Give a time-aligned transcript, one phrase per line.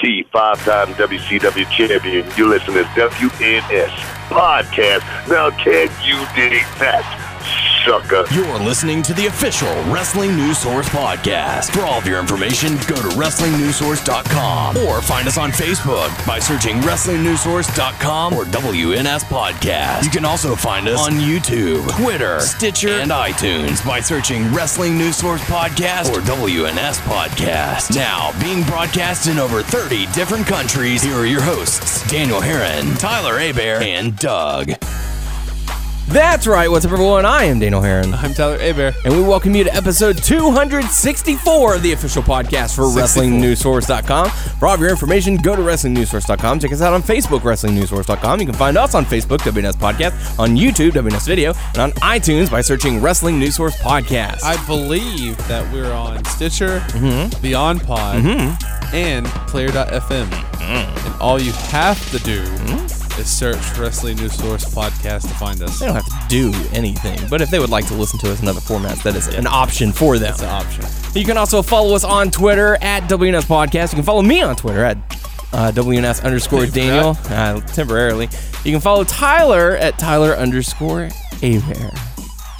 [0.00, 2.26] T, five-time WCW champion.
[2.36, 3.90] You listen to WNS
[4.30, 5.28] podcast.
[5.28, 7.04] Now, can you dig that,
[7.84, 8.24] sucker?
[8.32, 11.70] You're listening to the official Wrestling News Source podcast.
[11.72, 16.76] For all of your information, go to WrestlingNewsSource.com or find us on Facebook by searching
[16.78, 20.04] WrestlingNewsSource.com or WNS Podcast.
[20.04, 25.16] You can also find us on YouTube, Twitter, Stitcher, and iTunes by searching Wrestling News
[25.16, 27.94] Source Podcast or WNS Podcast.
[27.94, 33.38] Now, being broadcast in over 30 different countries, here are your hosts, Daniel Herron, Tyler
[33.38, 34.72] Abear, and Doug.
[36.10, 36.68] That's right.
[36.68, 37.24] What's up, everyone?
[37.24, 38.92] I am Daniel Heron, I'm Tyler Abear.
[39.04, 43.22] and we welcome you to episode 264 of the official podcast for 64.
[43.22, 44.28] WrestlingNewsSource.com.
[44.58, 46.58] For all of your information, go to WrestlingNewsSource.com.
[46.58, 48.40] Check us out on Facebook, WrestlingNewsSource.com.
[48.40, 52.50] You can find us on Facebook, WNS Podcast, on YouTube, WNS Video, and on iTunes
[52.50, 54.42] by searching Wrestling News Source Podcast.
[54.42, 57.40] I believe that we're on Stitcher, Mm-hmm.
[57.40, 58.16] Beyond Pod,
[58.92, 60.26] and Player.fm.
[60.26, 61.06] Mm-hmm.
[61.06, 62.42] And all you have to do
[63.18, 65.78] is search Wrestling News Source Podcast to find us.
[65.78, 68.40] they don't have to do anything, but if they would like to listen to us
[68.42, 70.32] in other formats, that is an option for them.
[70.32, 70.84] It's an option.
[71.14, 73.92] You can also follow us on Twitter at WNS Podcast.
[73.92, 74.96] You can follow me on Twitter at
[75.52, 78.28] uh, WNS underscore Daniel uh, temporarily.
[78.64, 81.08] You can follow Tyler at Tyler underscore
[81.42, 81.90] Aver.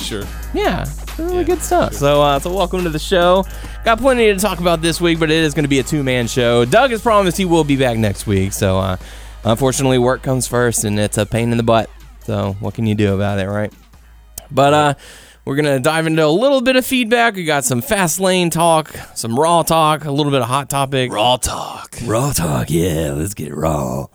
[0.00, 0.25] Sure.
[0.55, 0.86] Yeah,
[1.19, 1.94] really Yeah, good stuff.
[1.94, 3.44] So, uh, so welcome to the show.
[3.84, 6.03] Got plenty to talk about this week, but it is going to be a two
[6.03, 6.64] man show.
[6.64, 8.53] Doug has promised he will be back next week.
[8.53, 8.97] So, uh,
[9.44, 11.91] unfortunately, work comes first, and it's a pain in the butt.
[12.24, 13.72] So, what can you do about it, right?
[14.50, 14.94] But uh,
[15.44, 17.34] we're gonna dive into a little bit of feedback.
[17.34, 21.12] We got some fast lane talk, some raw talk, a little bit of hot topic.
[21.12, 21.97] Raw talk.
[22.05, 22.70] Raw talk.
[22.70, 24.06] Yeah, let's get raw.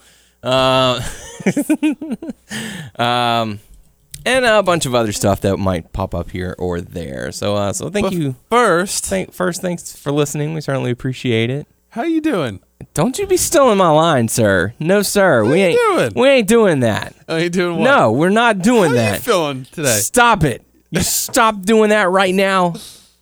[0.43, 1.01] Uh,
[2.95, 3.59] um,
[4.25, 7.31] and a bunch of other stuff that might pop up here or there.
[7.31, 8.35] So, uh, so thank But you.
[8.49, 10.53] First, Thank, first, thanks for listening.
[10.53, 11.67] We certainly appreciate it.
[11.95, 12.59] How you doing?
[12.93, 14.73] Don't you be stealing my line, sir.
[14.79, 15.43] No, sir.
[15.43, 16.11] we you ain't doing?
[16.15, 17.15] we ain't doing that.
[17.27, 17.83] Oh, you doing what?
[17.85, 19.13] No, we're not doing How that.
[19.15, 19.97] you feeling today?
[19.97, 20.61] Stop it.
[20.91, 22.75] You stop doing that right now.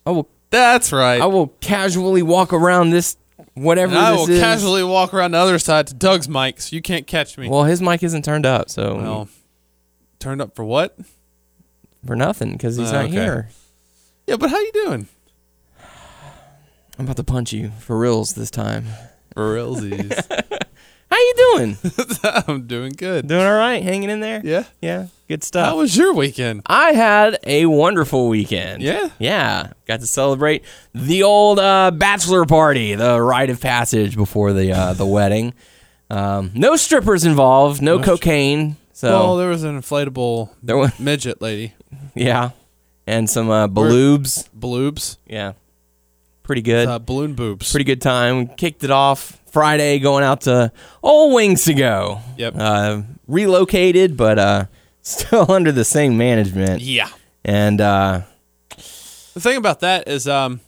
[0.06, 1.20] I will That's right.
[1.20, 3.16] I will casually walk around this
[3.54, 4.38] whatever and I will is.
[4.40, 7.48] casually walk around the other side to Doug's mic, so you can't catch me.
[7.48, 9.28] Well, his mic isn't turned up, so Well,
[10.18, 10.96] turned up for what?
[12.06, 13.12] for nothing because he's Oh, not okay.
[13.14, 13.48] here.
[14.26, 15.08] Yeah, but how you doing?
[16.98, 18.86] I'm about to punch you for reals this time.
[19.34, 20.14] For realsies.
[21.10, 21.76] How you doing?
[22.48, 23.28] I'm doing good.
[23.28, 23.82] doing all right?
[23.82, 24.40] Hanging in there?
[24.44, 24.64] Yeah.
[24.80, 25.08] Yeah.
[25.28, 25.66] Good stuff.
[25.68, 26.62] How was your weekend?
[26.66, 28.82] I had a wonderful weekend.
[28.82, 29.10] Yeah?
[29.18, 29.72] Yeah.
[29.86, 34.92] Got to celebrate the old uh, bachelor party, the rite of passage before the uh,
[34.94, 35.54] the wedding.
[36.10, 38.76] Um, no strippers involved, no, cocaine.
[38.92, 41.74] So Well, there was an inflatable there was, midget lady.
[42.14, 42.50] yeah,
[43.06, 44.48] and some uh, baloobs.
[44.56, 45.16] Bloobs.
[45.26, 45.52] Yeah,
[46.44, 46.86] pretty good.
[46.86, 47.70] Uh, balloon boobs.
[47.72, 48.46] Pretty good time.
[48.46, 50.70] Kicked it off Friday, going out to
[51.02, 52.20] Old Wings to go.
[52.38, 52.54] Yep.
[52.56, 54.64] Uh, relocated, but uh,
[55.02, 56.80] still under the same management.
[56.82, 57.08] yeah.
[57.44, 58.22] And uh,
[58.78, 60.60] The thing about that is, um,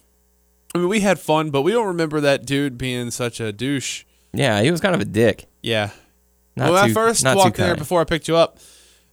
[0.75, 4.04] I mean, we had fun, but we don't remember that dude being such a douche.
[4.34, 5.47] yeah, he was kind of a dick.
[5.62, 5.91] Yeah.
[6.54, 8.58] Not when too, I first walked there before I picked you up,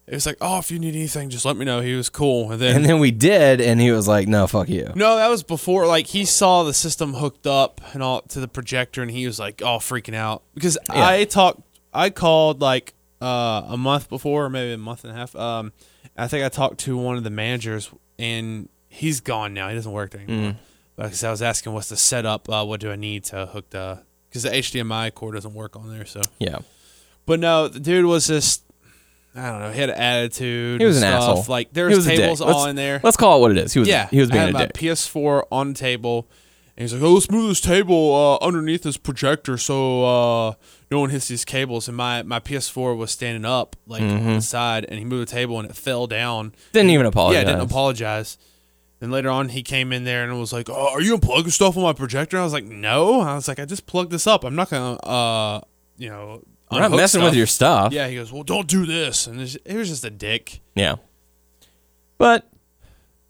[0.06, 1.80] it was like, oh, if you need anything, just let me know.
[1.80, 2.52] He was cool.
[2.52, 5.30] And then, And then we did, and he was like, "No, fuck you." no, that
[5.30, 5.88] was before.
[5.88, 9.40] Like he saw the system hooked up and all to the projector, and he was
[9.40, 11.08] like, oh, freaking out because Yeah.
[11.08, 11.62] I talked,
[11.94, 15.36] I called like uh, a month before, or maybe a month and a half.
[15.36, 15.72] Um,
[16.18, 19.70] I think I talked to one of the managers, and he's gone now.
[19.70, 20.52] He doesn't work there anymore.
[20.52, 20.56] Mm.
[20.96, 22.48] Because I was asking, what's the setup?
[22.48, 24.04] Uh, what do I need to hook the?
[24.30, 26.06] Because the HDMI cord doesn't work on there.
[26.06, 26.60] So, Yeah,
[27.26, 28.63] but no, the dude was just.
[29.36, 29.72] I don't know.
[29.72, 30.80] He had an attitude.
[30.80, 31.38] He was and an stuff.
[31.40, 31.46] asshole.
[31.52, 32.20] Like there He was was a dick.
[32.20, 33.00] tables all in there.
[33.04, 33.74] let's call it what it is.
[33.74, 34.74] He was, Yeah, he was I being had a my dick.
[34.76, 36.28] PS4 on the table,
[36.78, 40.54] and he's like, "Oh, let's move this table uh, underneath this projector so uh,
[40.92, 44.28] no one hits these cables." And my, my PS4 was standing up like Mm-hmm.
[44.28, 46.54] on the side, and he moved the table and it fell down.
[46.72, 47.42] Didn't even apologize.
[47.42, 48.38] Yeah, didn't apologize.
[49.00, 51.76] Then later on, he came in there and was like, "Oh, are you unplugging stuff
[51.76, 54.44] on my projector?" I was like, "No." I was like, "I just plugged this up.
[54.44, 55.62] I'm not gonna, uh,
[55.98, 57.94] you know." We're not messing with your stuff.
[57.94, 60.60] Yeah, he goes, "Well, don't do this," and it was just a dick.
[60.76, 60.96] Yeah.
[62.18, 62.48] But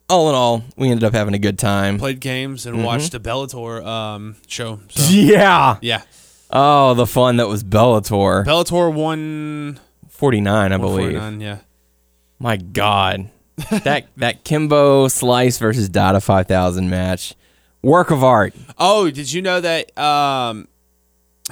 [0.08, 1.98] all in all, we ended up having a good time.
[1.98, 2.76] Played games Mm-hmm.
[2.76, 4.80] and watched a Bellator um, show.
[4.88, 5.76] So, Yeah.
[5.82, 6.02] yeah,
[6.50, 8.44] Oh, the fun that was Bellator.
[8.44, 11.12] Bellator won 49, I believe.
[11.18, 11.58] 49, Yeah,
[12.38, 13.30] My God.
[13.70, 17.34] that that Kimbo Slice versus Dada 5000 match.
[17.82, 18.54] Work of art.
[18.78, 20.66] Oh, did you know that um,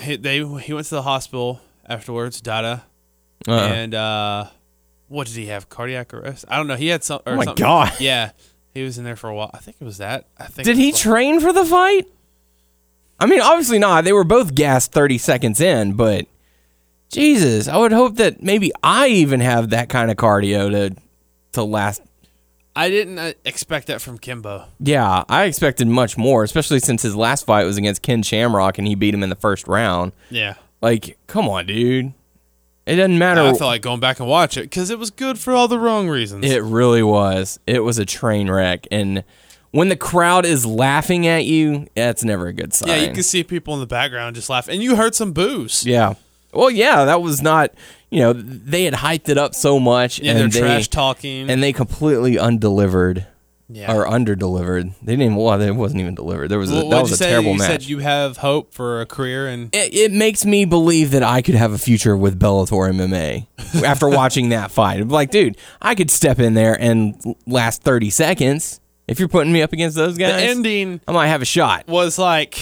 [0.00, 1.60] he, they he went to the hospital
[1.92, 2.84] afterwards, Dada,
[3.46, 4.46] Uh, and uh,
[5.08, 5.68] what did he have?
[5.68, 6.44] Cardiac arrest?
[6.48, 6.76] I don't know.
[6.76, 7.20] He had some.
[7.26, 7.62] Or Oh my something.
[7.62, 7.92] God.
[8.00, 8.30] Yeah,
[8.74, 9.50] he was in there for a while.
[9.52, 10.26] I think it was that.
[10.38, 10.64] I think.
[10.66, 12.06] did he train for the fight?
[13.20, 14.04] I mean, obviously not.
[14.04, 16.26] They were both gassed 30 seconds in, but
[17.10, 20.96] Jesus, I would hope that maybe I even have that kind of cardio to
[21.52, 22.00] to last.
[22.74, 24.64] I didn't uh, expect that from Kimbo.
[24.80, 28.86] Yeah, I expected much more, especially since his last fight was against Ken Shamrock and
[28.86, 30.12] he beat him in the first round.
[30.30, 30.54] Yeah.
[30.82, 32.12] Like, come on, dude.
[32.84, 33.40] It doesn't matter.
[33.40, 35.78] I felt like going back and watch it because it was good for all the
[35.78, 36.44] wrong reasons.
[36.44, 37.60] It really was.
[37.66, 38.88] It was a train wreck.
[38.90, 39.22] And
[39.70, 42.88] when the crowd is laughing at you, that's never a good sign.
[42.88, 45.86] yeah, you can see people in the background just laugh, and you heard some boos.
[45.86, 46.14] Yeah.
[46.52, 47.72] Well, yeah, that was not.
[48.10, 51.48] You know, they had hyped it up so much, Yeah, and they're they trash talking.
[51.48, 53.26] and they completely undelivered
[53.72, 53.92] yeah.
[53.94, 54.94] or underdelivered.
[55.02, 55.22] They didn't.
[55.32, 56.48] even Well, it wasn't even delivered.
[56.48, 57.30] There was a, Well, that was you a say?
[57.30, 57.68] terrible you match.
[57.70, 61.42] said you have hope for a career, and it, it makes me believe that I
[61.42, 65.00] could have a future with Bellator MMA after watching that fight.
[65.00, 67.16] I'm like, dude, I could step in there and
[67.46, 68.80] last 30 seconds.
[69.08, 71.86] If you're putting me up against those the guys, ending I might have a shot.
[71.88, 72.58] was like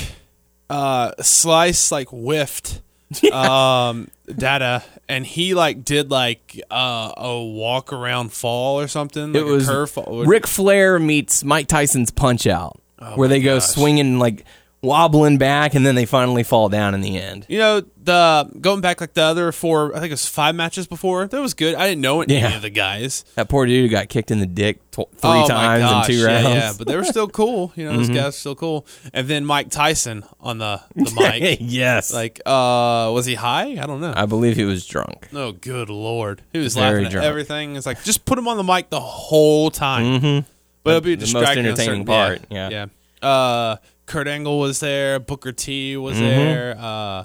[0.71, 2.81] uh slice like whiffed
[3.33, 9.43] um Dada and he like did like uh, a walk around fall or something like
[9.43, 10.25] it was curve fall.
[10.25, 14.45] Ric Flair meets Mike Tyson's Punch Out, Oh where they go swinging like
[14.82, 17.44] wobbling back, and then they finally fall down in the end.
[17.49, 20.87] you know the going back like the other four i think it was five matches
[20.87, 22.56] before that was good i didn't know any Yeah.
[22.56, 26.09] of the guys That poor dude got kicked in the dick tw- three Oh, times
[26.09, 26.47] in two rounds.
[26.47, 26.55] Mm-hmm.
[26.56, 29.44] yeah but they were still cool you know those guys were still cool and then
[29.44, 31.11] mike tyson on the the
[31.41, 35.29] mic yes, like uh was he high i don't know I believe he was drunk.
[35.35, 36.41] Oh, good lord!
[36.55, 37.26] He was Very laughing at drunk.
[37.26, 37.76] everything.
[37.76, 40.05] It's like just put him on the mic the whole time.
[40.21, 40.49] Mm-hmm.
[40.85, 41.67] But it'll be The most distracting.
[41.67, 42.87] a entertaining certain- part, yeah.
[43.23, 43.29] yeah.
[43.29, 43.76] Uh,
[44.11, 45.21] Kurt Angle was there.
[45.21, 46.25] Booker T was Mm-hmm.
[46.27, 46.77] there.
[46.79, 47.25] Uh,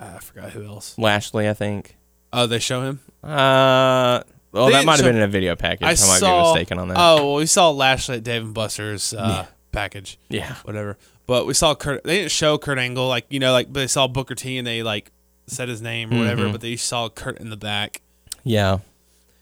[0.00, 0.98] I forgot who else.
[0.98, 1.96] Lashley, I think.
[2.32, 3.00] Oh, they show him.
[3.22, 4.22] Uh,
[4.52, 5.84] well, They that might have been in a video package.
[5.84, 6.42] I, I might saw.
[6.52, 6.96] be mistaken on that.
[6.98, 10.18] Oh, well, we saw Lashley at Dave and Buster's uh, package.
[10.28, 10.54] yeah.
[10.64, 10.98] whatever.
[11.26, 12.04] But we saw Kurt.
[12.04, 14.66] They didn't show Kurt Angle, like you know, like but they saw Booker T and
[14.66, 15.10] they like
[15.46, 16.42] said his name or whatever.
[16.44, 16.52] Mm-hmm.
[16.52, 18.00] But they saw Kurt in the back.
[18.44, 18.78] Yeah.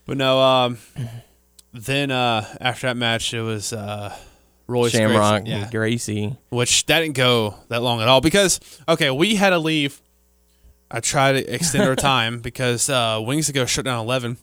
[0.05, 0.78] But no, um,
[1.73, 4.17] then uh, after that match, it was uh,
[4.66, 6.36] Royce Shamrock, Gracie, yeah, Gracie.
[6.48, 8.58] which that didn't go that long at all because
[8.88, 10.00] okay, we had to leave.
[10.90, 14.38] I tried to extend our time because uh, Wings to Go shut down eleven,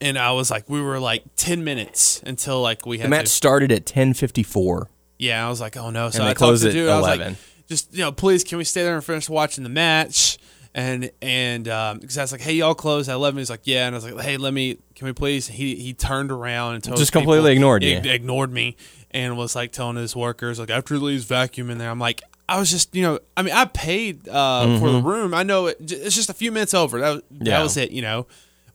[0.00, 3.06] and I was like, we were like ten minutes until like we had.
[3.06, 3.30] The match to.
[3.30, 4.86] started at 10:54.
[5.18, 6.10] Yeah, I was like, oh no.
[6.10, 6.90] So they I closed talked to at dude.
[6.90, 7.26] I was 11.
[7.28, 7.36] like,
[7.68, 10.38] just you know, please, can we stay there and finish watching the match?
[10.74, 13.38] And and um, because I was like, hey, y'all close at eleven.
[13.38, 13.86] He's like, yeah.
[13.86, 15.46] And I was like, hey, let me, can we please?
[15.48, 17.96] He he turned around and told Just people- completely ignored you.
[17.96, 18.76] ig- ignored me,
[19.10, 21.90] and was like telling his workers like after he leaves vacuum in there.
[21.90, 25.34] I'm like, I was just you know, I mean, I paid uh, for the room.
[25.34, 27.00] I know it, it's just a few minutes over.
[27.00, 27.46] That was, Mm-hmm.
[27.46, 27.56] Yeah.
[27.58, 28.26] that was it, you know.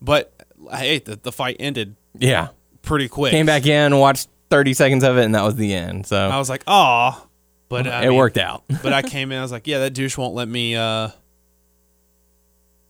[0.02, 0.34] But
[0.74, 2.50] hey, the the fight ended Yeah.
[2.82, 3.32] pretty quick.
[3.32, 6.06] Came back in, watched 30 seconds of it, and that was the end.
[6.08, 7.28] So I was like, oh,
[7.70, 8.64] but I it mean, worked out.
[8.84, 11.10] but I came in, I was like, yeah, that douche won't let me, uh,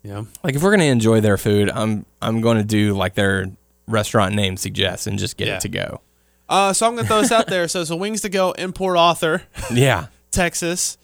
[0.03, 3.13] you know, like if we're gonna enjoy their food, I'm I'm going to do like
[3.13, 3.47] their
[3.87, 5.55] restaurant name suggests and just get Yeah.
[5.57, 6.01] it to go.
[6.51, 7.67] Uh, so I'm gonna throw this out there.
[7.67, 10.07] So, so Wings to Go in Port Arthur, Yeah.
[10.31, 10.97] Texas.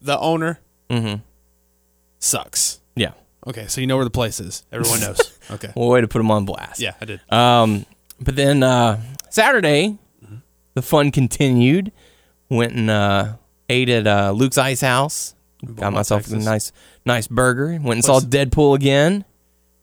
[0.00, 0.60] The owner
[0.90, 1.20] Mm-hmm.
[2.18, 2.80] sucks.
[2.94, 3.12] Yeah.
[3.46, 4.64] Okay, so you know where the place is.
[4.72, 5.38] Everyone knows.
[5.50, 5.72] Okay.
[5.74, 6.80] Well, way to put them on blast.
[6.80, 7.20] Yeah, I did.
[7.32, 7.86] Um,
[8.20, 9.00] but then uh,
[9.30, 9.98] Saturday,
[10.74, 11.90] the fun continued.
[12.50, 13.32] Went and uh,
[13.70, 15.34] ate at uh, Luke's Ice House.
[15.76, 16.44] Got myself a Texas.
[16.44, 16.72] nice,
[17.06, 17.68] nice burger.
[17.82, 19.24] Went and saw Deadpool again.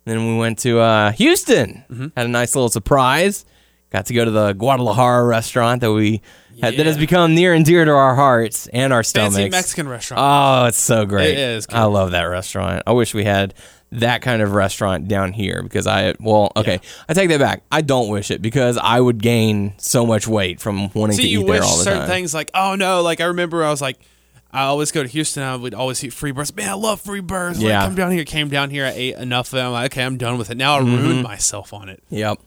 [0.06, 1.84] Then we went to uh, Houston.
[1.90, 2.08] Mm-hmm.
[2.16, 3.46] Had a nice little surprise.
[3.92, 6.22] Got to go to the Guadalajara restaurant that we
[6.62, 9.36] had, that has become near and dear to our hearts and our stomachs.
[9.38, 10.22] Fancy Mexican restaurant.
[10.24, 11.32] Oh, it's so great.
[11.32, 11.76] It is good.
[11.78, 12.84] I love that restaurant.
[12.86, 13.54] I wish we had
[13.92, 17.64] that kind of restaurant down here because I well, okay, I take that back.
[17.72, 21.28] I don't wish it because I would gain so much weight from wanting See, to
[21.30, 22.08] you eat there wish all the certain time.
[22.10, 23.98] things like, oh no, like I remember I was like,
[24.52, 25.42] I always go to Houston.
[25.42, 26.56] I would always eat free burgers.
[26.56, 27.58] Man, I love free burgers.
[27.58, 27.86] Like, Yeah.
[27.86, 28.24] come down here.
[28.26, 28.86] Came down here.
[28.86, 29.68] I ate enough of them.
[29.68, 30.58] I'm like, okay, I'm done with it.
[30.58, 30.96] Now I Mm-hmm.
[30.96, 32.04] ruined myself on it.
[32.10, 32.40] Yep.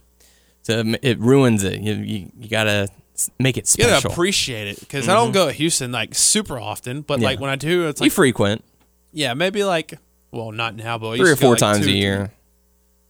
[0.62, 1.80] So it- it ruins it.
[1.80, 2.88] You you, you gotta
[3.38, 3.90] make it special.
[3.90, 7.26] You gotta appreciate it because I don't go to Houston like super often, but Yeah.
[7.28, 8.64] like when I do, it's like you frequent
[9.12, 9.94] yeah, maybe like
[10.30, 12.32] well, not now, but three or to go, four like, times two- a year.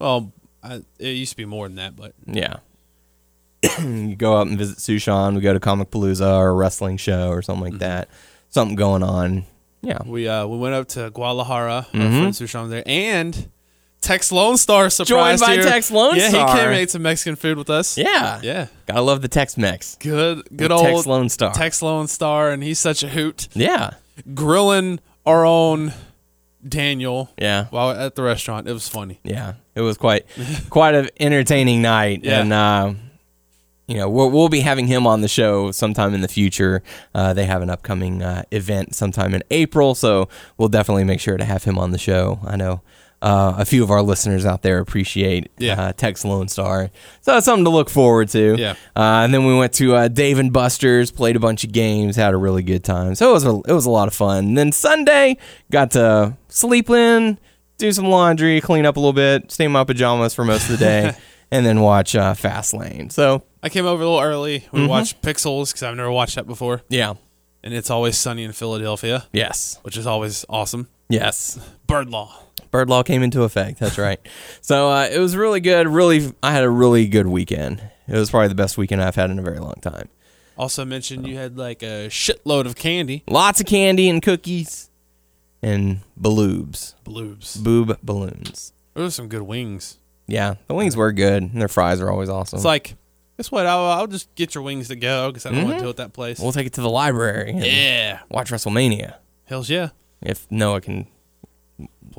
[0.00, 0.32] Well,
[0.62, 2.56] I, it used to be more than that, but Yeah.
[3.80, 5.34] you go up and visit Sushan.
[5.36, 7.72] We go to Comicpalooza or a wrestling show or something Mm-hmm.
[7.74, 8.08] like that.
[8.48, 9.44] Something going on.
[9.82, 9.98] Yeah.
[10.04, 11.86] we uh we went up to Guadalajara.
[11.92, 12.00] Mm-hmm.
[12.02, 13.48] Our friend Sushan there, and
[14.02, 15.62] Tex Lone Star surprised by you.
[15.62, 16.48] Tex Lone yeah, Star.
[16.48, 17.96] Yeah, he came and ate some Mexican food with us.
[17.96, 18.40] Yeah.
[18.42, 19.96] yeah, Gotta love the Tex Mex.
[20.00, 21.54] good good old Tex Lone Star.
[21.54, 23.92] Tex Lone Star, and he's such a hoot, Yeah.
[24.34, 25.92] grilling our own
[26.68, 27.66] Daniel Yeah.
[27.70, 28.68] while at the restaurant.
[28.68, 29.20] It was funny.
[29.22, 29.54] Yeah.
[29.74, 30.26] It was quite
[30.70, 32.20] quite an entertaining night.
[32.24, 32.40] Yeah.
[32.40, 32.94] And uh,
[33.86, 36.82] you know, we'll, we'll be having him on the show sometime in the future.
[37.14, 41.36] Uh, they have an upcoming uh, event sometime in April, so we'll definitely make sure
[41.36, 42.40] to have him on the show.
[42.44, 42.80] I know
[43.22, 45.80] uh, a few of our listeners out there appreciate Yeah.
[45.80, 48.56] uh, Tex Lone Star, so that's something to look forward to.
[48.58, 48.72] Yeah.
[48.96, 52.16] Uh, and then we went to uh, Dave and Buster's, played a bunch of games,
[52.16, 53.14] had a really good time.
[53.14, 54.38] So it was a, it was a lot of fun.
[54.48, 55.36] And then Sunday,
[55.70, 57.38] got to sleep in,
[57.78, 60.78] do some laundry, clean up a little bit, stay in my pajamas for most of
[60.78, 61.12] the day,
[61.50, 63.08] and then watch uh, Fast Lane.
[63.10, 64.66] So I came over a little early.
[64.72, 64.88] We Mm-hmm.
[64.88, 67.14] watched Pixels because I've never watched that before, yeah,
[67.62, 70.88] and it's always sunny in Philadelphia, yes, which is always awesome.
[71.08, 71.58] yes.
[71.86, 72.41] Bird Law.
[72.72, 73.78] Bird law came into effect.
[73.78, 74.18] That's right.
[74.60, 75.86] so uh, it was really good.
[75.86, 77.82] Really, I had a really good weekend.
[78.08, 80.08] It was probably the best weekend I've had in a very long time.
[80.56, 83.22] Also mentioned you had like a shitload of candy.
[83.28, 84.90] Lots of candy and cookies
[85.62, 87.62] and baloobs, Bloobs.
[87.62, 88.72] boob balloons.
[88.94, 89.98] There was some good wings.
[90.26, 92.56] Yeah, the wings were good, and their fries are always awesome.
[92.56, 92.94] It's like,
[93.36, 93.66] guess what?
[93.66, 95.90] I'll, I'll just get your wings to go because I don't want to do it
[95.90, 96.38] at that place.
[96.38, 98.20] we'll take it to the library and yeah.
[98.30, 99.90] watch WrestleMania Hells yeah.
[100.20, 101.06] if Noah can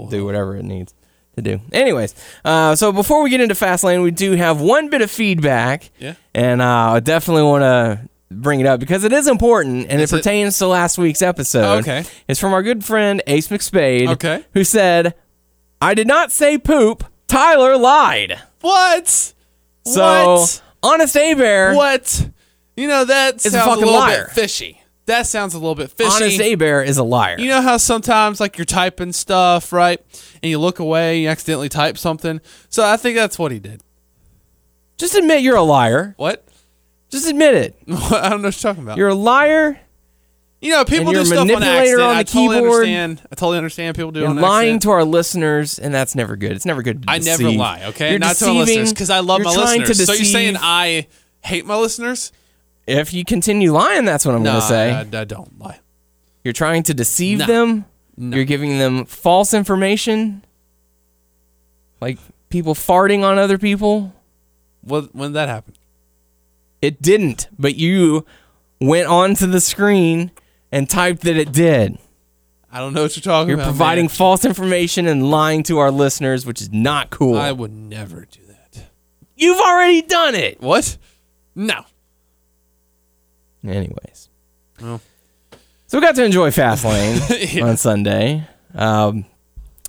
[0.10, 0.94] do whatever it needs
[1.36, 1.60] to do.
[1.72, 2.16] Anyways,
[2.46, 5.90] uh, so before we get into Fastlane, we do have one bit of feedback.
[6.00, 6.16] Yeah.
[6.34, 10.12] And uh, I definitely want to bring it up because it is important and Is
[10.12, 10.20] it it?
[10.20, 11.80] pertains to last week's episode.
[11.80, 12.04] Okay.
[12.28, 14.10] It's from our good friend Ace McSpade.
[14.10, 14.44] Okay.
[14.54, 15.16] Who said,
[15.82, 17.04] I did not say poop.
[17.28, 18.40] Tyler lied.
[18.62, 19.08] What?
[19.08, 19.34] So,
[19.86, 20.62] what?
[20.84, 21.76] Honest A Bear.
[21.76, 22.30] What?
[22.76, 24.26] You know that a sounds a, fucking little liar.
[24.26, 24.83] bit fishy.
[25.06, 26.10] That sounds a little bit fishy.
[26.12, 27.38] Honest A Bear is a liar.
[27.38, 30.00] You know how sometimes like you're typing stuff, right?
[30.42, 32.40] And you look away, and you accidentally type something.
[32.70, 33.82] So I think that's what he did.
[34.98, 36.14] Just admit you're a liar.
[36.18, 36.48] What?
[37.10, 37.76] Just admit it.
[37.90, 38.98] I don't know what you're talking about.
[38.98, 39.80] You're a liar.
[40.62, 42.02] you know, people do stuff on accident.
[42.02, 42.74] on I the totally keyboard.
[42.88, 43.22] understand.
[43.32, 44.82] I totally understand people do You're lying accident.
[44.84, 46.54] to our listeners, and that's never good.
[46.54, 48.12] It's never good to I never lie, okay?
[48.12, 48.66] You're Not to my deceiving.
[48.66, 49.98] listeners because I love my listeners.
[49.98, 50.56] To so you're saying.
[50.60, 51.08] I
[51.42, 52.32] hate my listeners?
[52.88, 54.92] If you continue lying, that's what I'm going to say.
[54.92, 55.80] I, I don't lie.
[56.44, 57.46] You're trying to deceive No.
[57.46, 57.86] them.
[58.16, 58.36] No.
[58.38, 60.46] You're giving them false information,
[62.00, 64.14] like people farting on other people.
[64.82, 65.74] What, when did that happen?
[66.82, 68.26] It didn't, but you
[68.80, 70.32] went onto the screen
[70.72, 71.98] and typed that it did.
[72.72, 73.64] I don't know what you're talking about.
[73.64, 74.10] You're providing man.
[74.10, 77.38] false information and lying to our listeners, which is not cool.
[77.38, 78.86] I would never do that.
[79.36, 80.60] You've already done it.
[80.62, 80.98] What?
[81.56, 81.84] No.
[83.68, 84.30] Anyways.
[84.82, 85.02] Well.
[85.88, 87.66] So we got to enjoy Fastlane Yeah.
[87.66, 88.48] on Sunday.
[88.74, 89.26] Um,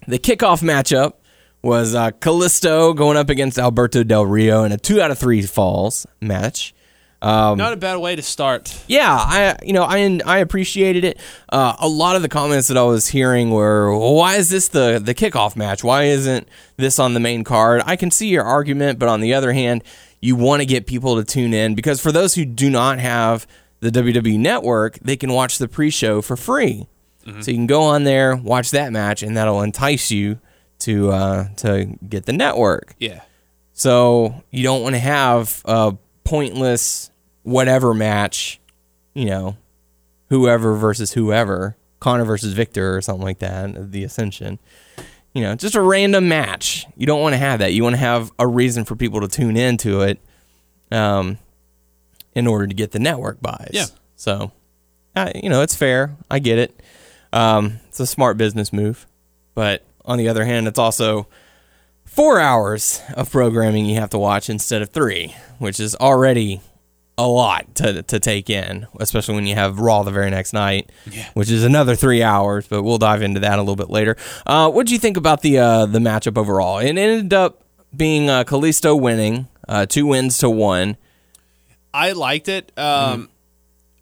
[0.07, 1.15] the kickoff matchup
[1.63, 5.41] was uh, Kalisto going up against Alberto Del Rio in a two out of three
[5.43, 6.75] falls match.
[7.23, 8.79] Um, Not a bad way to start.
[8.87, 11.19] yeah, I you know I I appreciated it.
[11.49, 14.69] Uh, a lot of the comments that I was hearing were, well, "Why is this
[14.69, 15.83] the the kickoff match?
[15.83, 19.33] Why isn't this on the main card?" I can see your argument, but on the
[19.33, 19.85] other hand,
[20.21, 23.47] you want to get people to tune in because for those who do not have
[23.85, 26.87] the WWE Network, they can watch the pre-show for free.
[27.41, 30.41] So you can go on there, watch that match, and that'll entice you
[30.81, 32.95] to uh, to get the network.
[32.99, 33.23] Yeah.
[33.73, 37.11] So you don't want to have a pointless
[37.43, 38.61] whatever match,
[39.15, 39.57] you know,
[40.29, 44.59] whoever versus whoever, Konnor versus Viktor or something like that, the Ascension.
[45.33, 46.87] You know, just a random match.
[46.97, 47.73] You don't want to have that.
[47.73, 50.21] You want to have a reason for people to tune into it,
[50.93, 51.39] um,
[52.35, 53.71] in order to get the network buys.
[53.73, 53.87] Yeah.
[54.17, 54.53] So,
[55.17, 56.17] uh, you know, it's fair.
[56.31, 56.81] I get it.
[57.33, 59.07] Um, it's a smart business move,
[59.55, 61.27] but on the other hand, it's also
[62.05, 66.61] four hours of programming you have to watch instead of three, which is already
[67.17, 70.91] a lot to, to take in, especially when you have Raw the very next night,
[71.11, 71.29] Yeah.
[71.35, 72.67] which is another three hours.
[72.69, 74.17] But we'll dive into that a little bit later.
[74.47, 76.79] Uh, what do you think about the uh, the matchup overall?
[76.79, 77.63] It ended up
[77.97, 80.97] being uh, Kalisto winning, uh, two wins to one.
[81.95, 82.73] I liked it.
[82.77, 83.31] Um,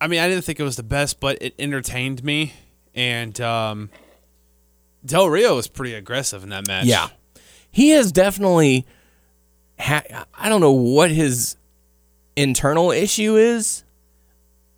[0.00, 2.54] I mean, I didn't think it was the best, but it entertained me.
[2.94, 3.90] And um,
[5.04, 6.86] Del Rio was pretty aggressive in that match.
[6.86, 7.08] Yeah,
[7.70, 8.86] he has definitely.
[9.78, 11.56] Ha- I don't know what his
[12.36, 13.84] internal issue is,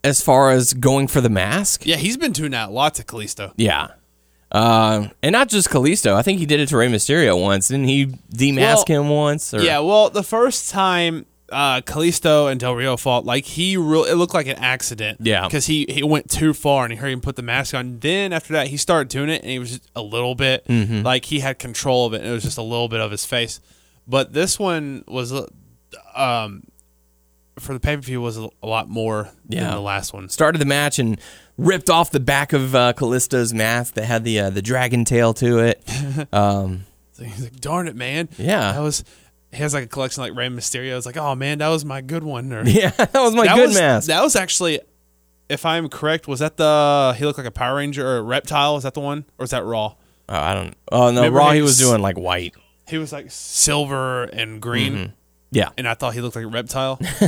[0.02, 1.86] as far as going for the mask.
[1.86, 3.52] Yeah, he's been doing that a lot to Kalisto.
[3.56, 3.88] Yeah.
[4.52, 6.14] Uh, and not just Kalisto.
[6.14, 7.68] I think he did it to Rey Mysterio once.
[7.68, 9.52] Didn't he demask Well, him once?
[9.52, 9.60] Or?
[9.60, 14.14] Yeah, well, the first time uh, Kalisto and Del Rio fought, like he real, it
[14.14, 15.18] looked like an accident.
[15.20, 15.46] Yeah.
[15.46, 17.98] because he he went too far and he heard him put the mask on.
[18.00, 21.02] Then after that, he started doing it and he was just a little bit Mm-hmm.
[21.02, 22.22] like he had control of it.
[22.22, 23.60] and It was just a little bit of his face.
[24.06, 25.46] But this one was, uh,
[26.16, 26.64] um,
[27.58, 29.64] for the pay per view was a lot more Yeah.
[29.64, 30.28] than the last one.
[30.28, 31.20] Started the match and
[31.56, 35.32] ripped off the back of uh, Kalisto's mask that had the uh, the dragon tail
[35.34, 35.82] to it.
[36.32, 38.72] Um, So he's like, "Darn it, man!" Yeah.
[38.72, 39.04] that was.
[39.54, 40.96] He has like a collection like Rey Mysterio.
[40.96, 42.52] It's like, oh man, that was my good one.
[42.52, 44.06] Or, Yeah, that was my that good was, mask.
[44.08, 44.80] That was actually,
[45.48, 48.76] if I'm correct, was that the he looked like a Power Ranger or a reptile?
[48.76, 49.94] Is that the one, or is that Raw?
[50.28, 50.74] Oh, I don't.
[50.90, 51.50] Oh no, Remember Raw.
[51.50, 52.54] he He was was- doing like white.
[52.86, 55.12] He was like silver and green, mm-hmm.
[55.50, 56.96] Yeah, and I thought he looked like a reptile.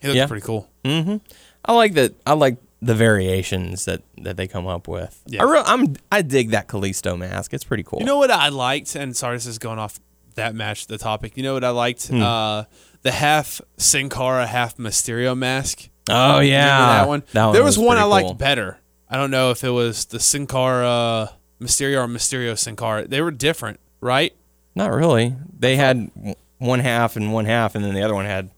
[0.00, 0.26] he looked Yeah.
[0.26, 0.68] pretty cool.
[0.84, 1.16] Mm-hmm.
[1.64, 2.14] I like that.
[2.26, 5.20] I like the variations that that they come up with.
[5.26, 5.44] Yeah.
[5.44, 7.52] I I'm I dig that Kalisto mask.
[7.54, 8.00] It's pretty cool.
[8.00, 9.98] You know what I liked, and sorry, this is going off
[10.40, 11.36] that match, the topic.
[11.36, 12.08] You know what I liked?
[12.08, 12.22] Hmm.
[12.22, 12.64] Uh,
[13.02, 15.88] the half Sin Cara, half Mysterio mask.
[16.08, 17.22] oh Remember yeah, that one.
[17.32, 18.34] That one there was, one I liked cool.
[18.34, 18.78] better.
[19.08, 21.30] I don't know if it was the Sin Cara
[21.60, 23.06] Mysterio or Mysterio Sin Cara.
[23.06, 24.34] They were different, right?
[24.74, 25.34] Not really.
[25.58, 26.10] They had
[26.58, 28.50] one half and one half, and then the other one had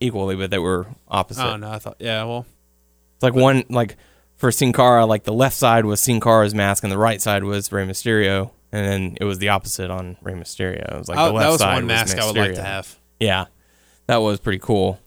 [0.00, 1.44] equally, but they were opposite.
[1.44, 2.24] Oh no, I thought yeah.
[2.24, 2.46] Well,
[3.16, 3.96] It's like one like
[4.36, 7.44] for Sin Cara, like the left side was Sin Cara's mask, and the right side
[7.44, 10.92] was Rey Mysterio, and then it was the opposite on Rey Mysterio.
[10.92, 12.64] It was like the left that was side one mask I would like to Mysterio.
[12.64, 12.98] have.
[13.20, 13.44] Yeah,
[14.06, 14.98] that was pretty cool.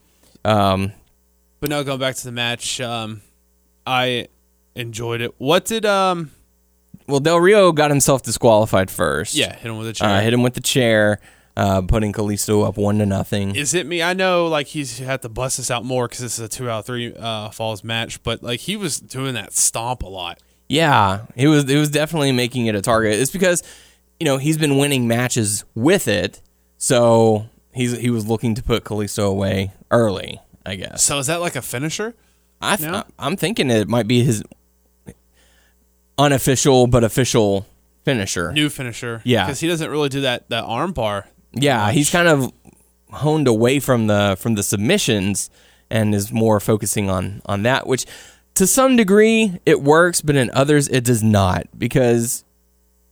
[0.44, 0.92] Um,
[1.60, 3.22] But no, going back to the match, um,
[3.88, 4.28] I
[4.76, 5.34] enjoyed it.
[5.38, 6.32] What did um?
[7.08, 9.36] well, Del Rio got himself disqualified first.
[9.36, 10.10] Yeah, hit him with a chair.
[10.10, 11.20] uh, hit him with the chair,
[11.58, 13.56] uh, putting Kalisto up one to nothing.
[13.56, 14.02] Is it me?
[14.04, 16.70] I know, like he's had to bust this out more because this is a two
[16.70, 18.22] out of three uh, falls match.
[18.24, 20.40] But like he was doing that stomp a lot.
[20.68, 23.20] Yeah, it was it was definitely making it a target.
[23.20, 23.62] It's because
[24.20, 26.42] you know he's been winning matches with it,
[26.78, 30.40] so he's he was looking to put Kalisto away early.
[30.66, 31.04] I guess.
[31.04, 32.16] So is that like a finisher?
[32.62, 33.04] I th- No?
[33.20, 34.44] I'm thinking it might be his
[36.18, 37.66] unofficial but official
[38.04, 38.52] finisher.
[38.52, 39.22] New finisher.
[39.24, 39.46] Yeah.
[39.46, 41.28] because he doesn't really do that that arm bar.
[41.54, 42.52] yeah, he's kind of
[43.12, 45.50] honed away from the from the submissions
[45.90, 48.06] and is more focusing on on that, which
[48.56, 52.44] to some degree it works, but in others it does not because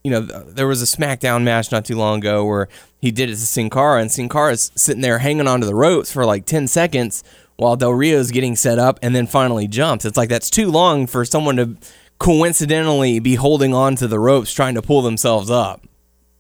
[0.03, 2.67] you know there was a SmackDown match not too long ago where
[2.99, 6.11] he did it to Sin Cara and Sin Cara's sitting there hanging onto the ropes
[6.11, 7.23] for like ten seconds
[7.55, 10.05] while Del Rio's getting set up and then finally jumps.
[10.05, 11.77] It's like that's too long for someone to
[12.19, 15.85] coincidentally be holding on to the ropes trying to pull themselves up.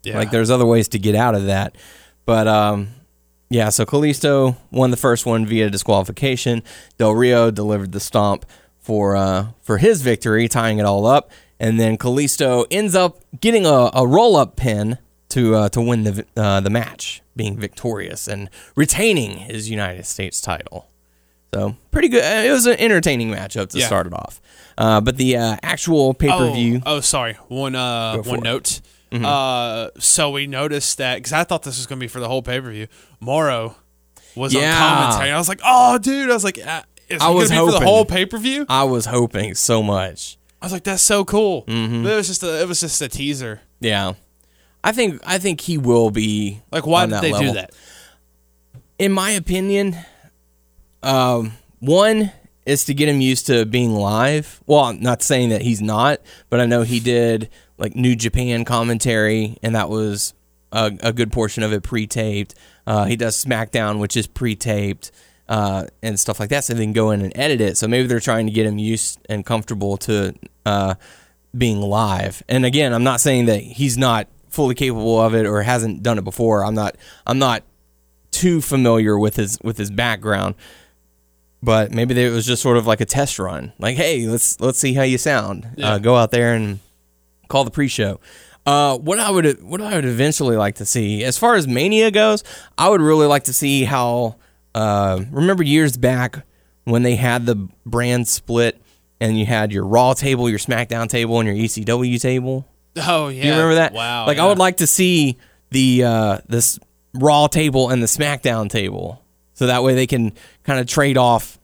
[0.03, 1.75] Yeah, Like there's other ways to get out of that.
[2.25, 2.89] But um
[3.49, 6.63] yeah, so Kalisto won the first one via disqualification.
[6.97, 8.45] Del Rio delivered the stomp
[8.83, 11.31] for uh for his victory, tying it all up.
[11.59, 14.97] And then Kalisto ends up getting a, a roll up pin
[15.29, 20.41] to uh, to win the uh, the match, being victorious and retaining his United States
[20.41, 20.89] title.
[21.53, 22.23] So pretty good.
[22.23, 23.85] It was an entertaining matchup to Yeah.
[23.85, 24.41] start it off.
[24.77, 26.81] Uh, but the uh, actual pay per view.
[26.85, 27.33] Oh, oh, sorry.
[27.47, 28.43] One uh, one it.
[28.43, 28.81] note.
[29.11, 29.25] Mm-hmm.
[29.25, 32.27] Uh, so we noticed that because I thought this was going to be for the
[32.27, 32.87] whole pay per view.
[33.19, 33.75] Mauro
[34.35, 34.73] was Yeah.
[34.73, 35.31] on commentary.
[35.31, 36.29] I was like, oh, dude.
[36.31, 36.57] I was like,
[37.09, 37.87] is I was to for the hoping.
[37.87, 38.65] whole pay per view?
[38.69, 40.37] I was hoping so much.
[40.61, 41.63] I was like, that's so cool.
[41.63, 42.03] Mm-hmm.
[42.03, 43.61] But it was just a, it was just a teaser.
[43.79, 44.13] Yeah,
[44.83, 46.61] I think I think he will be.
[46.71, 47.47] Like, why did they level.
[47.47, 47.71] do that?
[48.97, 49.97] In my opinion,
[51.01, 52.31] um, one
[52.65, 54.61] is to get him used to being live.
[54.65, 58.63] Well, I'm not saying that he's not, but I know he did like New Japan
[58.63, 60.33] commentary, and that was
[60.71, 62.55] a, a good portion of it pre-taped.
[62.87, 65.11] Uh, he does SmackDown, which is pre-taped.
[65.53, 67.77] Uh, and stuff like that, so they can go in and edit it.
[67.77, 70.33] So maybe they're trying to get him used and comfortable to
[70.65, 70.95] uh,
[71.55, 72.41] being live.
[72.49, 76.17] And again, I'm not saying that he's not fully capable of it or hasn't done
[76.17, 76.65] it before.
[76.65, 76.95] I'm not.
[77.27, 77.61] I'm not
[78.31, 80.55] too familiar with his with his background,
[81.61, 83.73] but maybe it was just sort of like a test run.
[83.77, 85.67] Like, hey, let's let's see how you sound.
[85.77, 85.93] Yeah.
[85.93, 86.79] Uh, go out there and
[87.47, 88.19] call the pre-show.
[88.65, 92.09] Uh, what I would what I would eventually like to see, as far as Mania
[92.09, 92.43] goes,
[92.75, 94.37] I would really like to see how.
[94.75, 96.45] Uh, remember years back
[96.85, 98.81] when they had the brand split
[99.19, 102.67] and you had your Raw table, your SmackDown table, and your ECW table.
[102.97, 103.93] Oh yeah, you remember that?
[103.93, 104.25] Wow.
[104.27, 104.45] Like yeah.
[104.45, 105.37] I would like to see
[105.71, 106.79] the uh this
[107.13, 110.33] Raw table and the SmackDown table, so that way they can
[110.63, 111.59] kind of trade off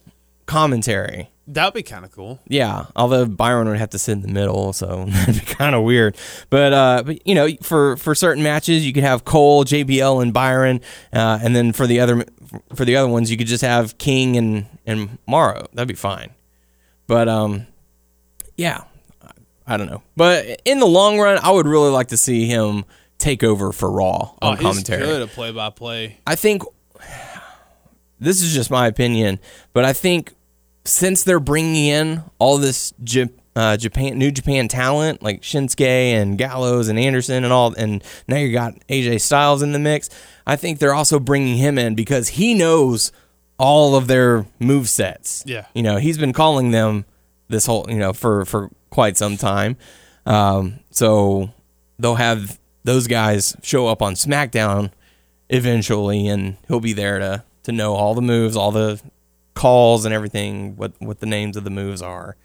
[0.46, 1.30] commentary.
[1.52, 2.40] That'd be kind of cool.
[2.48, 5.84] Yeah, although Byron would have to sit in the middle, so that'd be kind of
[5.84, 6.16] weird.
[6.52, 10.32] But uh, but you know, for for certain matches, you could have Cole, JBL, and
[10.32, 10.82] Byron,
[11.12, 12.24] uh, and then for the other
[12.76, 15.66] for the other ones, you could just have King and and Mauro.
[15.74, 16.30] That'd be fine.
[17.08, 17.66] But um,
[18.56, 18.84] yeah,
[19.66, 20.04] I don't know.
[20.16, 22.86] But in the long run, I would really like to see him
[23.18, 25.02] take over for Raw Oh, on he's commentary.
[25.02, 26.18] good at play by play.
[26.28, 26.62] I think
[28.20, 29.40] this is just my opinion,
[29.74, 30.34] but I think
[30.86, 36.38] since they're bringing in all this Jap- uh, Japan, New Japan talent like Shinsuke and
[36.38, 40.10] Gallows and Anderson and all, and now you got AJ Styles in the mix.
[40.48, 43.12] I think they're also bringing him in because he knows
[43.58, 45.44] all of their move sets.
[45.46, 45.66] Yeah.
[45.74, 47.06] you know he's been calling them
[47.50, 49.78] this whole you know for for quite some time.
[50.26, 51.50] Um, so
[51.98, 54.92] they'll have those guys show up on SmackDown
[55.50, 59.02] eventually, and he'll be there to to know all the moves, all the
[59.60, 60.76] calls, and everything.
[60.78, 62.36] What what the names of the moves are.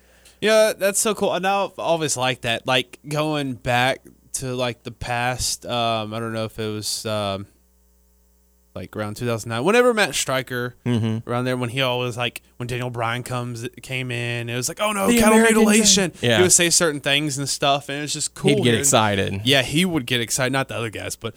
[0.41, 1.33] Yeah, that's so cool.
[1.33, 2.67] And I've always liked that.
[2.67, 4.01] Like going back
[4.35, 5.65] to like the past.
[5.65, 7.47] Um, I don't know if it was um,
[8.75, 9.65] like around 2009.
[9.65, 11.29] Whenever Matt Striker Mm-hmm.
[11.31, 14.81] around there, when he always like when Daniel Bryan comes came in, it was like,
[14.81, 16.13] oh no, The cattle American mutilation.
[16.21, 16.37] Yeah.
[16.39, 18.51] He would say certain things and stuff, and it was just cool.
[18.51, 19.41] He'd get hearing- excited.
[19.45, 20.53] Yeah, he would get excited.
[20.53, 21.35] Not the other guys, but.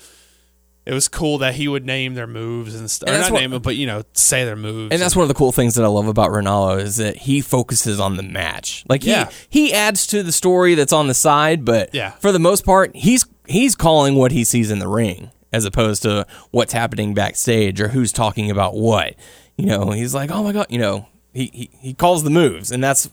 [0.87, 3.09] It was cool that he would name their moves and stuff.
[3.09, 4.93] And not what- name them, but you know, say their moves.
[4.93, 7.41] And that's one of the cool things that I love about Ranallo is that he
[7.41, 8.85] focuses on the match.
[8.87, 9.29] Like he Yeah.
[9.49, 12.11] he adds to the story that's on the side, but Yeah.
[12.21, 16.03] for the most part, he's he's calling what he sees in the ring as opposed
[16.03, 19.15] to what's happening backstage or who's talking about what.
[19.57, 22.71] You know, he's like, "Oh my god," you know, he he, he calls the moves
[22.71, 23.09] and that's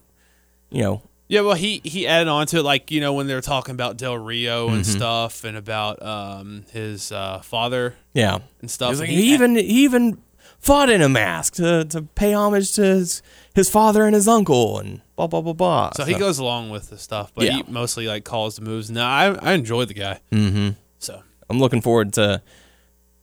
[0.70, 1.02] you know,
[1.34, 3.72] Yeah, well, he he added on to it, like you know when they were talking
[3.74, 4.96] about Del Rio and Mm-hmm.
[4.98, 8.38] stuff, and about um, his uh, father yeah.
[8.60, 8.90] and stuff.
[8.90, 10.18] He's like, and he even he even
[10.60, 13.20] fought in a mask to, to pay homage to his,
[13.54, 15.90] his father and his uncle and blah blah blah blah.
[15.94, 17.56] so he goes along with the stuff, but Yeah.
[17.56, 18.90] he mostly like calls the moves.
[18.90, 20.20] No, I I enjoy the guy.
[20.32, 20.70] Mm-hmm.
[20.98, 22.40] So I'm looking forward to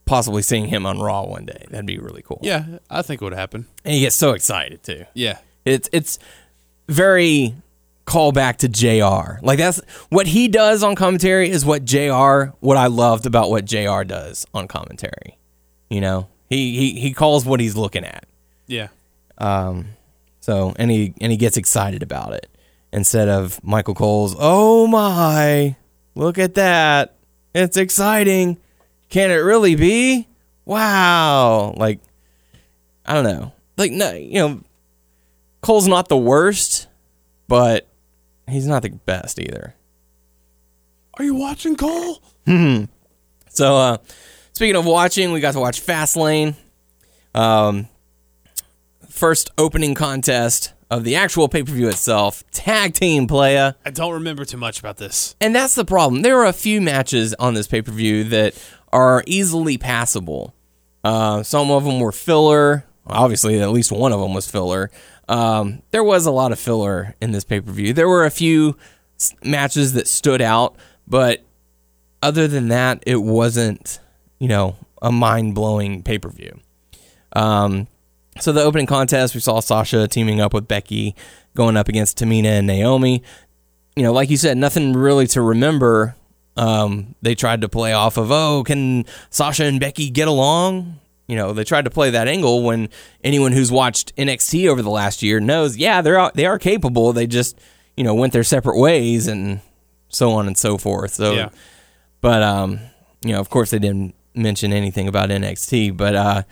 [0.05, 1.65] possibly seeing him on Raw one day.
[1.69, 2.39] That'd be really cool.
[2.43, 3.65] yeah, I think it would happen.
[3.85, 5.05] And he gets so excited too.
[5.15, 6.19] Yeah, It's it's
[6.87, 7.55] very
[8.05, 9.39] callback to JR.
[9.45, 13.65] Like that's what he does on commentary is what JR what I loved about what
[13.65, 15.37] JR does on commentary.
[15.89, 16.27] You know?
[16.49, 18.25] He he he calls what he's looking at.
[18.67, 18.87] yeah,
[19.37, 19.87] Um
[20.41, 22.49] So and he and he gets excited about it
[22.91, 24.35] instead of Michael Cole's.
[24.37, 25.75] Oh my!
[26.15, 27.15] Look at that!
[27.55, 28.57] It's exciting.
[29.09, 30.27] Can it really be?
[30.65, 31.73] Wow!
[31.77, 31.99] Like
[33.05, 33.53] I don't know.
[33.77, 34.61] Like no, you know,
[35.61, 36.87] Cole's not the worst,
[37.47, 37.87] but
[38.51, 39.75] he's not the best either.
[41.15, 42.21] Are you watching Cole?
[43.49, 43.97] So, uh,
[44.53, 46.55] speaking of watching, we got to watch Fastlane.
[47.35, 47.87] Um,
[49.09, 53.73] first opening contest of the actual pay per view itself, tag team playa.
[53.85, 55.35] I don't remember too much about this.
[55.39, 56.21] And that's the problem.
[56.21, 58.53] There are a few matches on this pay per view that
[58.91, 60.53] are easily passable.
[61.03, 62.85] Uh, some of them were filler.
[63.07, 64.91] Obviously, at least one of them was filler.
[65.31, 67.93] Um, there was a lot of filler in this pay per view.
[67.93, 68.75] There were a few
[69.45, 70.75] matches that stood out,
[71.07, 71.41] but
[72.21, 74.01] other than that, it wasn't,
[74.39, 76.59] you know, a mind blowing pay per view.
[77.33, 77.87] Um,
[78.41, 81.15] so the opening contest, we saw Sasha teaming up with Becky,
[81.55, 83.23] going up against Tamina and Naomi.
[83.95, 86.15] You know, like you said, nothing really to remember.
[86.57, 90.99] Um, they tried to play off of, oh, can Sasha and Becky get along?
[91.31, 92.89] You know, they tried to play that angle when
[93.23, 97.13] anyone who's watched NXT over the last year knows, yeah, they're they are capable.
[97.13, 97.57] They just,
[97.95, 99.61] you know, went their separate ways and
[100.09, 101.13] so on and so forth.
[101.13, 101.49] So, Yeah.
[102.19, 102.81] but um,
[103.23, 105.95] you know, of course, they didn't mention anything about NXT.
[105.95, 106.43] But uh,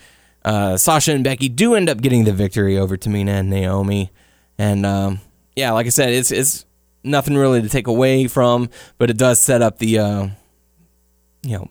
[0.46, 4.10] uh, Sasha and Becky do end up getting the victory over Tamina and Naomi,
[4.56, 5.20] and um,
[5.56, 6.64] yeah, like I said, it's it's
[7.04, 10.28] nothing really to take away from, but it does set up the, uh,
[11.42, 11.68] you know,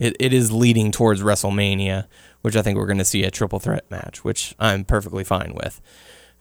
[0.00, 2.08] it, it is leading towards WrestleMania,
[2.40, 5.52] which I think we're going to see a triple threat match, which I'm perfectly fine
[5.54, 5.80] with.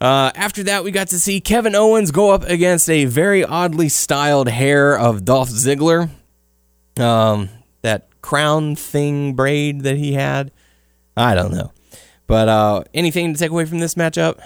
[0.01, 3.89] Uh, after that, we got to see Kevin Owens go up against a very oddly
[3.89, 6.09] styled hair of Dolph Ziggler
[6.97, 7.49] um,
[7.81, 10.51] that crown thing braid that he had.
[11.17, 11.73] I don't know.
[12.27, 14.39] But uh, anything to take away from this matchup?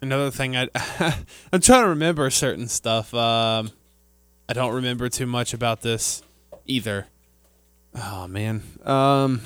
[0.00, 0.68] Another thing, I
[1.52, 3.12] I'm trying to remember certain stuff.
[3.12, 3.70] Um,
[4.48, 6.22] I don't remember too much about this
[6.66, 7.06] either.
[7.94, 9.40] Oh man, um,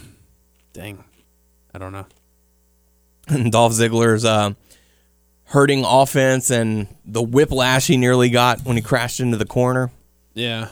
[0.73, 1.03] dang,
[1.75, 2.07] I don't know.
[3.51, 4.53] Dolph Ziggler's uh,
[5.47, 9.91] hurting offense and the whiplash he nearly got when he crashed into the corner.
[10.35, 10.69] Yeah.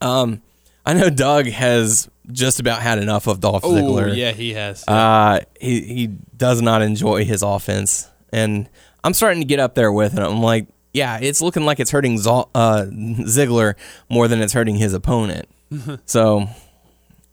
[0.00, 0.42] Um,
[0.84, 4.16] I know Doug has just about had enough of Dolph Oh Ziggler.
[4.16, 4.82] yeah, he has.
[4.88, 8.68] Uh, he he does not enjoy his offense, and
[9.04, 10.20] I'm starting to get up there with it.
[10.20, 13.74] I'm like, yeah, it's looking like it's hurting Zol- uh, Ziggler
[14.08, 15.48] more than it's hurting his opponent.
[16.06, 16.48] so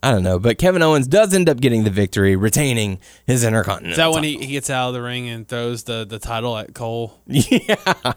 [0.04, 3.92] I don't know, but Kevin Owens does end up getting the victory, retaining his Intercontinental.
[3.92, 6.56] Is that when he, he gets out of the ring and throws the, the title
[6.56, 7.20] at Cole?
[7.28, 8.14] yeah,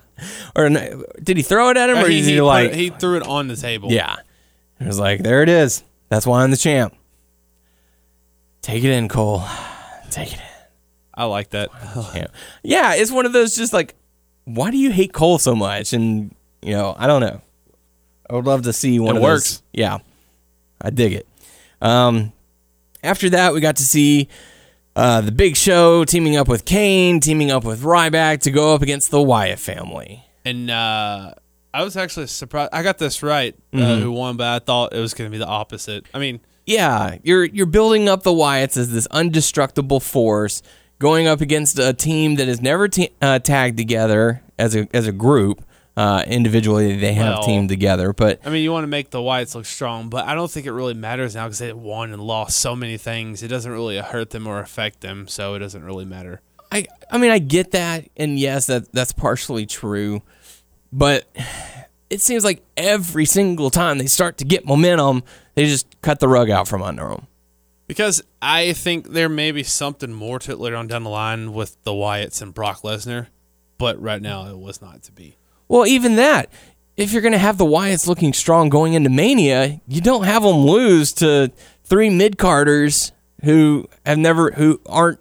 [0.54, 2.74] or no, did he throw it at him, or Uh, is he, put like, it-
[2.76, 3.90] he threw it on the table.
[3.90, 4.16] yeah?
[4.78, 5.82] It was like, there it is.
[6.10, 6.94] That's why I'm the champ.
[8.62, 9.42] Take it in, Cole.
[10.10, 10.44] Take it in.
[11.14, 11.70] I like that.
[12.14, 12.26] Yeah.
[12.62, 13.94] yeah, it's one of those just like,
[14.44, 15.92] why do you hate Cole so much?
[15.92, 17.40] And you know, I don't know.
[18.28, 19.50] I would love to see one It of works.
[19.58, 19.62] those.
[19.72, 19.98] Yeah,
[20.80, 21.26] I dig it.
[21.80, 22.32] Um,
[23.02, 24.28] after that, we got to see
[24.96, 28.82] uh, the Big Show teaming up with Kane, teaming up with Ryback to go up
[28.82, 30.24] against the Wyatt family.
[30.44, 31.34] And uh,
[31.72, 32.70] I was actually surprised.
[32.72, 34.02] I got this right, uh, Mm-hmm.
[34.02, 36.04] who won, but I thought it was going to be the opposite.
[36.12, 40.62] I mean, yeah, you're you're building up the Wyatts as this undestructible force
[40.98, 45.06] going up against a team that is never te- uh, tagged together as a as
[45.06, 45.64] a group.
[45.96, 49.18] Uh, individually, they have Well- teamed together, but I mean, you want to make the
[49.18, 52.22] Wyatts look strong, but I don't think it really matters now because they won and
[52.22, 53.42] lost so many things.
[53.42, 56.40] It doesn't really hurt them or affect them, so it doesn't really matter.
[56.72, 60.22] I I mean I get that, and yes, that that's partially true,
[60.92, 61.28] but
[62.08, 65.22] it seems like every single time they start to get momentum,
[65.54, 67.26] they just cut the rug out from under them.
[67.88, 71.52] Because I think there may be something more to it later on down the line
[71.52, 73.26] with the Wyatts and Brock Lesnar,
[73.78, 75.36] but right now it was not to be.
[75.70, 76.50] Well, even that,
[76.96, 80.42] if you're going to have the Wyatts looking strong going into Mania, you don't have
[80.42, 81.52] them lose to
[81.84, 83.12] three mid carders
[83.44, 85.20] who have never, who aren't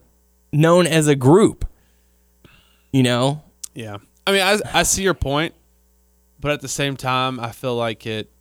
[0.51, 1.65] known as a group.
[2.91, 3.43] You know?
[3.75, 3.97] Yeah.
[4.25, 5.53] I mean, I, I see your point,
[6.39, 8.31] but at the same time, I feel like it,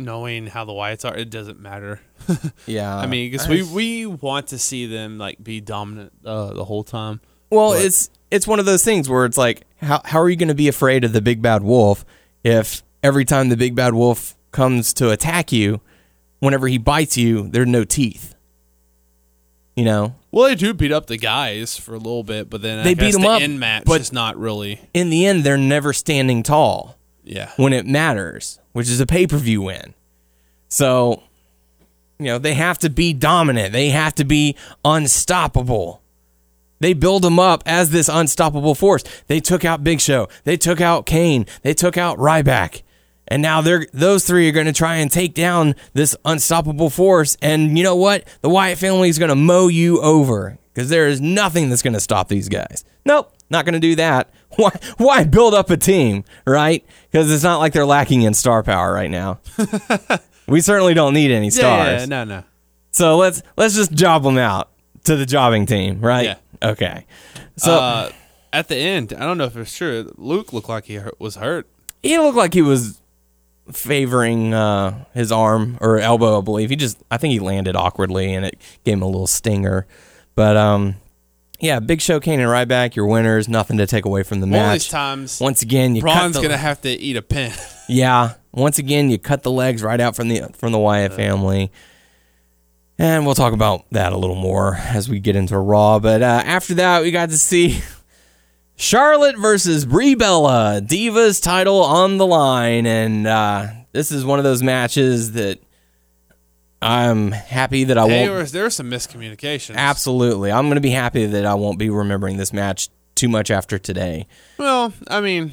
[0.00, 2.00] knowing how the Wyatts are, it doesn't matter.
[2.66, 2.96] Yeah.
[2.96, 6.82] I mean, because we, we want to see them like be dominant uh, the whole
[6.82, 7.20] time.
[7.50, 10.36] Well, But- it's it's one of those things where it's like, how how are you
[10.36, 12.04] going to be afraid of the big bad wolf
[12.44, 15.80] if every time the big bad wolf comes to attack you,
[16.40, 18.34] whenever he bites you, there are no teeth.
[19.76, 22.80] You know, Well, they do beat up the guys for a little bit, but then
[22.80, 24.80] I They guess them the up, end match but- is not really.
[24.92, 27.50] in the end, they're never standing tall Yeah.
[27.56, 29.94] when it matters, which is a pay per view win.
[30.68, 31.22] So,
[32.18, 33.72] you know, they have to be dominant.
[33.72, 35.99] They have to be unstoppable.
[36.80, 39.04] They build them up as this unstoppable force.
[39.26, 40.28] They took out Big Show.
[40.44, 41.46] They took out Kane.
[41.62, 42.82] They took out Ryback.
[43.28, 47.36] And now they're those three are going to try and take down this unstoppable force.
[47.40, 48.24] And you know what?
[48.40, 51.92] The Wyatt family is going to mow you over because there is nothing that's going
[51.94, 52.84] to stop these guys.
[53.04, 54.30] Nope, not going to do that.
[54.56, 54.70] Why?
[54.96, 56.84] Why build up a team, right?
[57.10, 59.38] Because it's not like they're lacking in star power right now.
[60.48, 62.00] we certainly don't need any Yeah, stars.
[62.00, 62.42] yeah, no, no.
[62.90, 64.70] So let's let's just job them out
[65.04, 66.24] to the jobbing team, right?
[66.24, 66.34] Yeah.
[66.62, 67.06] Okay.
[67.56, 68.10] So uh,
[68.52, 70.12] at the end, I don't know if it's true.
[70.16, 71.66] Luke looked like he hurt, was hurt.
[72.02, 73.00] he looked like he was
[73.72, 76.70] favoring uh, his arm or elbow, I believe.
[76.70, 79.86] He just, I think he landed awkwardly and it gave him a little stinger.
[80.34, 80.96] But um,
[81.60, 83.48] yeah, Big Show, Kane, and Ryback, your winners.
[83.48, 84.90] Nothing to take away from the One of these match.
[84.90, 87.52] times, Once again, you Braun's the, gonna have to eat a pin.
[87.88, 88.34] yeah.
[88.52, 91.70] Once again, you cut the legs right out from the from the Wyatt family.
[93.00, 96.00] And we'll talk about that a little more as we get into Raw.
[96.00, 97.80] But uh, after that, we got to see
[98.76, 104.44] Charlotte versus Brie Bella, Divas title on the line, and uh, this is one of
[104.44, 105.60] those matches that
[106.82, 108.30] I'm happy that I won't.
[108.32, 109.76] was there was some miscommunications.
[109.76, 113.50] Absolutely, I'm going to be happy that I won't be remembering this match too much
[113.50, 114.26] after today.
[114.58, 115.52] Well, I mean,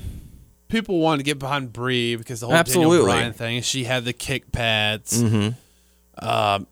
[0.68, 2.98] people wanted to get behind Brie because the whole Absolutely.
[2.98, 3.62] Daniel Bryan thing.
[3.62, 5.24] She had the kick pads.
[5.24, 6.28] Mm-hmm.
[6.28, 6.68] Um,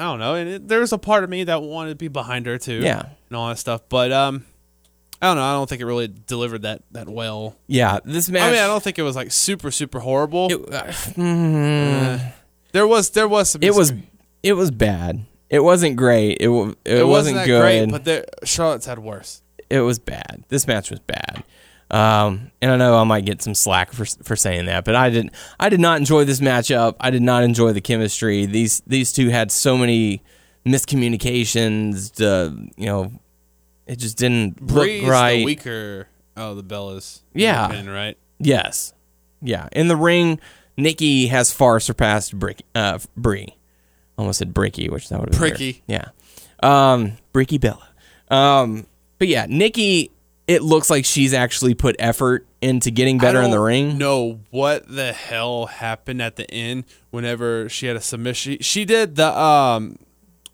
[0.00, 2.08] I don't know, and it, there was a part of me that wanted to be
[2.08, 2.80] behind her too.
[2.80, 3.02] Yeah.
[3.28, 3.82] and all that stuff.
[3.88, 4.46] But um,
[5.20, 5.42] I don't know.
[5.44, 7.54] I don't think it really delivered that that well.
[7.66, 8.42] Yeah, this match.
[8.42, 10.48] I mean, I don't think it was like super super horrible.
[10.50, 12.32] It, uh, mm,
[12.72, 13.62] there was there was some.
[13.62, 13.92] it was
[14.42, 15.26] it was bad.
[15.50, 16.38] It wasn't great.
[16.40, 17.60] It it, It wasn't, wasn't good.
[17.60, 19.42] great, but there, Charlotte's had worse.
[19.68, 20.44] it was bad.
[20.48, 21.42] This match was bad.
[21.90, 25.10] Um, and I know I might get some slack for for saying that, but I
[25.10, 25.32] didn't.
[25.58, 26.94] I did not enjoy this matchup.
[27.00, 28.46] I did not enjoy the chemistry.
[28.46, 30.22] These these two had so many
[30.64, 32.20] miscommunications.
[32.20, 33.12] Uh, you know,
[33.86, 35.38] it just didn't Brie's look right.
[35.38, 36.08] the weaker.
[36.36, 37.22] Oh, the Bellas.
[37.34, 37.84] Yeah.
[37.90, 38.16] right.
[38.38, 38.94] Yes,
[39.42, 39.68] yeah.
[39.72, 40.38] In the ring,
[40.76, 43.56] Nikki has far surpassed Brick, uh, Brie.
[44.16, 45.82] Almost said Bricky, which that would have been Bricky.
[45.88, 46.04] weird.
[46.62, 47.88] Yeah, um, Bricky Bella.
[48.30, 48.86] Um,
[49.18, 50.12] but yeah, Nikki.
[50.50, 53.98] It looks like she's actually put effort into getting better in the ring.
[53.98, 56.84] No, what the hell happened at the end?
[57.10, 59.96] Whenever she had a submission, she, she did the um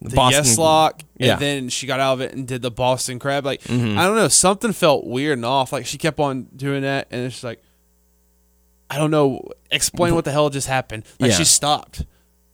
[0.03, 1.27] the Boston- yes lock, yeah.
[1.27, 1.33] Mm-hmm.
[1.33, 3.47] and then she got out of it and did the Boston crab.
[3.47, 5.73] Like I don't know, something felt weird and off.
[5.73, 7.63] Like she kept on doing that, and it's like
[8.91, 9.41] I don't know.
[9.71, 11.05] Explain what the hell just happened.
[11.19, 11.39] Like Yeah.
[11.39, 12.05] she stopped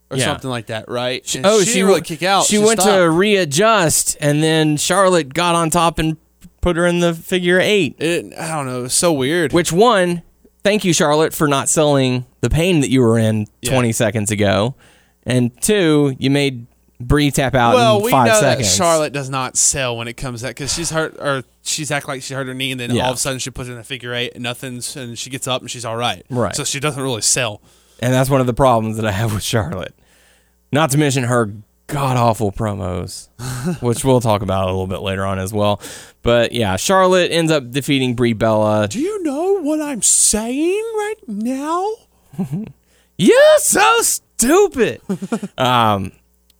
[0.09, 0.25] or Yeah.
[0.25, 1.35] something like that, right?
[1.35, 2.45] And oh, she, she really kick out.
[2.45, 6.17] She, went to readjust, and then Charlotte got on top and
[6.63, 7.95] put her in the figure eight.
[7.99, 8.79] It, I don't know.
[8.79, 9.53] It was so weird.
[9.53, 10.23] Which one?
[10.63, 13.71] Thank you, Charlotte, for not selling the pain that you were in Yeah.
[13.73, 14.75] 20 seconds ago.
[15.25, 16.65] And two, you made
[16.99, 18.69] Brie tap out well, in we five know seconds.
[18.69, 21.91] that Charlotte does not sell when it comes to that because she's hurt or she's
[21.91, 23.03] act like she hurt her knee and then Yeah.
[23.05, 25.45] all of a sudden she puts in a figure eight and nothing's and she gets
[25.47, 26.25] up and she's all right.
[26.29, 26.55] Right.
[26.55, 27.61] So she doesn't really sell.
[27.99, 29.93] And that's one of the problems that I have with Charlotte.
[30.71, 31.51] Not to mention her
[31.93, 33.29] god awful promos,
[33.81, 35.79] which we'll talk about a little bit later on as well.
[36.23, 38.87] But yeah, Charlotte ends up defeating Brie Bella.
[38.87, 41.87] Do you know what I'm saying right now?
[43.17, 45.01] You're so stupid.
[45.57, 46.11] um,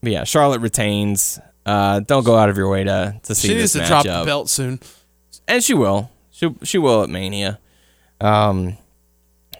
[0.01, 1.39] but yeah, Charlotte retains.
[1.65, 4.03] Uh, don't go out of your way to to see She this needs to drop
[4.03, 4.79] the belt soon.
[5.47, 6.11] and she will.
[6.29, 7.59] She she will at Mania,
[8.21, 8.77] um,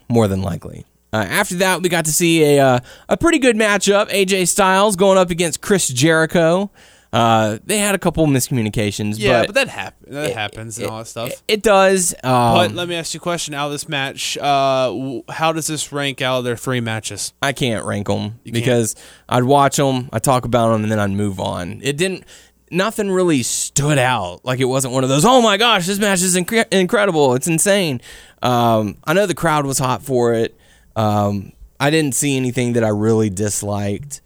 [0.10, 0.86] more than likely.
[1.14, 4.10] Uh, after that, we got to see a uh, a pretty good matchup.
[4.10, 6.72] AJ Styles going up against Chris Jericho.
[7.14, 10.98] Uh, they had a couple miscommunications, Yeah, but, but, that happen that happens and all
[10.98, 11.30] that stuff.
[11.30, 12.16] it, it does.
[12.24, 14.36] Um, but let me ask you a question out of this match.
[14.36, 17.32] Uh, w- how does this rank out of their three matches?
[17.40, 18.52] I can't rank them can't.
[18.52, 18.96] because
[19.30, 21.82] I'd watch them, I talk about them, and then I'd move on.
[21.84, 22.24] It didn't.
[22.72, 24.44] Nothing really stood out.
[24.44, 25.24] Like it wasn't one of those.
[25.24, 27.36] Oh my gosh, this match is incre- incredible!
[27.36, 28.02] It's insane.
[28.42, 30.58] Um, I know the crowd was hot for it.
[30.96, 34.22] Um, I didn't see anything that I really disliked.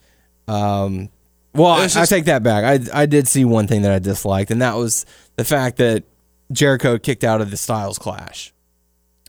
[0.47, 1.09] Um,
[1.53, 2.63] well, I, just- I take that back.
[2.63, 6.03] I I did see one thing that I disliked, and that was the fact that
[6.51, 8.53] Jericho kicked out of the Styles Clash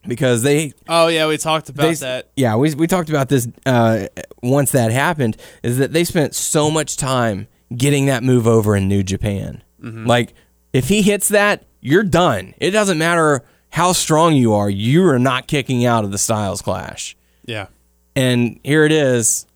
[0.07, 2.31] because they Oh yeah, we talked about they, that.
[2.37, 4.07] Yeah, we we talked about this uh,
[4.43, 5.37] once that happened.
[5.63, 9.63] Is that they spent so much time getting that move over in New Japan.
[9.83, 10.07] Mm-hmm.
[10.07, 10.35] Like,
[10.73, 12.55] if he hits that, you're done.
[12.59, 14.71] It doesn't matter how strong you are.
[14.71, 17.17] You are not kicking out of the Styles Clash.
[17.49, 17.67] Yeah.
[18.15, 19.47] And here it is.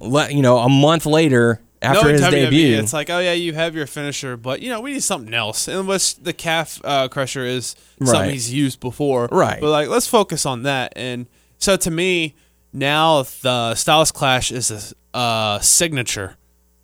[0.00, 2.78] Let you know a month later after no, his WWE, debut.
[2.78, 5.66] it's like, oh yeah, you have your finisher, but you know we need something else.
[5.68, 8.08] And what's the calf uh, crusher is Right.
[8.08, 9.60] something he's used before, Right.
[9.60, 10.92] But like, let's focus on that.
[10.96, 11.26] And
[11.58, 12.34] so to me,
[12.72, 16.36] now the Styles Clash is a uh, signature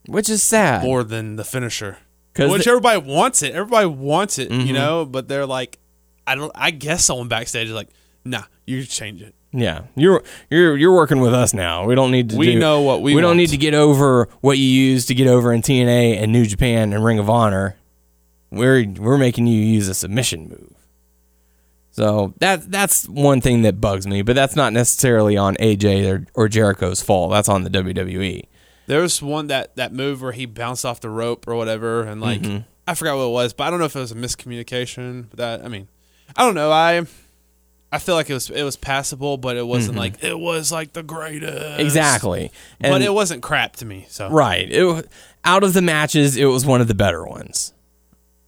[0.07, 0.83] which is sad.
[0.83, 1.99] more than the finisher,
[2.37, 3.55] which the- everybody wants it.
[3.55, 4.67] Everybody wants it, Mm-hmm.
[4.67, 5.05] you know.
[5.07, 5.79] But they're like,
[6.27, 6.53] I don't.
[6.55, 7.89] I guess someone backstage is like,
[8.25, 9.35] nah, you change it.
[9.53, 11.87] Yeah, you're you're you're working with us now.
[11.87, 12.37] We don't need to.
[12.37, 15.15] We do- know what we We don't need to get over what you used to
[15.15, 17.77] get over in TNA and New Japan and Ring of Honor.
[18.51, 20.75] We're we're making you use a submission move.
[21.91, 26.27] So that that's one thing that bugs me, but that's not necessarily on AJ or,
[26.45, 27.31] or Jericho's fault.
[27.33, 27.71] That's on the.
[27.71, 28.45] WWE.
[28.87, 32.21] There was one that that move where he bounced off the rope or whatever, and
[32.21, 32.59] like Mm-hmm.
[32.87, 35.27] I forgot what it was, but I don't know if it was a miscommunication.
[35.31, 35.89] But that I mean,
[36.37, 36.71] I don't know.
[36.71, 37.05] I
[37.91, 40.93] I feel like it was it was passable, but it wasn't like it was like
[40.93, 41.81] the greatest Mm-hmm.
[41.81, 42.53] Exactly.
[42.81, 44.07] But it wasn't crap to me.
[44.09, 44.71] So Right.
[44.71, 45.09] It,
[45.45, 47.73] out of the matches, it was one of the better ones.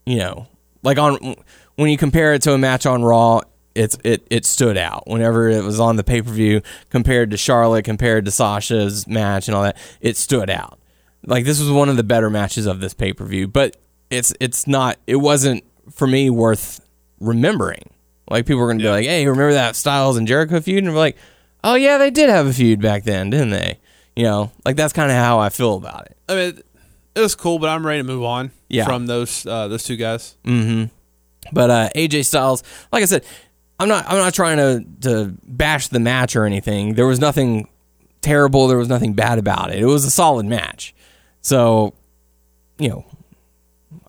[0.05, 0.48] You know,
[0.83, 1.37] like on
[1.76, 3.40] when you compare it to a match on Raw,
[3.74, 5.07] it's it it stood out.
[5.07, 9.48] Whenever it was on the pay per view, compared to Charlotte, compared to Sasha's match
[9.48, 10.79] and all that, it stood out.
[11.24, 13.76] Like this was one of the better matches of this pay per view, but
[14.11, 14.98] it's it's not.
[15.07, 16.81] It wasn't for me worth
[17.20, 17.90] remembering.
[18.30, 20.98] Like people were gonna be like, "Hey, remember that Styles and Jericho feud?" And we're
[20.98, 21.16] like,
[21.64, 23.78] "Oh yeah, they did have a feud back then, didn't they?"
[24.16, 26.16] You know, like that's kind of how I feel about it.
[26.28, 26.62] I mean,
[27.14, 28.52] it was cool, but I'm ready to move on.
[28.68, 28.84] Yeah.
[28.84, 30.36] from those uh, those two guys.
[31.52, 32.62] But uh, AJ Styles,
[32.92, 33.24] like I said,
[33.80, 36.94] I'm not I'm not trying to to bash the match or anything.
[36.94, 37.68] There was nothing
[38.20, 38.68] terrible.
[38.68, 39.80] There was nothing bad about it.
[39.80, 40.94] It was a solid match.
[41.40, 41.94] So,
[42.78, 43.04] you know,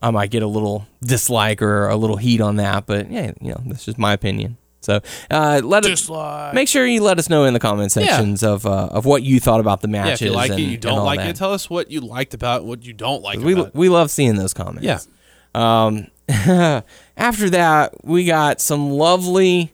[0.00, 3.50] I might get a little dislike or a little heat on that, but yeah, you
[3.50, 4.56] know, that's just my opinion.
[4.80, 6.10] So, uh, let us
[6.52, 9.38] make sure you let us know in the comment sections of uh, of what you
[9.38, 10.22] thought about the Yeah, matches.
[10.22, 11.28] if you like and, it, you don't like that.
[11.30, 11.36] it.
[11.36, 14.34] Tell us what you liked about it, what you don't like we we love seeing
[14.34, 14.82] those comments.
[14.84, 14.98] Yeah.
[15.54, 16.08] Um,
[17.16, 19.72] after that, we got some lovely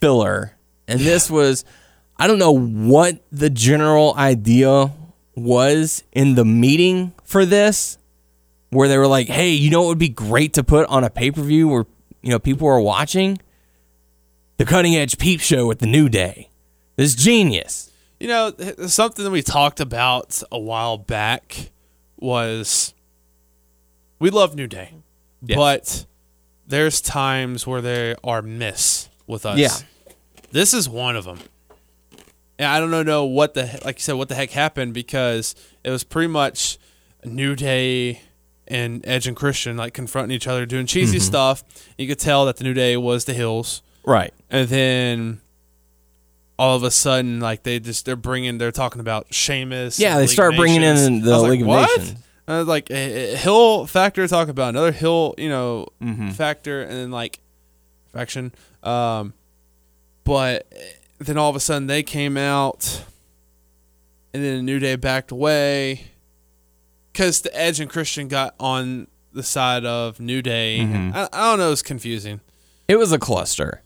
[0.00, 0.56] filler,
[0.86, 1.64] and this was
[2.16, 4.92] I don't know what the general idea
[5.34, 7.97] was in the meeting for this,
[8.70, 11.10] where they were like, "Hey, you know what would be great to put on a
[11.10, 11.86] pay per view where
[12.22, 13.38] you know people are watching
[14.56, 16.50] the cutting edge peep show with the New Day.
[16.96, 18.52] This genius." You know,
[18.88, 21.70] something that we talked about a while back
[22.16, 22.92] was
[24.18, 24.94] we love New Day,
[25.40, 26.04] but
[26.66, 29.58] there's times where they are miss with us.
[29.58, 29.70] Yeah.
[30.50, 31.38] this is one of them.
[32.58, 35.54] And I don't know, know what the like you said what the heck happened because
[35.84, 36.78] it was pretty much
[37.24, 38.20] New Day
[38.68, 41.64] and Edge and Christian like confronting each other doing cheesy stuff.
[41.96, 44.32] You could tell that the New Day was the Hills Right.
[44.50, 45.40] and then
[46.58, 49.98] all of a sudden, like they just they're bringing they're talking about Sheamus.
[50.00, 51.98] Yeah, they League start bringing in the was like, League of what?
[51.98, 52.20] Nations.
[52.48, 56.30] I was like a, a Hill factor talk about another Hill, you know, Mm-hmm.
[56.30, 57.38] factor, and then like
[58.12, 58.52] faction.
[58.82, 59.34] Um,
[60.24, 60.66] but
[61.18, 63.04] then all of a sudden they came out,
[64.34, 66.06] and then the New Day backed away
[67.18, 70.78] because the Edge and Christian got on the side of New Day.
[70.80, 71.16] Mm-hmm.
[71.16, 72.40] I, I don't know, it's confusing.
[72.86, 73.82] It was a cluster.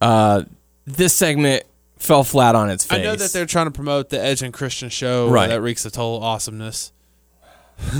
[0.00, 0.44] Uh,
[0.86, 1.64] this segment
[1.98, 3.00] fell flat on its face.
[3.00, 5.48] I know that they're trying to promote the Edge and Christian show Right.
[5.48, 6.92] that reeks of total awesomeness.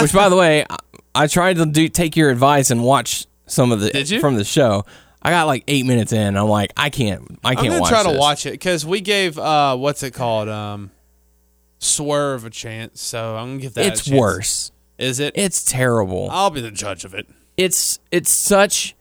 [0.00, 0.76] Which, by the way, I,
[1.14, 4.18] I tried to do take your advice and watch some of the Did you?
[4.20, 4.86] from the show.
[5.20, 6.38] I got like eight minutes in.
[6.38, 7.38] I'm like, I can't.
[7.44, 10.12] I I'm can't gonna watch try to watch it because we gave uh, what's it
[10.14, 10.48] called?
[10.48, 10.90] Um,
[11.84, 13.86] Swerve a chance, so I'm gonna give that.
[13.86, 14.70] it's worse.
[14.98, 15.32] Is it?
[15.36, 16.28] It's terrible.
[16.30, 17.26] I'll be the judge of it.
[17.56, 18.94] it's it's such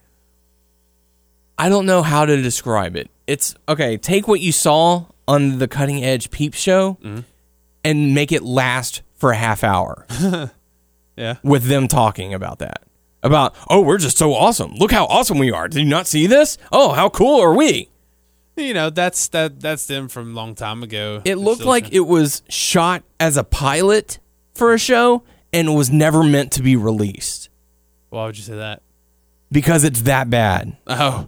[1.57, 3.09] I don't know how to describe it.
[3.27, 7.19] It's okay, take what you saw on the cutting edge peep show mm-hmm.
[7.83, 10.05] and make it last for a half hour
[11.15, 11.35] Yeah.
[11.43, 12.81] with them talking about that.
[13.23, 14.73] About, oh, we're just so awesome.
[14.73, 15.67] Look how awesome we are.
[15.67, 16.57] Did you not see this?
[16.71, 17.90] Oh, how cool are we?
[18.57, 21.21] You know, that's that that's them from a long time ago.
[21.25, 24.19] It looked like trying- it was shot as a pilot
[24.53, 25.23] for a show
[25.53, 27.49] and was never meant to be released
[28.09, 28.81] Why would you say that?
[29.51, 31.27] because it's that bad, Oh,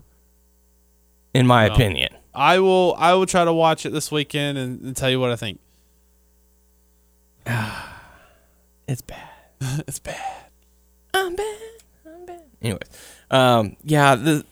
[1.34, 2.10] in my opinion.
[2.36, 2.96] I will.
[2.98, 5.60] I will try to watch it this weekend and, and tell you what I think.
[8.88, 9.30] It's bad.
[9.88, 10.46] it's bad.
[11.14, 11.58] I'm bad.
[12.06, 12.44] I'm bad.
[12.62, 12.80] Anyway,
[13.32, 14.46] um, yeah, the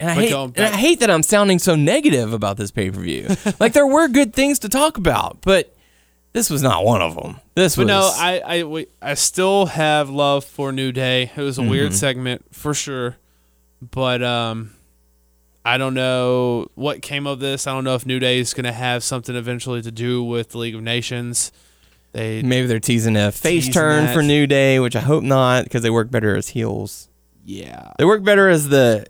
[0.00, 2.90] and I But hate and I hate that I'm sounding so negative about this pay
[2.90, 3.28] per view.
[3.60, 5.74] like there were good things to talk about, but
[6.32, 7.36] this was not one of them.
[7.54, 11.30] This But was no, I I I still have love for New Day.
[11.34, 11.96] It was a weird Mm-hmm.
[11.96, 13.16] segment for sure,
[13.80, 14.72] but um,
[15.64, 17.66] I don't know what came of this.
[17.66, 20.50] I don't know if New Day is going to have something eventually to do with
[20.50, 21.52] the League of Nations.
[22.12, 24.14] They maybe they're teasing a face Teasing turn that.
[24.14, 27.08] for New Day, which I hope not because they work better as heels.
[27.44, 27.92] yeah.
[27.98, 29.06] They work better as the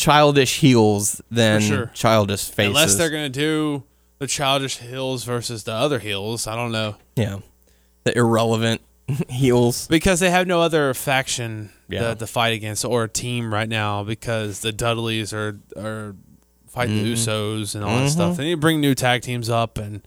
[0.00, 1.90] childish heels than sure.
[1.94, 2.68] childish faces.
[2.68, 3.84] Unless they're going to do
[4.18, 7.38] the childish heels versus the other heels, I don't know yeah,
[8.04, 8.80] the irrelevant
[9.28, 9.86] heels.
[9.88, 12.08] because they have no other faction Yeah.
[12.10, 16.14] to, to fight against or a team right now because the Dudleys are are
[16.68, 17.04] fighting Mm-hmm.
[17.04, 18.36] the Usos and all that stuff.
[18.36, 20.02] They need to bring new tag teams up and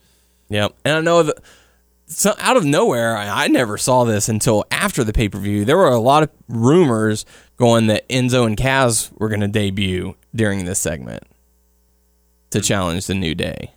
[0.49, 1.37] yeah, And I know that
[2.05, 5.65] so out of nowhere, I, I never saw this until after the pay per view.
[5.65, 7.25] There were a lot of rumors
[7.57, 11.23] going that Enzo and Cass were going to debut during this segment
[12.49, 13.73] to challenge the New Day.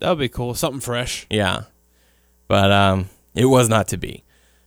[0.00, 0.54] that would be cool.
[0.54, 1.26] Something fresh.
[1.30, 1.62] Yeah.
[2.48, 4.24] But um, it was not to be.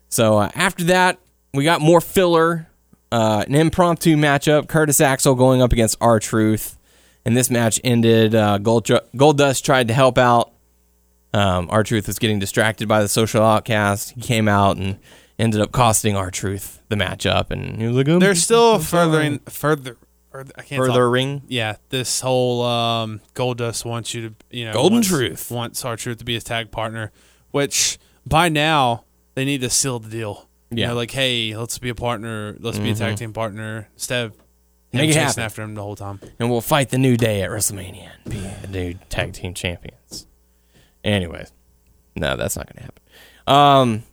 [0.10, 1.20] So uh, after that,
[1.54, 2.68] we got more filler,
[3.12, 4.68] uh, an impromptu matchup.
[4.68, 6.78] Curtis Axel going up against R Truth.
[7.26, 8.34] And this match ended.
[8.34, 10.52] Uh, Gold, Goldust tried to help out.
[11.34, 14.12] Um, R Truth was getting distracted by the social outcast.
[14.12, 14.98] He came out and
[15.40, 17.50] ended up costing R Truth the matchup.
[17.50, 19.98] And he was like, I'm They're still furthering further.
[20.32, 20.88] I can't talk.
[20.88, 21.42] further ring.
[21.48, 25.50] Yeah, this whole um, Goldust wants you to, you know, Golden wants, Truth.
[25.50, 27.12] wants R Truth to be his tag partner,
[27.52, 30.48] which by now they need to seal the deal.
[30.70, 30.84] You Yeah.
[30.86, 30.92] Mm-hmm.
[30.92, 34.38] know, like hey, let's be a partner, let's be a tag team partner instead of
[34.94, 35.44] Make it chasing happen.
[35.44, 36.20] after him the whole time.
[36.40, 40.28] and we'll fight the New Day at WrestleMania and be the new tag team champions.
[41.04, 41.52] Anyways,
[42.16, 43.02] no, that's not going to happen.
[43.48, 44.04] Um,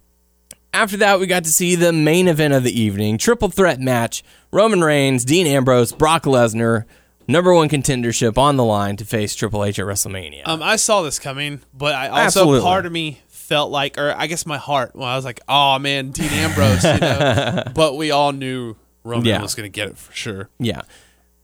[0.76, 4.22] after that, we got to see the main event of the evening triple threat match
[4.52, 6.84] Roman Reigns, Dean Ambrose, Brock Lesnar,
[7.26, 10.42] number one contendership on the line to face Triple H at WrestleMania.
[10.46, 12.60] Um, I saw this coming, but I also Absolutely.
[12.60, 15.78] part of me felt like, or I guess my heart, when I was like, oh
[15.78, 17.64] man, Dean Ambrose, you know.
[17.74, 19.42] but we all knew Roman Yeah.
[19.42, 20.48] was going to get it for sure.
[20.58, 20.82] Yeah.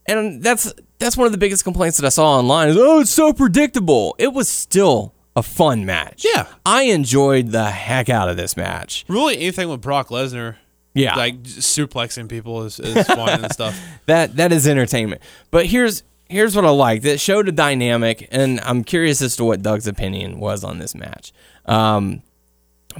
[0.06, 3.10] And that's that's one of the biggest complaints that I saw online is oh it's
[3.10, 4.16] so predictable.
[4.18, 6.24] It was still a fun match.
[6.24, 6.46] Yeah.
[6.66, 9.04] I enjoyed the heck out of this match.
[9.08, 10.56] Really, anything with Brock Lesnar,
[10.94, 11.14] Yeah.
[11.14, 13.80] like suplexing people is, is fun and stuff.
[14.06, 15.22] that that is entertainment.
[15.50, 17.04] But here's here's what I liked.
[17.04, 20.94] It showed a dynamic, and I'm curious as to what Doug's opinion was on this
[20.94, 21.32] match.
[21.66, 22.22] Um,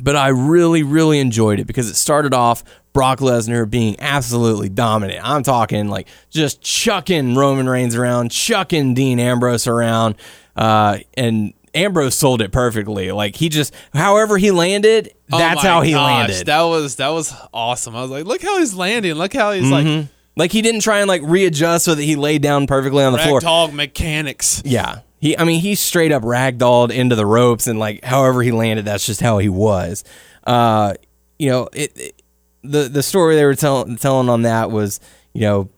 [0.01, 2.65] but I really, really enjoyed it because it started off
[2.95, 5.21] Brock Lesnar being absolutely dominant.
[5.23, 10.15] I'm talking like just chucking Roman Reigns around, chucking Dean Ambrose around,
[10.57, 13.13] uh, and Ambrose sold it perfectly.
[13.13, 16.47] Like he just, however he landed, Oh that's my how he gosh, landed.
[16.47, 17.97] That was that was awesome.
[17.97, 19.15] I was like, look how he's landing.
[19.15, 22.43] Look how he's like like he didn't try and like readjust so that he laid
[22.43, 23.41] down perfectly on the floor.
[23.41, 24.63] ragdoll mechanics.
[24.65, 25.01] Yeah.
[25.21, 28.85] He I mean he straight up ragdolled into the ropes and like however he landed
[28.85, 30.05] that's just how he was.
[30.47, 30.95] Uh
[31.39, 32.23] you know, it, it-
[32.65, 35.01] the the story they were telling telling on that was,
[35.33, 35.69] you know,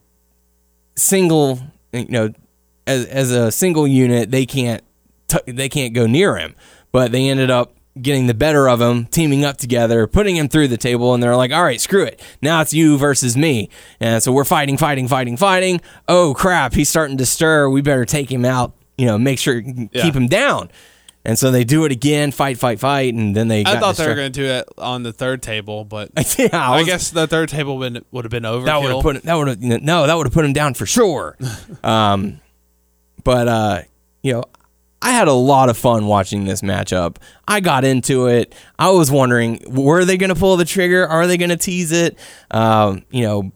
[0.95, 1.59] single
[1.91, 2.31] you know
[2.87, 4.83] as as a single unit they can't
[5.27, 6.55] t- they can't go near him.
[6.91, 10.67] But they ended up getting the better of him, teaming up together, putting him through
[10.67, 12.21] the table, and they're like, "All right, screw it.
[12.41, 13.69] Now it's you versus me."
[13.99, 15.81] And so we're fighting, fighting, fighting, fighting.
[16.07, 17.69] Oh crap, he's starting to stir.
[17.69, 18.73] We better take him out.
[18.97, 20.03] You know, make sure Yeah.
[20.03, 20.69] keep him down.
[21.27, 23.65] And so they do it again, fight, fight, fight, and then they.
[23.65, 26.77] I thought they were going to do it on the third table, but yeah, I,
[26.77, 28.63] I guess the third table would would have been over.
[28.67, 30.85] that would have put that would have no that would have put him down for
[30.85, 31.35] sure.
[31.83, 32.39] um,
[33.23, 33.81] but uh,
[34.21, 34.43] you know,
[35.01, 37.17] I had a lot of fun watching this matchup.
[37.47, 38.55] I got into it.
[38.79, 41.05] I was wondering, were they going to pull the trigger?
[41.07, 42.17] Are they going to tease it?
[42.49, 43.51] Um, you know,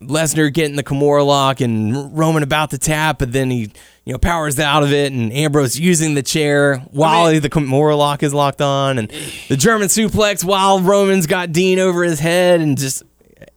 [0.00, 3.72] Lesnar getting the Kimura lock and Roman about to tap, but then he,
[4.04, 7.50] you know, powers out of it, and Ambrose using the chair while I mean- the
[7.50, 9.08] Kimura lock is locked on, and
[9.48, 13.02] the German suplex while Roman's got Dean over his head, and just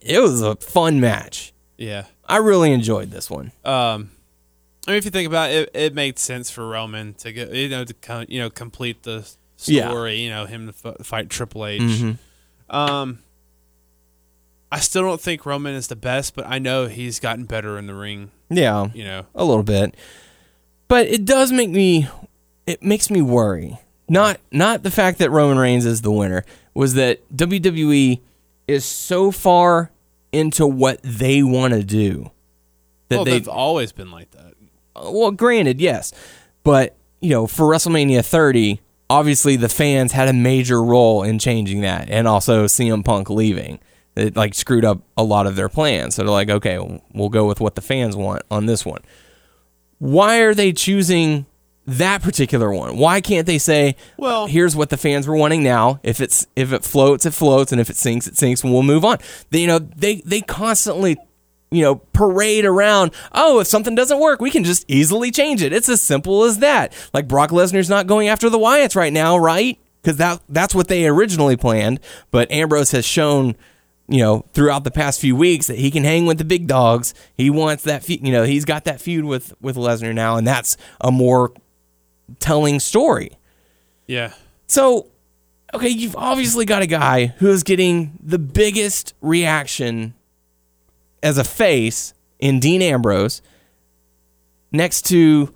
[0.02, 1.52] it was a fun match.
[1.78, 2.06] Yeah.
[2.28, 3.52] I really enjoyed this one.
[3.64, 4.12] Um,
[4.88, 7.52] I mean, if you think about it, it, it made sense for Roman to get
[7.54, 9.28] you know to kind you know complete the
[9.66, 9.88] Yeah.
[9.90, 10.18] story.
[10.22, 11.82] You know, him to f- fight Triple H.
[12.70, 13.20] Um,
[14.72, 17.88] I still don't think Roman is the best, but I know he's gotten better in
[17.88, 18.32] the ring.
[18.50, 19.96] Yeah, You know, a little bit,
[20.88, 22.08] but it does make me.
[22.68, 23.80] It makes me worry.
[24.10, 28.20] Not not the fact that Roman Reigns is the winner was that WWE
[28.68, 29.92] is so far
[30.32, 32.32] into what they want to do
[33.10, 34.55] that well, they've always been like that.
[34.96, 36.14] Well, granted, yes,
[36.64, 41.82] but you know, for WrestleMania 30, obviously the fans had a major role in changing
[41.82, 43.80] that, and also CM Punk leaving.
[44.16, 46.16] It like screwed up a lot of their plans.
[46.16, 46.78] So they're like, okay,
[47.14, 49.02] we'll go with what the fans want on this one.
[49.98, 51.46] Why are they choosing
[51.86, 52.98] that particular one?
[52.98, 56.00] Why can't they say, Well- here's what the fans were wanting now.
[56.04, 58.84] If it's if it floats, it floats, and if it sinks, it sinks, and we'll
[58.84, 59.18] move on.
[59.50, 61.18] They, you know, they they constantly
[61.76, 63.12] you know, parade around.
[63.34, 65.74] Oh, if something doesn't work, we can just easily change it.
[65.74, 66.94] It's as simple as that.
[67.14, 69.78] Like Brock Lesnar's not going after the Wyatts right now, right?
[70.02, 72.00] Because that that's what they originally planned.
[72.32, 73.58] But Ambrose has shown,
[74.08, 77.14] you know, throughout the past few weeks that he can hang with the big dogs.
[77.36, 80.48] He wants that, fe- you know, he's got that feud with with Lesnar now, and
[80.48, 81.52] that's a more
[82.40, 83.32] telling story.
[84.08, 84.34] Yeah.
[84.68, 85.08] So,
[85.74, 90.14] okay, you've obviously got a guy who is getting the biggest reaction
[91.26, 93.42] as a face in Dean Ambrose
[94.72, 95.54] next to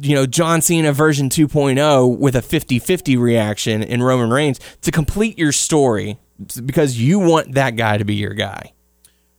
[0.00, 5.38] you know John Cena version 2.0 with a 50-50 reaction in Roman Reigns to complete
[5.38, 6.18] your story
[6.64, 8.72] because you want that guy to be your guy.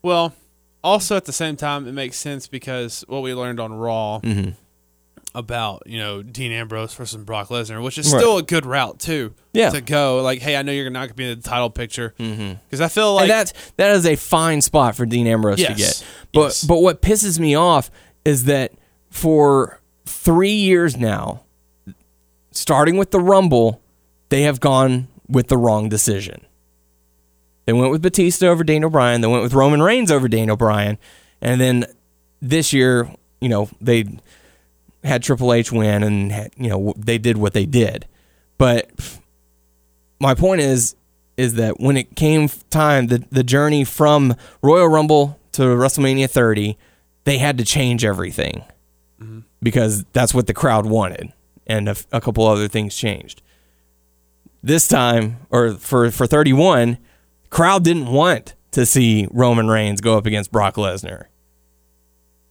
[0.02, 0.34] Well,
[0.84, 4.52] also at the same time, it makes sense because what we learned on Raw Mm-hmm.
[5.36, 9.34] About you know Dean Ambrose versus Brock Lesnar, which is still a good route too.
[9.54, 9.70] Yeah.
[9.70, 12.14] To go like, hey, I know you're not going to be in the title picture
[12.18, 12.54] mm-hmm.
[12.66, 15.74] because I feel like and that's that is a fine spot for Dean Ambrose to
[15.74, 16.04] get.
[16.34, 16.64] But Yes.
[16.64, 17.92] but what pisses me off
[18.26, 18.74] is that
[19.10, 21.44] for three years now,
[22.52, 23.82] starting with the Rumble,
[24.30, 26.46] they have gone with the wrong decision.
[27.66, 29.22] They went with Batista over Daniel Bryan.
[29.22, 30.98] They went with Roman Reigns over Daniel Bryan,
[31.42, 31.86] and then
[32.42, 33.10] this year,
[33.40, 34.06] you know, they
[35.04, 38.08] had Triple H win, and had, you know they did what they did.
[38.58, 38.91] But
[40.20, 40.95] my point is
[41.36, 46.78] is that when it came time the the journey from Royal Rumble to WrestleMania 30,
[47.24, 48.64] they had to change everything
[49.22, 49.39] mm-hmm.
[49.62, 51.34] because that's what the crowd wanted,
[51.68, 53.41] and a couple other things changed.
[54.62, 56.97] This time, or for for 31,
[57.49, 61.26] crowd didn't want to see Roman Reigns go up against Brock Lesnar.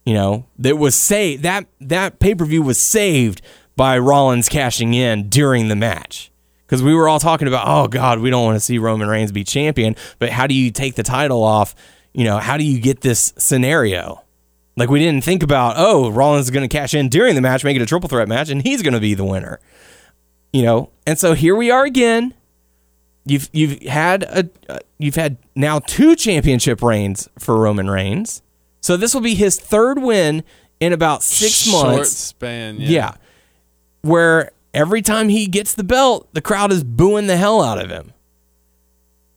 [0.05, 3.41] You know, that was saved that that pay per view was saved
[3.75, 6.31] by Rollins cashing in during the match
[6.65, 9.31] because we were all talking about, oh God, we don't want to see Roman Reigns
[9.31, 11.75] be champion, but how do you take the title off?
[12.13, 14.23] You know, how do you get this scenario?
[14.75, 17.63] Like we didn't think about, oh, Rollins is going to cash in during the match,
[17.63, 19.59] make it a triple threat match, and he's going to be the winner.
[20.51, 22.33] You know, and so here we are again.
[23.25, 28.41] You've you've had a uh, you've had now two championship reigns for Roman Reigns.
[28.83, 30.43] So this will be his third win
[30.79, 32.11] in about six short months.
[32.11, 32.79] span.
[32.79, 32.89] Yeah.
[32.89, 33.13] Yeah.
[34.01, 37.89] Where every time he gets the belt, the crowd is booing the hell out of
[37.89, 38.11] him.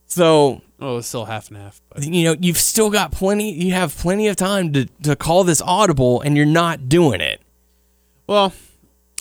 [0.05, 1.81] So, Oh, it's still half and half.
[1.89, 5.43] But you know, you've still got plenty you have plenty of time to, to call
[5.43, 7.41] this audible and you're not doing it.
[8.27, 8.53] well,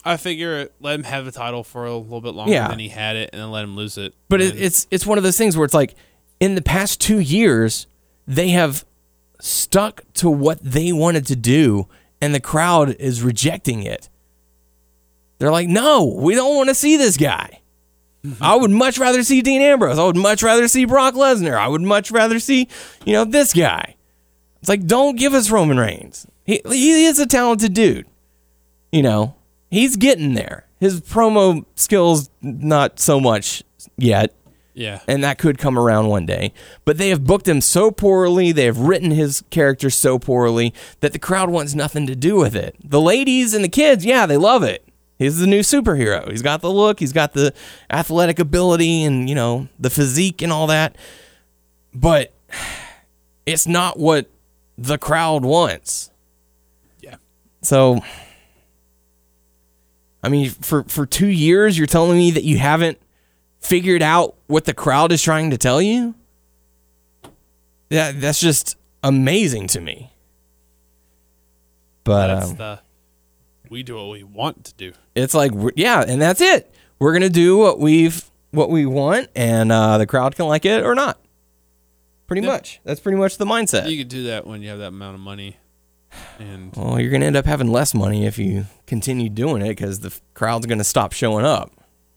[0.04, 2.68] I figure let him have the title for a little bit longer Yeah.
[2.68, 4.14] than he had it, and then let him lose it.
[4.28, 5.94] But it, it's it's one of those things where it's like
[6.40, 7.86] in the past 2 years
[8.28, 8.84] they have
[9.40, 11.88] stuck to what they wanted to do
[12.20, 14.08] and the crowd is rejecting it.
[15.38, 17.60] They're like, "No, we don't want to see this guy."
[18.40, 19.98] I would much rather see Dean Ambrose.
[19.98, 21.56] I would much rather see Brock Lesnar.
[21.56, 22.68] I would much rather see,
[23.04, 23.94] you know, this guy.
[24.60, 26.26] It's like, don't give us Roman Reigns.
[26.44, 28.06] He he is a talented dude.
[28.90, 29.36] You know,
[29.70, 30.66] he's getting there.
[30.80, 33.62] His promo skills not so much
[33.96, 34.34] yet,
[34.76, 35.00] yeah.
[35.08, 36.52] and that could come around one day.
[36.84, 41.12] But they have booked him so poorly, they have written his character so poorly that
[41.12, 42.76] the crowd wants nothing to do with it.
[42.84, 44.86] The ladies and the kids, yeah, they love it.
[45.18, 46.30] He's the new superhero.
[46.30, 47.54] He's got the look, he's got the
[47.90, 50.96] athletic ability and, you know, the physique and all that.
[51.94, 52.34] But
[53.46, 54.28] it's not what
[54.76, 56.10] the crowd wants.
[57.00, 57.16] Yeah.
[57.62, 58.00] So
[60.22, 62.98] I mean, for for 2 years you're telling me that you haven't
[63.66, 66.14] figured out what the crowd is trying to tell you?
[67.90, 70.12] Yeah, that's just amazing to me.
[72.04, 72.80] But That's um, the
[73.68, 74.92] we do what we want to do.
[75.14, 76.72] it's like yeah, and that's it.
[77.00, 80.84] We're gonna do what we've what we want, and uh, the crowd can like it
[80.84, 81.18] or not.
[82.28, 82.52] Pretty Yeah.
[82.52, 82.80] much.
[82.84, 83.90] That's pretty much the mindset.
[83.90, 85.56] You could do that when you have that amount of money,
[86.38, 89.98] and well, you're gonna end up having less money if you continue doing it because
[90.00, 91.72] the crowd's gonna stop showing up.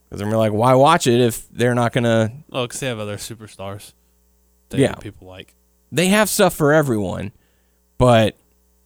[0.10, 2.32] Because they're like, why watch it if they're not gonna?
[2.52, 3.94] oh, because they have other superstars.
[4.70, 4.94] That Yeah.
[4.96, 5.56] people like.
[5.92, 7.32] They have stuff for everyone,
[7.98, 8.36] but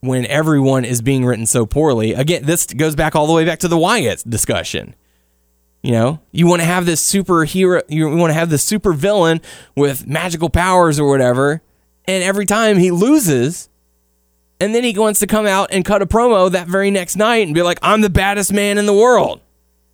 [0.02, 3.60] when everyone is being written so poorly, again, this goes back all the way back
[3.60, 4.96] to the Wyatt discussion.
[5.82, 9.42] You know, you want to have this superhero, you want to have this super villain
[9.76, 11.62] with magical powers or whatever,
[12.06, 13.70] and every time he loses,
[14.62, 17.46] and then he wants to come out and cut a promo that very next night
[17.46, 19.42] and be like, "I'm the baddest man in the world."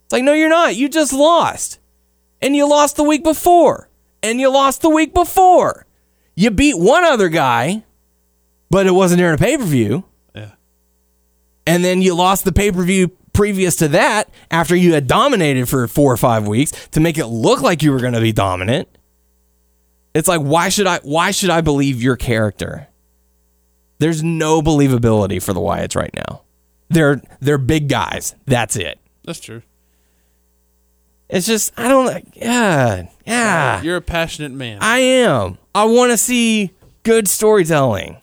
[0.10, 0.76] It's like, no, you're not.
[0.76, 1.80] You just lost,
[2.41, 3.89] and you lost the week before,
[4.24, 5.86] and you lost the week before.
[6.36, 7.84] You beat one other guy,
[8.72, 10.51] but it wasn't during a pay per view Yeah.
[11.68, 15.70] and then you lost the pay per view previous to that after you had dominated
[15.70, 18.32] for four or five weeks to make it look like you were going to be
[18.32, 18.88] dominant.
[20.16, 22.88] It's like why should I why should I believe your character?
[23.99, 26.41] There's no believability for the Wyatts right now.
[26.89, 28.34] They're they're big guys.
[28.45, 28.99] That's it.
[29.24, 29.62] That's true.
[31.30, 33.82] It's just I don't like yeah yeah.
[33.82, 34.80] You're a passionate man.
[34.82, 35.58] I am.
[35.76, 36.72] I want to see
[37.04, 38.18] good storytelling.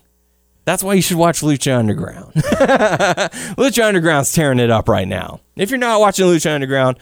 [0.65, 2.35] That's why you should watch Lucha Underground.
[2.35, 5.41] Lucha Underground's tearing it up right now.
[5.55, 6.99] If you're not watching Lucha Underground,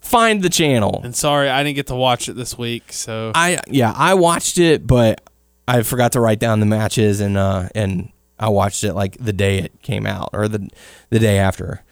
[0.00, 1.00] find the channel.
[1.02, 2.92] and sorry, I didn't get to watch it this week.
[2.92, 5.22] So I yeah, I watched it, but
[5.66, 9.32] I forgot to write down the matches and uh and I watched it like the
[9.32, 10.68] day it came out or the
[11.08, 11.82] the day after.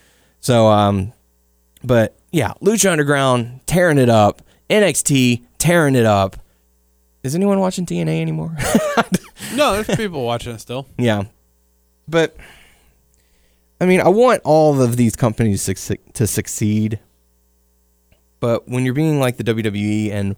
[0.40, 1.14] So um
[1.82, 6.36] but yeah, Lucha Underground tearing it up, NXT tearing it up.
[7.22, 8.54] Is anyone watching TNA anymore?
[9.54, 10.86] no, there's people watching it still.
[10.98, 11.24] Yeah.
[12.06, 12.36] But
[13.80, 17.00] I mean, I want all of these companies to succeed.
[18.38, 20.36] But when you're being like the WWE and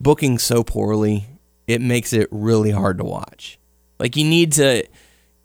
[0.00, 1.26] booking so poorly,
[1.68, 3.60] it makes it really hard to watch.
[4.00, 4.84] Like you need to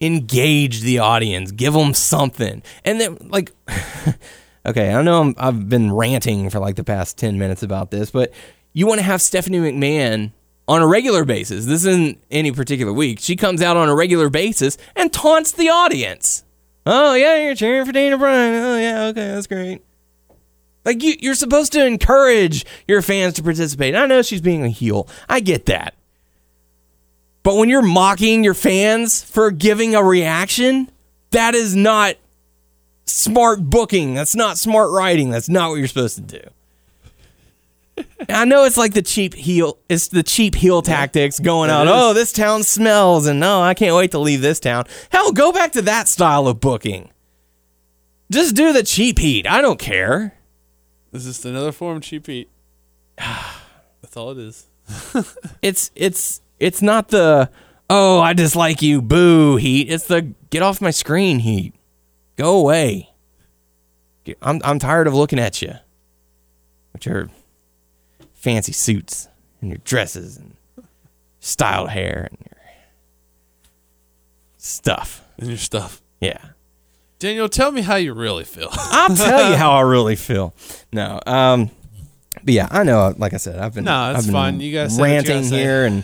[0.02, 2.64] engage the audience, give them something.
[2.84, 3.52] And then like
[4.66, 8.12] okay, I know I'm, I've been ranting for like the past 10 minutes about this,
[8.12, 8.34] but
[8.74, 10.32] you want to have Stephanie McMahon
[10.68, 11.66] on a regular basis.
[11.66, 13.20] This isn't any particular week.
[13.20, 16.44] She comes out on a regular basis and taunts the audience.
[16.86, 18.56] Oh, yeah, you're cheering for Daniel Bryan.
[18.56, 19.82] Oh, yeah, okay, that's great.
[20.86, 23.96] Like, you, you're supposed to encourage your fans to participate.
[23.96, 25.08] I know she's being a heel.
[25.30, 25.96] I get that.
[27.42, 30.90] But when you're mocking your fans for giving a reaction,
[31.32, 32.16] that is not
[33.06, 34.14] smart booking.
[34.14, 35.30] That's not smart writing.
[35.30, 38.06] That's not what you're supposed to do.
[38.30, 39.78] I know it's like the cheap heel.
[39.90, 41.88] It's the cheap heel tactics going out.
[41.88, 44.86] Oh, this town smells, and no, I can't wait to leave this town.
[45.12, 47.12] Hell, go back to that style of booking.
[48.32, 49.46] Just do the cheap heat.
[49.46, 50.36] I don't care.
[51.12, 52.50] This is another form of cheap heat.
[53.18, 54.66] That's all it is.
[55.62, 57.50] It's it's it's not the
[57.90, 59.90] oh I dislike you boo heat.
[59.90, 61.74] It's the get off my screen heat.
[62.36, 63.10] Go away.
[64.42, 65.74] I'm I'm tired of looking at you.
[66.94, 67.30] With your
[68.34, 69.28] fancy suits
[69.62, 70.56] and your dresses and
[71.40, 72.60] styled hair and your
[74.58, 75.24] stuff.
[75.38, 76.02] And your stuff.
[76.20, 76.40] Yeah.
[77.20, 78.68] Daniel, tell me how you really feel.
[78.72, 80.54] I'll tell you how I really feel.
[80.92, 81.72] No, um,
[82.44, 83.14] but yeah, I know.
[83.18, 83.86] Like I said, I've been.
[83.86, 84.60] No, it's I've been fine.
[84.60, 86.04] You say what you ranting here, and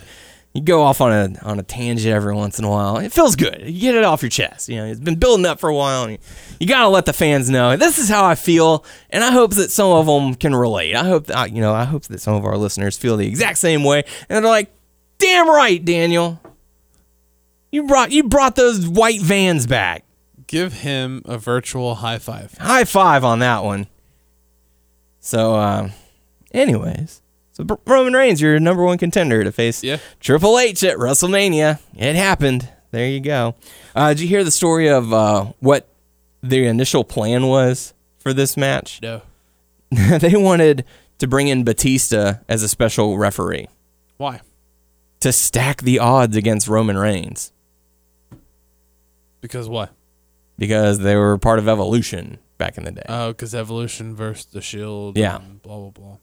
[0.54, 2.96] you go off on a on a tangent every once in a while.
[2.98, 3.62] It feels good.
[3.64, 4.68] You get it off your chest.
[4.68, 6.18] You know, it's been building up for a while, and you,
[6.58, 9.70] you gotta let the fans know this is how I feel, and I hope that
[9.70, 10.96] some of them can relate.
[10.96, 11.72] I hope that you know.
[11.72, 14.70] I hope that some of our listeners feel the exact same way, and they're like,
[15.18, 16.40] "Damn right, Daniel."
[17.72, 20.04] You brought you brought those white vans back.
[20.48, 22.54] Give him a virtual high five.
[22.58, 23.86] high five on that one.
[25.20, 25.92] So, um,
[26.50, 27.22] anyways,
[27.86, 29.98] Roman Reigns, your number one contender to face Yeah.
[30.20, 31.78] Triple H at WrestleMania.
[31.96, 32.68] It happened.
[32.90, 33.54] There you go.
[33.94, 35.88] Uh, did you hear the story of uh, what
[36.42, 39.00] the initial plan was for this match?
[39.02, 39.22] No.
[39.90, 40.84] they wanted
[41.18, 43.68] to bring in Batista as a special referee
[44.16, 44.40] Why?
[45.20, 47.52] to stack the odds against Roman Reigns
[49.40, 49.90] Because what?
[50.58, 53.02] because they were part of Evolution back in the day.
[53.08, 55.16] Oh, because Evolution versus the Shield.
[55.16, 55.36] Yeah.
[55.36, 56.16] and Blah blah blah.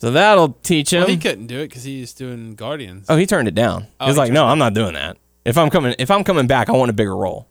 [0.00, 1.00] So that'll teach him.
[1.00, 3.06] Well, he couldn't do it because he's doing Guardians.
[3.08, 3.86] Oh, he turned it down.
[4.00, 5.16] Oh, he was he like, "No, I'm not doing that.
[5.44, 7.46] If I'm coming, if I'm coming back, I want a bigger role."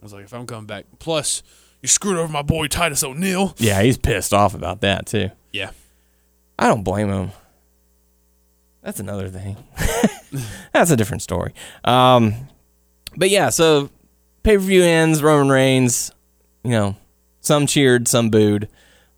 [0.00, 1.42] I was like, if I'm coming back, plus
[1.82, 3.54] you screwed over my boy Titus O'Neil.
[3.58, 5.30] Yeah, he's pissed off about that too.
[5.52, 5.72] Yeah.
[6.58, 7.30] I don't blame him.
[8.82, 9.56] that's another thing.
[10.72, 11.52] that's a different story.
[11.84, 12.34] Um,
[13.16, 13.90] but yeah, so
[14.42, 15.22] pay per view ends.
[15.22, 16.12] Roman Reigns,
[16.64, 16.96] you know,
[17.40, 18.68] some cheered, some booed.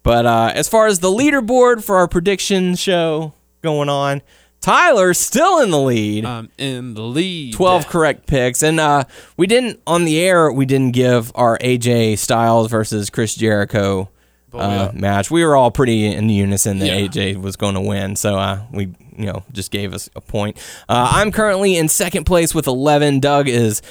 [0.02, 4.22] But uh, as far as the leaderboard for our prediction show going on,
[4.60, 6.24] Tyler's still in the lead.
[6.24, 7.54] I'm in the lead.
[7.54, 8.62] 12 correct picks.
[8.62, 9.04] And uh,
[9.36, 14.08] we didn't, on the air, we didn't give our AJ Styles versus Chris Jericho
[14.54, 15.00] uh, yeah.
[15.00, 15.30] match.
[15.30, 17.08] We were all pretty in unison that Yeah.
[17.08, 18.14] AJ was going to win.
[18.14, 20.58] So uh, we, you know, just gave us a point.
[20.88, 23.18] Uh, I'm currently in second place with 11.
[23.18, 23.82] Doug is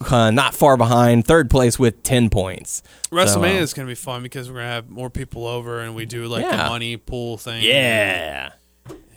[0.00, 2.82] uh, not far behind, third place with 10 points.
[3.10, 5.46] WrestleMania So, uh, is going to be fun because we're going to have more people
[5.46, 6.66] over and we do like Yeah.
[6.66, 7.62] a money pool thing.
[7.64, 8.50] yeah.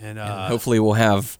[0.01, 1.37] And, uh, Hopefully, we'll have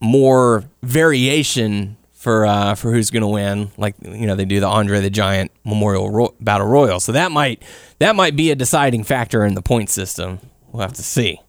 [0.00, 3.70] more variation for uh, for who's going to win.
[3.76, 7.30] Like you know, they do the Andre the Giant Memorial Ro- Battle Royal, so that
[7.30, 7.62] might
[7.98, 10.40] that might be a deciding factor in the point system.
[10.72, 11.40] We'll have to see.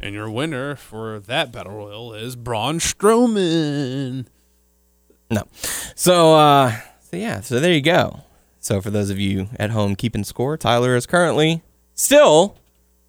[0.00, 4.26] and your winner for that battle royal is Braun Strowman.
[5.30, 5.44] No,
[5.94, 6.76] so uh,
[7.10, 8.20] so yeah, so there you go.
[8.60, 11.62] So for those of you at home keeping score, Tyler is currently
[11.94, 12.56] still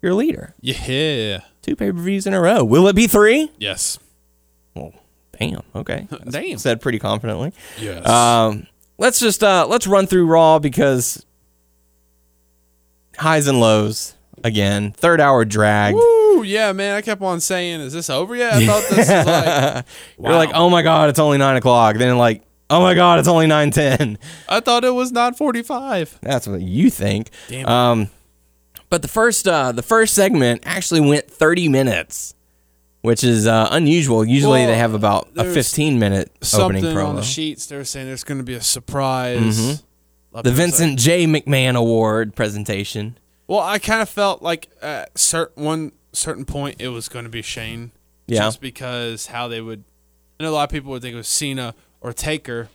[0.02, 0.54] your leader.
[0.60, 1.40] Yeah.
[1.62, 2.62] Two pay per views in a row.
[2.64, 3.50] Will it be three?
[3.58, 3.98] Yes.
[4.74, 4.92] Well,
[5.38, 5.62] damn.
[5.74, 6.58] Okay, Damn.
[6.58, 7.52] said pretty confidently.
[7.78, 8.06] Yes.
[8.06, 8.66] Um,
[8.98, 11.24] let's just uh, let's run through Raw because
[13.18, 14.14] highs and lows
[14.44, 14.92] again.
[14.92, 15.94] Third hour drag.
[15.94, 16.00] Woo,
[16.42, 16.94] yeah, man.
[16.96, 19.84] I kept on saying, "Is this over yet?" I thought this was like.
[20.18, 21.96] You're like, oh my god, it's only nine o'clock.
[21.96, 24.18] Then like, oh my god, it's only nine nine ten.
[24.48, 26.18] I thought it was not forty-five.
[26.22, 27.30] That's what you think.
[27.48, 27.66] Damn.
[27.68, 28.08] Um,
[28.88, 32.34] but the first uh, the first segment actually went thirty minutes,
[33.02, 34.24] which is uh, unusual.
[34.24, 37.08] Usually Well, they have about a fifteen minute opening Something promo.
[37.08, 37.66] on the sheets.
[37.66, 39.82] They're saying there's going to be a surprise.
[40.32, 41.26] Love the to say- Vincent J.
[41.26, 43.18] McMahon Award presentation.
[43.48, 47.30] Well, I kind of felt like at certain one certain point it was going to
[47.30, 47.92] be Shane.
[48.26, 48.40] Yeah.
[48.40, 49.84] Just because how they would,
[50.40, 52.68] I know a lot of people would think it was Cena or Taker,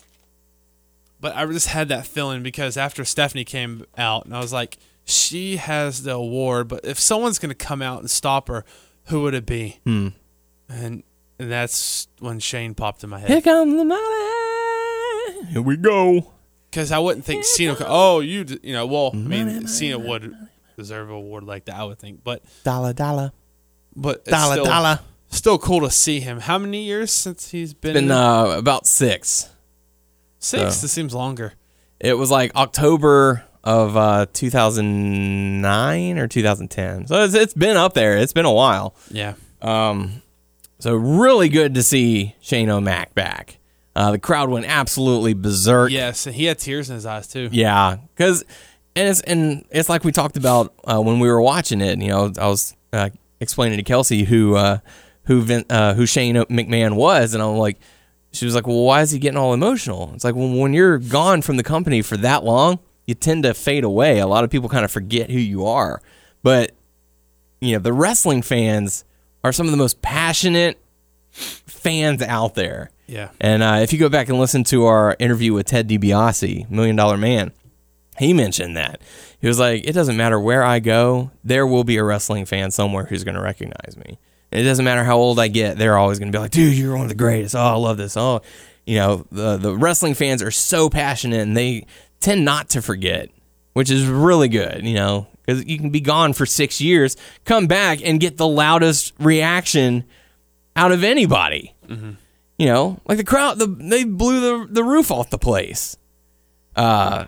[1.19, 4.77] but I just had that feeling because after Stephanie came out and I was like,
[5.03, 8.63] she has the award, but if someone's going to come out and stop her,
[9.05, 9.79] who would it be?
[9.83, 10.09] Hmm.
[10.69, 11.03] And
[11.37, 13.29] and that's when Shane popped in my head.
[13.29, 15.47] Here comes the money.
[15.51, 16.31] Here we go.
[16.69, 17.75] because I wouldn't think Cena.
[17.75, 20.33] Could, oh, you you know, well, I mean, Cena would
[20.81, 23.31] deserve an award like that, I would think, but Dollar, dollar,
[23.95, 24.99] but it's dollar, still, dollar.
[25.29, 26.39] Still cool to see him.
[26.41, 27.93] How many years since he's been?
[27.93, 28.11] Been in?
[28.11, 29.49] uh, about six.
[30.39, 30.75] Six.
[30.75, 31.53] so- This seems longer.
[31.99, 37.07] It was like October of uh, 2009 or 2010.
[37.07, 38.17] So it's, it's been up there.
[38.17, 38.95] It's been a while.
[39.09, 39.35] Yeah.
[39.61, 40.21] Um,
[40.79, 43.57] so really good to see Shane O'Mac back.
[43.95, 45.91] Uh, the crowd went absolutely berserk.
[45.91, 47.49] Yes, and he had tears in his eyes too.
[47.51, 48.43] Yeah, because
[48.95, 51.99] and it's and it's like we talked about uh, when we were watching it.
[51.99, 54.79] You know, I was uh, explaining to Kelsey who uh,
[55.23, 57.79] who Vin, uh, who Shane McMahon was, and I'm like,
[58.31, 60.11] she was like, well, why is he getting all emotional?
[60.13, 63.53] It's like, well, when you're gone from the company for that long, you tend to
[63.53, 64.19] fade away.
[64.19, 66.01] A lot of people kind of forget who you are,
[66.43, 66.71] but
[67.59, 69.05] you know, the wrestling fans
[69.43, 70.79] are some of the most passionate
[71.31, 72.91] fans out there.
[73.07, 73.29] Yeah.
[73.39, 76.95] And uh, if you go back and listen to our interview with Ted DiBiase, Million
[76.95, 77.51] Dollar Man,
[78.21, 79.01] he mentioned that.
[79.39, 82.71] He was like, it doesn't matter where I go, there will be a wrestling fan
[82.71, 84.19] somewhere who's going to recognize me.
[84.51, 86.77] And it doesn't matter how old I get, they're always going to be like, dude,
[86.77, 87.55] you're one of the greatest.
[87.55, 88.17] Oh, I love this.
[88.17, 88.41] Oh,
[88.85, 91.85] you know, the, the wrestling fans are so passionate and they
[92.19, 93.29] tend not to forget,
[93.73, 97.15] which is really good, you know, because you can be gone for six years,
[97.45, 100.03] come back and get the loudest reaction
[100.75, 101.73] out of anybody.
[102.57, 105.97] You know, like the crowd, the, they blew the the roof off the place.
[106.75, 107.25] Uh,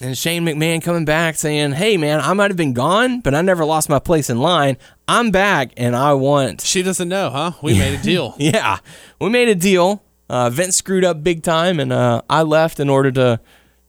[0.00, 3.42] and Shane McMahon coming back saying, "Hey, man, I might have been gone, but I
[3.42, 4.76] never lost my place in line.
[5.08, 7.52] I'm back, and I want." She doesn't know, huh?
[7.62, 8.34] We made a deal.
[8.38, 8.78] Yeah,
[9.20, 10.02] we made a deal.
[10.28, 13.40] Uh, Vince screwed up big time, and uh, I left in order to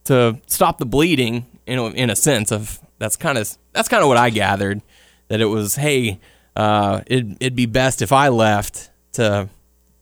[0.04, 1.46] to stop the bleeding.
[1.64, 4.82] In a, in a sense of that's kind of that's kind of what I gathered
[5.28, 5.76] that it was.
[5.76, 6.18] Hey,
[6.56, 9.48] uh, it it'd be best if I left to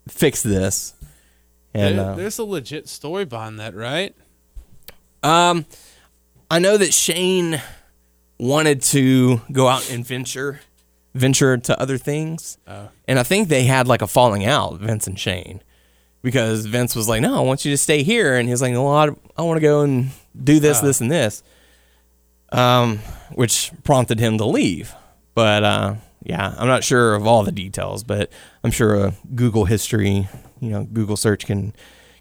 [0.09, 0.95] fix this.
[1.75, 4.15] And There- uh, there's a legit story behind that, right?
[5.23, 5.67] um,
[6.51, 7.63] I know that Shane
[8.39, 10.61] wanted to go out and venture
[11.15, 12.59] venture to other things,
[13.09, 15.63] and I think they had like a falling out, Vince and Shane,
[16.23, 18.73] because Vince was like, "No, I want you to stay here," and he was like,
[18.73, 21.43] "No, I, I want to go and do this, this, and this,"
[22.53, 22.99] um,
[23.35, 24.93] which prompted him to leave.
[25.35, 28.31] But uh, yeah, I'm not sure of all the details, but
[28.63, 30.29] I'm sure a Google history,
[30.61, 31.75] you know, Google search can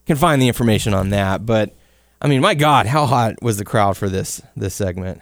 [0.06, 1.46] can find the information on that.
[1.46, 1.76] But
[2.22, 5.22] I mean, my God, how hot was the crowd for this this segment?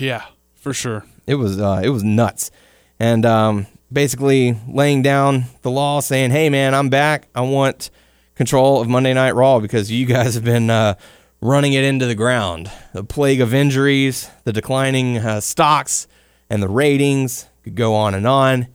[0.00, 0.24] Yeah,
[0.54, 1.04] for sure.
[1.26, 2.50] It was uh, it was nuts,
[2.98, 7.28] and um, basically laying down the law, saying, "Hey, man, I'm back.
[7.34, 7.90] I want
[8.34, 10.94] control of Monday Night Raw because you guys have been uh,
[11.40, 12.70] running it into the ground.
[12.92, 16.08] The plague of injuries, the declining uh, stocks,
[16.50, 18.66] and the ratings could go on and on."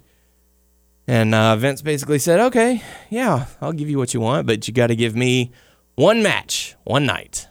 [1.07, 4.73] And uh, Vince basically said, "Okay, yeah, I'll give you what you want, but you
[4.73, 5.51] got to give me
[5.95, 7.48] one match, one night,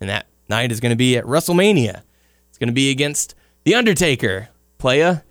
[0.00, 2.02] and that night is going to be at WrestleMania.
[2.48, 3.34] It's going to be against
[3.64, 4.48] the Undertaker,
[4.78, 5.22] playa."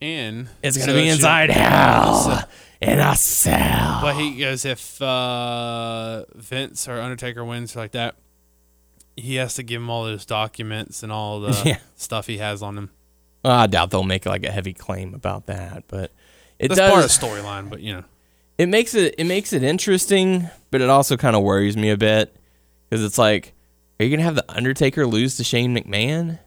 [0.00, 2.48] And It's gonna so be should- inside hell
[2.80, 4.00] in a cell.
[4.02, 8.16] But he goes if uh, Vince or Undertaker wins like that,
[9.16, 11.78] he has to give him all those documents and all the Yeah.
[11.94, 12.90] stuff he has on him.
[13.44, 16.10] Well, I doubt they'll make like a heavy claim about that, but
[16.58, 17.18] it That's part of does.
[17.18, 18.04] the storyline, but you know.
[18.58, 21.96] it makes it it makes it interesting, but it also kind of worries me a
[21.96, 22.34] bit
[22.88, 23.52] because it's like,
[24.00, 26.38] are you gonna have the Undertaker lose to Shane McMahon?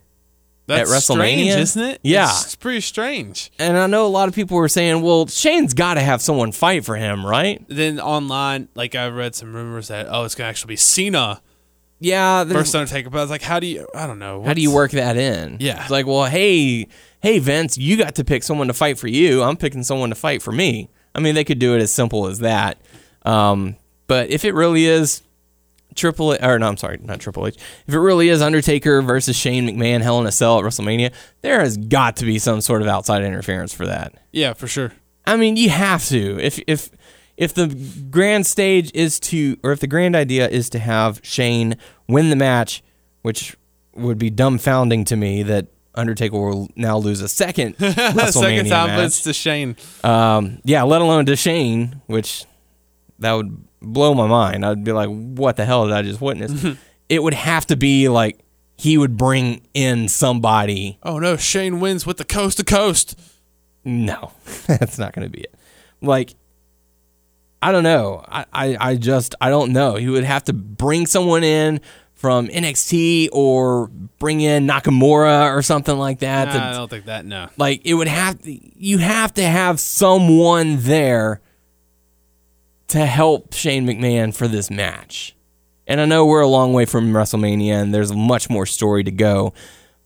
[0.68, 1.04] That's WrestleMania?
[1.04, 2.00] strange, isn't it?
[2.04, 2.26] Yeah.
[2.30, 3.52] It's, it's pretty strange.
[3.60, 6.52] And I know a lot of people were saying, well, Shane's got to have someone
[6.52, 7.64] fight for him, right?
[7.68, 11.40] Then online, like I read some rumors that oh, it's gonna actually be Cena
[12.00, 12.46] Yeah.
[12.46, 13.12] versus Undertaker.
[13.12, 13.88] But I was like, how do you?
[13.94, 14.42] I don't know.
[14.44, 15.58] How do you work that in?
[15.60, 15.82] Yeah.
[15.82, 16.88] It's like, well, hey,
[17.22, 19.44] hey, Vince, you got to pick someone to fight for you.
[19.44, 20.90] I'm picking someone to fight for me.
[21.14, 22.82] I mean, they could do it as simple as that.
[23.24, 23.76] Um,
[24.08, 25.22] but if it really is
[25.96, 27.56] Triple H, or no, I'm sorry, not Triple H.
[27.88, 31.60] If it really is Undertaker versus Shane McMahon, Hell in a Cell at WrestleMania, there
[31.62, 34.14] has got to be some sort of outside interference for that.
[34.32, 34.92] Yeah, for sure.
[35.26, 36.40] I mean, you have to.
[36.40, 36.90] If if
[37.38, 37.68] if the
[38.12, 41.76] grand stage is to, or if the grand idea is to have Shane
[42.08, 42.84] win the match,
[43.24, 43.56] which
[43.96, 48.88] would be dumbfounding to me that Undertaker will now lose a second WrestleMania Second time,
[48.88, 49.24] match.
[49.24, 49.76] to Shane.
[50.04, 52.46] Um, yeah, let alone to Shane, which
[53.20, 54.66] that would blow my mind.
[54.66, 56.66] I'd be like, what the hell did I just witness?
[57.10, 58.40] it would have to be like
[58.78, 63.18] he would bring in somebody Oh no, Shane wins with the coast to coast.
[63.84, 64.32] No,
[64.68, 65.54] that's not going to be it.
[66.02, 66.34] Like,
[67.62, 68.24] I don't know.
[68.28, 69.96] I, I, I just, I don't know.
[69.96, 71.82] He would have to bring someone in
[72.14, 73.88] from NXT or
[74.20, 76.46] bring in Nakamura or something like that.
[76.52, 77.26] to- I don't think that.
[77.26, 77.50] No.
[77.58, 81.42] like, it would have you have to have someone there
[82.90, 85.36] to help Shane McMahon for this match.
[85.88, 89.12] And I know we're a long way from WrestleMania and there's much more story to
[89.12, 89.54] go,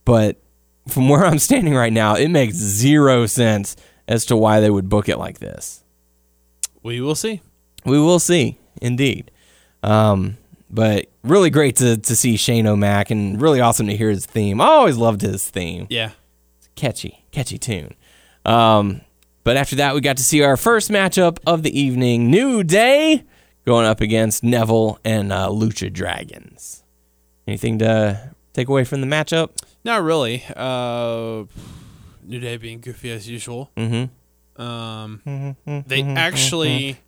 [0.05, 0.41] but
[0.87, 3.75] from where I'm standing right now, it makes zero sense
[4.07, 5.83] as to why they would book it like this.
[6.83, 7.41] We will see.
[7.85, 9.31] We will see, indeed.
[9.83, 10.37] Um,
[10.69, 14.59] but really great to, to see Shane O'Mac and really awesome to hear his theme.
[14.61, 16.11] I always loved his theme Yeah.
[16.57, 17.93] It's catchy, catchy tune.
[18.45, 19.01] Um,
[19.43, 23.23] but after that, we got to see our first matchup of the evening: New Day
[23.65, 26.83] going up against Neville and uh, Lucha Dragons.
[27.47, 29.51] Anything to take away from the matchup?
[29.83, 30.43] Not really.
[30.55, 31.45] Uh,
[32.23, 33.71] New Day being goofy as usual.
[33.75, 34.61] Mm-hmm.
[34.61, 35.55] Um,
[35.87, 36.99] they actually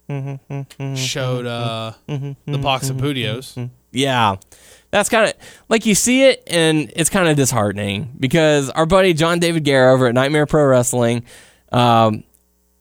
[0.95, 3.57] showed uh, the box of Booty-O's.
[3.91, 4.37] Yeah,
[4.89, 5.33] that's kind of
[5.67, 9.93] like you see it, and it's kind of disheartening because our buddy John David Guerra
[9.93, 11.25] over at Nightmare Pro Wrestling
[11.71, 12.23] um,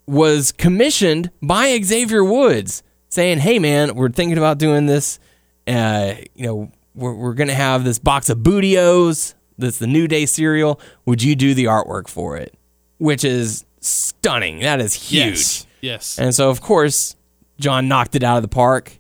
[0.07, 5.19] was commissioned by Xavier Woods, saying, "Hey, man, we're thinking about doing this.
[5.67, 9.35] Uh, you know, we're we're gonna have this box of Booty-O's.
[9.59, 10.81] That's the New Day cereal.
[11.07, 12.55] Would you do the artwork for it?"
[12.99, 14.61] Which is stunning.
[14.61, 15.31] That is huge.
[15.31, 15.67] Yes.
[15.81, 16.19] Yes.
[16.19, 17.17] And so, of course,
[17.59, 18.99] John knocked it out of the park,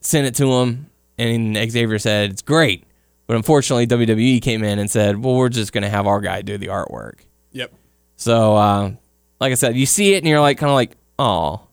[0.00, 2.84] sent it to him, and Xavier said, It's great.
[3.26, 6.42] But unfortunately, WWE came in and said, Well, we're just going to have our guy
[6.42, 7.20] do the artwork.
[7.52, 7.72] Yep.
[8.16, 8.92] So, uh,
[9.40, 11.66] like I said, you see it and you're like, kind of like, Oh,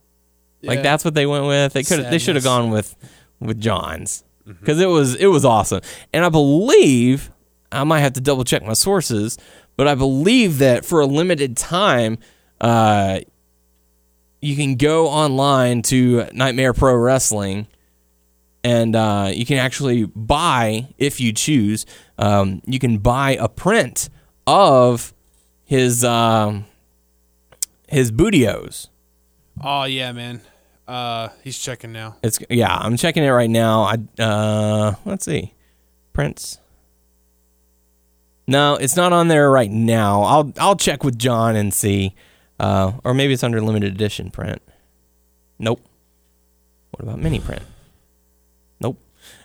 [0.63, 1.73] like that's what they went with.
[1.73, 2.95] They could they should have gone with
[3.39, 5.81] with John's because it was it was awesome.
[6.13, 7.29] And I believe
[7.71, 9.37] I might have to double check my sources,
[9.77, 12.17] but I believe that for a limited time,
[12.59, 13.19] uh,
[14.41, 17.67] you can go online to Nightmare Pro Wrestling.
[18.63, 21.85] And uh, you can actually buy, if you choose,
[22.17, 24.09] um, you can buy a print
[24.45, 25.13] of
[25.63, 26.65] his um,
[27.87, 28.89] his Booty-O's.
[29.61, 30.41] Oh yeah, man.
[30.87, 32.15] Uh, he's checking now.
[32.23, 33.81] It's yeah, I'm checking it right now.
[33.81, 35.53] I uh let's see.
[36.13, 36.59] Prince.
[38.47, 40.21] No, it's not on there right now.
[40.23, 42.15] I'll I'll check with John and see.
[42.59, 44.61] Uh or maybe it's under limited edition print.
[45.59, 45.81] Nope.
[46.91, 47.63] What about mini print?
[48.79, 48.99] Nope.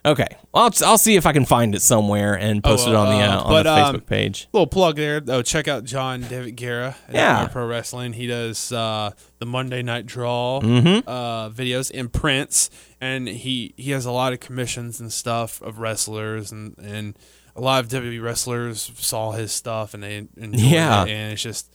[0.05, 0.27] Okay.
[0.53, 3.25] Well, I'll, I'll see if I can find it somewhere and post it on the
[3.25, 4.49] uh, uh, on but, the um, Facebook page.
[4.53, 5.21] Little plug there.
[5.29, 6.97] Oh, check out John David Guerra.
[7.09, 7.47] at Yeah.
[7.49, 8.13] Pro Wrestling.
[8.15, 11.09] He does uh, the Monday Night Draw Mm-hmm.
[11.09, 12.69] uh, videos in prints,
[13.01, 17.17] and he he has a lot of commissions and stuff of wrestlers, and and
[17.55, 21.05] a lot of WWE wrestlers saw his stuff and they Yeah.
[21.05, 21.69] it, and it's just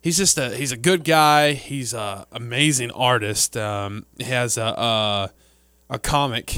[0.00, 1.52] he's just a he's a good guy.
[1.52, 3.54] He's a amazing artist.
[3.56, 5.30] Um, he has a a,
[5.90, 6.56] a comic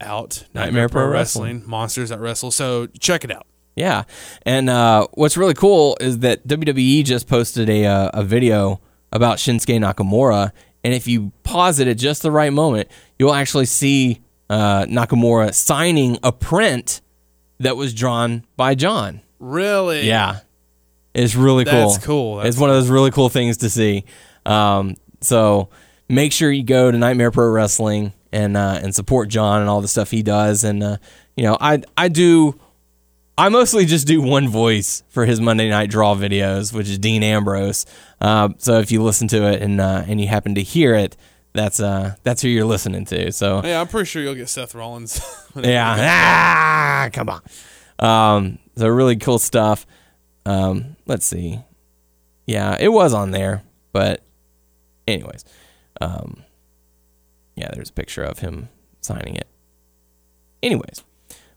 [0.00, 1.62] out, Nightmare Pro Wrestling.
[1.66, 2.50] Monsters That Wrestle.
[2.50, 3.46] So check it out.
[3.76, 4.04] Yeah,
[4.46, 8.80] and uh, what's really cool is that WWE just posted a uh, a video
[9.10, 10.52] about Shinsuke Nakamura,
[10.84, 15.52] and if you pause it at just the right moment, you'll actually see uh, Nakamura
[15.52, 17.00] signing a print
[17.58, 19.22] that was drawn by John.
[19.40, 20.06] Really?
[20.06, 20.40] Yeah,
[21.12, 21.90] it's really cool.
[21.90, 22.36] That's cool.
[22.36, 24.04] That's it's one of those really cool things to see.
[24.46, 25.70] Um, so
[26.08, 29.80] make sure you go to Nightmare Pro Wrestling and uh, and support John and all
[29.80, 30.64] the stuff he does.
[30.64, 30.96] And uh,
[31.36, 32.58] you know, I I do.
[33.36, 37.22] I mostly just do one voice for his Monday Night Draw videos, which is Dean
[37.24, 37.84] Ambrose.
[38.20, 41.16] Uh, so if you listen to it and uh, and you happen to hear it,
[41.52, 43.32] that's uh that's who you're listening to.
[43.32, 45.20] So Yeah, I'm pretty sure you'll get Seth Rollins.
[45.56, 45.96] yeah.
[45.98, 47.42] Ah, come on.
[47.98, 49.86] Um, so really cool stuff.
[50.46, 51.60] Um, let's see.
[52.46, 53.62] Yeah, it was on there,
[53.92, 54.22] but
[55.08, 55.44] anyways,
[56.00, 56.43] um,
[57.56, 58.68] yeah, there's a picture of him
[59.00, 59.48] signing it.
[60.62, 61.04] Anyways,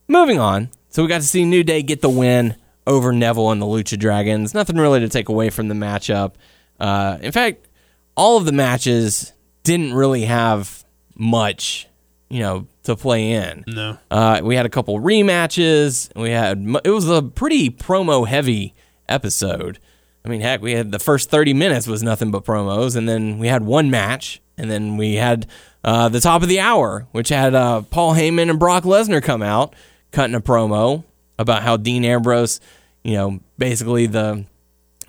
[0.07, 0.69] moving on.
[0.89, 3.97] So we got to see New Day get the win over Neville and the Lucha
[3.99, 4.53] Dragons.
[4.53, 6.33] Nothing really to take away from the matchup.
[6.79, 7.67] Uh, in fact,
[8.15, 9.33] all of the matches
[9.63, 10.83] didn't really have
[11.15, 11.87] much,
[12.29, 13.63] you know, to play in.
[13.67, 13.97] no.
[14.09, 16.09] Uh, we had a couple rematches.
[16.15, 18.73] We had it was a pretty promo heavy
[19.09, 19.79] episode.
[20.25, 23.39] I mean, heck, we had the first thirty minutes was nothing but promos, and then
[23.39, 25.47] we had one match, and then we had
[25.83, 29.41] uh, the top of the hour, which had uh, Paul Heyman and Brock Lesnar come
[29.41, 29.73] out
[30.11, 31.03] cutting a promo
[31.39, 32.59] about how Dean Ambrose,
[33.03, 34.45] you know, basically the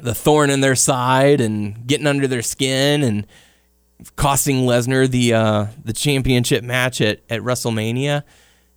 [0.00, 3.26] the thorn in their side and getting under their skin and
[4.16, 8.22] costing Lesnar the uh, the championship match at, at WrestleMania.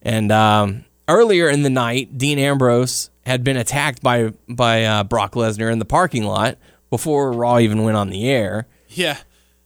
[0.02, 5.34] And um, earlier in the night, Dean Ambrose had been attacked by by uh, Brock
[5.34, 6.58] Lesnar in the parking lot
[6.90, 9.18] before Raw even went on the air, Yeah.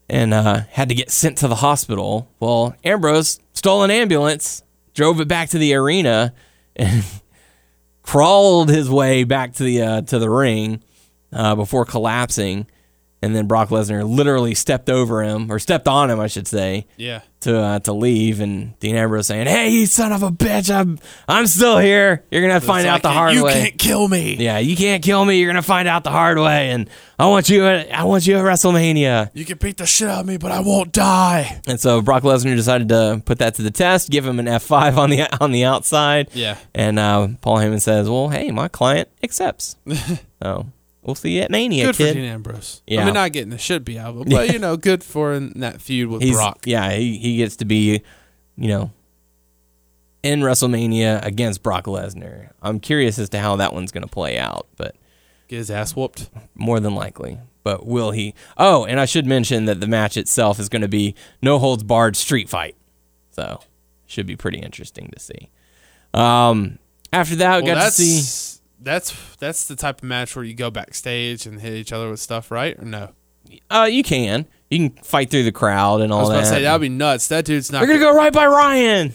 [0.10, 2.30] And uh, had to get sent to the hospital.
[2.40, 6.34] Well, Ambrose stole an ambulance, drove it back to the arena,
[6.76, 7.04] and
[8.02, 10.84] crawled his way back to the uh, to the ring
[11.34, 12.68] uh, before collapsing.
[13.26, 16.86] And then Brock Lesnar literally stepped over him, or stepped on him, I should say,
[16.96, 17.22] Yeah.
[17.42, 18.40] to uh, to leave.
[18.40, 20.70] And Dean Ambrose saying, "Hey, you son of a bitch!
[20.74, 22.24] I'm I'm still here.
[22.30, 23.56] You're gonna find It's out like, the hard you way.
[23.58, 24.36] You can't kill me.
[24.36, 25.40] Yeah, you can't kill me.
[25.40, 26.70] You're gonna find out the hard way.
[26.70, 27.66] And I want you.
[27.66, 30.52] At, I want you at WrestleMania." You can beat the shit out of me, but
[30.52, 31.62] I won't die.
[31.68, 34.98] And so Brock Lesnar decided to put that to the test, give him an F5
[35.04, 36.30] on the on the outside.
[36.34, 36.58] Yeah.
[36.76, 39.78] And uh, Paul Heyman says, "Well, hey, my client accepts.
[40.44, 40.68] so
[41.06, 42.82] we'll see you at Mania, Good kid." for Dean Ambrose.
[42.88, 43.02] Yeah.
[43.02, 45.82] I mean, not getting the should be him, but you know, good for in that
[45.82, 46.60] feud with He's Brock.
[46.66, 48.02] yeah, he, he gets to be,
[48.58, 48.92] you know,
[50.24, 52.50] in WrestleMania against Brock Lesnar.
[52.62, 54.96] I'm curious as to how that one's going to play out, but
[55.48, 56.30] Get his ass whooped.
[56.56, 57.38] more than likely.
[57.64, 58.34] But will he?
[58.58, 61.84] Oh, and I should mention that the match itself is going to be no holds
[61.84, 62.76] barred street fight,
[63.32, 63.60] so
[64.06, 65.50] should be pretty interesting to see.
[66.14, 66.78] Um,
[67.12, 68.20] after that, we Well, got to see.
[68.86, 72.20] That's that's the type of match where you go backstage and hit each other with
[72.20, 72.78] stuff, right?
[72.80, 73.10] Or no?
[73.70, 76.50] Uh, you can you can fight through the crowd and I all was about that.
[76.50, 77.28] to say that'd be nuts.
[77.28, 77.82] That dude's not.
[77.82, 79.14] We're gonna go right by Ryan.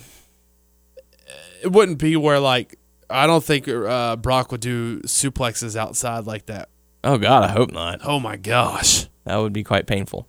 [1.63, 6.47] It wouldn't be where like I don't think uh, Brock would do suplexes outside like
[6.47, 6.69] that.
[7.03, 8.01] Oh God, I hope not.
[8.05, 9.07] Oh my gosh.
[9.25, 10.27] That would be quite painful.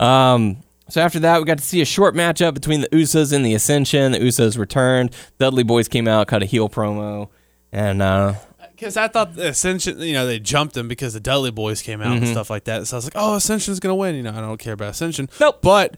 [0.00, 3.44] Um, so after that, we got to see a short matchup between the Usos and
[3.44, 4.12] the Ascension.
[4.12, 5.14] The Usos returned.
[5.38, 7.30] Dudley Boys came out, cut a heel promo,
[7.72, 8.34] and uh,
[8.74, 12.00] Because I thought the Ascension, you know, they jumped him because the Dudley Boys came
[12.00, 12.86] out and stuff like that.
[12.88, 14.16] So I was like, oh, Ascension's gonna win.
[14.16, 15.28] You know, I don't care about Ascension.
[15.38, 15.60] Nope.
[15.62, 15.96] But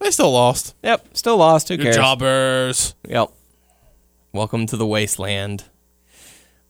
[0.00, 0.74] they still lost.
[0.82, 1.68] yep, still lost.
[1.68, 1.96] Who Your cares?
[1.96, 2.94] jobbers.
[3.08, 3.30] Yep.
[4.32, 5.64] Welcome to the wasteland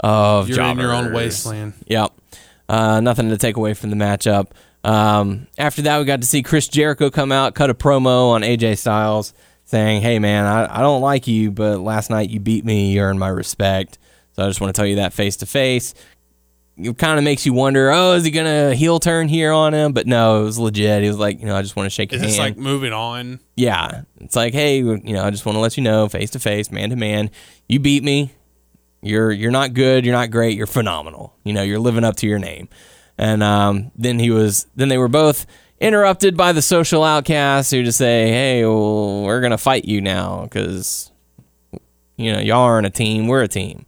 [0.00, 1.72] of You're in your own wasteland.
[1.86, 2.12] Yep.
[2.68, 4.48] Uh, nothing to take away from the matchup.
[4.84, 8.42] Um, after that, we got to see Chris Jericho come out, cut a promo on
[8.42, 9.32] AJ Styles,
[9.64, 12.92] saying, "Hey, man, I, I don't like you, but last night you beat me.
[12.92, 13.98] You earned my respect.
[14.36, 15.94] So I just want to tell you that face to face."
[16.78, 19.92] It kind of makes you wonder, oh, is he gonna heel turn here on him?
[19.94, 21.02] But no, it was legit.
[21.02, 22.56] He was like, you know, I just want to shake Is your this hand.
[22.56, 23.40] like moving on?
[23.56, 24.02] Yeah.
[24.20, 26.70] It's like, hey, you know, I just want to let you know, face to face,
[26.70, 27.30] man to man,
[27.66, 28.30] you beat me.
[29.00, 31.34] You're you're not good, you're not great, you're phenomenal.
[31.44, 32.68] You know, you're living up to your name.
[33.16, 35.46] And um, then he was then they were both
[35.80, 40.02] interrupted by the social outcasts who just say, "Hey, well, we're going to fight you
[40.02, 41.10] now cuz
[42.18, 43.86] you know, y'all aren't a team, we're a team."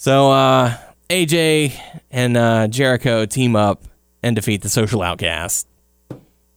[0.00, 0.76] So uh
[1.10, 1.72] AJ
[2.10, 3.82] and uh, Jericho team up
[4.22, 5.66] and defeat the social outcasts.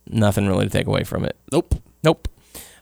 [0.06, 1.36] Nothing really to take away from it.
[1.52, 1.74] Nope.
[2.04, 2.28] Nope.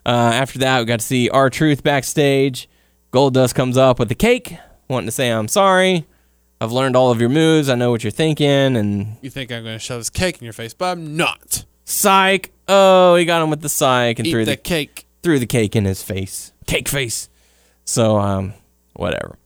[0.05, 2.68] Uh, after that, we got to see R Truth backstage.
[3.14, 4.57] Goldust comes up with the cake,
[4.89, 6.05] wanting to say I'm sorry.
[6.60, 7.70] I've learned all of your moves.
[7.70, 8.76] I know what you're thinking.
[8.76, 11.64] And You think I'm going to shove this cake in your face, but I'm not.
[11.86, 12.51] psych.
[12.68, 15.05] Oh, he got him with the psych and Eat threw the the cake.
[15.24, 16.51] threw the cake in his face.
[16.68, 17.30] Cake face.
[17.86, 18.53] So, um,
[18.93, 19.38] whatever.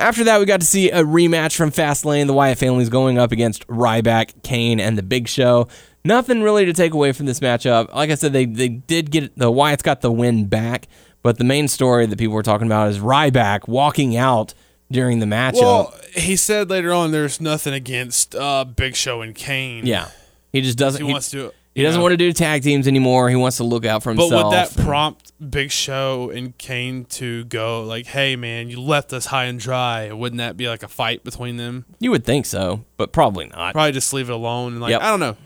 [0.00, 2.26] After that, we got to see a rematch from Fastlane.
[2.26, 5.68] The Wyatt family's going up against Ryback, Kane, and The Big Show.
[6.04, 7.94] Nothing really to take away from this matchup.
[7.94, 10.88] Like I said, they, they did get the Wyatt's got the win back,
[11.22, 14.54] but the main story that people were talking about is Ryback walking out
[14.90, 15.60] during the matchup.
[15.60, 19.84] Well, he said later on there's nothing against uh, Big Show and Kane.
[19.86, 20.08] yeah,
[20.52, 21.02] he just doesn't.
[21.02, 21.52] He He, wants to.
[21.80, 23.28] He doesn't want to do tag teams anymore.
[23.30, 24.30] He wants to look out for himself.
[24.30, 28.80] But would that and- prompt Big Show and Kane to go like, "Hey, man, you
[28.80, 30.12] left us high and dry"?
[30.12, 31.84] Wouldn't that be like a fight between them?
[31.98, 33.72] you would think so, but probably not.
[33.74, 34.72] Probably just leave it alone.
[34.74, 35.02] And like, Yep.
[35.02, 35.36] I don't know.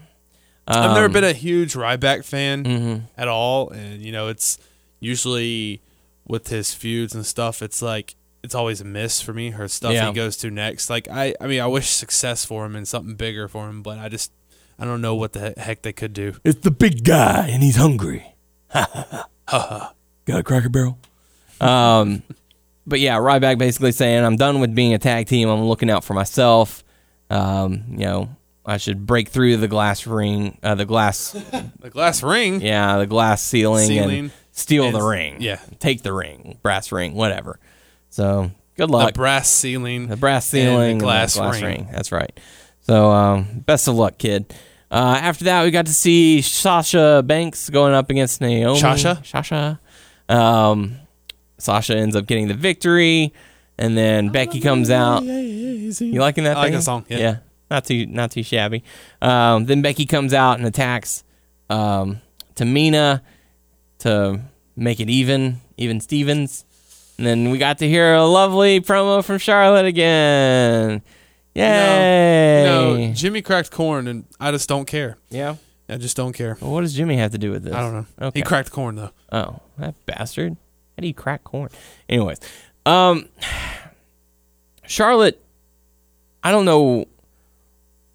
[0.66, 3.02] I've never Um, been a huge Ryback fan mhm.
[3.18, 4.58] at all, and you know, it's
[4.98, 5.82] usually
[6.26, 7.62] with his feuds and stuff.
[7.62, 9.50] It's like it's always a miss for me.
[9.50, 10.08] Her stuff Yeah.
[10.08, 10.90] he goes to next.
[10.90, 13.98] Like I, I mean, I wish success for him and something bigger for him, but
[13.98, 14.32] I just,
[14.78, 16.34] I don't know what the heck they could do.
[16.44, 18.34] It's the big guy, and he's hungry.
[18.70, 19.94] Ha ha.
[20.24, 20.98] Got a Cracker Barrel?
[21.60, 22.22] Um,
[22.86, 25.48] but yeah, Ryback basically saying, "I'm done with being a tag team.
[25.48, 26.82] I'm looking out for myself.
[27.30, 31.32] Um, you know, I should break through the glass ring, uh, the glass,
[31.80, 32.60] The glass ring.
[32.60, 34.18] yeah, the glass ceiling, Ceiling.
[34.18, 35.36] and steal the ring.
[35.40, 35.60] yeah.
[35.78, 37.58] take the ring, brass ring, whatever.
[38.10, 39.14] So good luck.
[39.14, 40.08] The brass ceiling.
[40.08, 41.64] The brass and the ceiling, and the glass glass ring.
[41.64, 41.88] ring.
[41.92, 42.38] That's right.
[42.84, 44.54] So um, best of luck, kid.
[44.90, 48.78] Uh, after that, we got to see Sasha Banks going up against Naomi.
[48.78, 49.20] Sasha?
[49.24, 49.80] Sasha.
[50.28, 50.96] Um,
[51.58, 53.32] Sasha ends up getting the victory,
[53.78, 55.24] and then Becky comes out.
[55.24, 56.56] You liking that?
[56.56, 57.38] I like that song, yeah.
[57.70, 58.84] not too not too shabby.
[59.20, 61.24] Um, then Becky comes out and attacks
[61.70, 62.20] um,
[62.54, 63.22] Tamina
[64.00, 64.40] to
[64.76, 66.64] make it even, even Stevens.
[67.16, 71.02] And then we got to hear a lovely promo from Charlotte again.
[71.54, 72.64] Yay!
[72.64, 75.16] No, Jimmy cracked corn, and I just don't care.
[75.30, 75.56] yeah.
[75.86, 76.56] I just don't care.
[76.62, 77.74] Well, what does Jimmy have to do with this?
[77.74, 78.06] I don't know.
[78.28, 78.40] Okay.
[78.40, 79.10] He cracked corn though.
[79.30, 80.56] Oh, that bastard.
[80.96, 81.68] How do you crack corn?
[82.08, 82.40] Anyways,
[82.86, 83.28] um,
[84.86, 85.44] Charlotte,
[86.42, 87.04] I don't know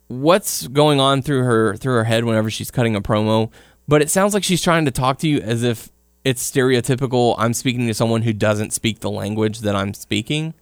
[0.07, 3.51] what's going on through her through her head whenever she's cutting a promo,
[3.87, 5.89] but it sounds like she's trying to talk to you as if
[6.25, 7.35] it's stereotypical.
[7.37, 10.55] I'm speaking to someone who doesn't speak the language that I'm speaking.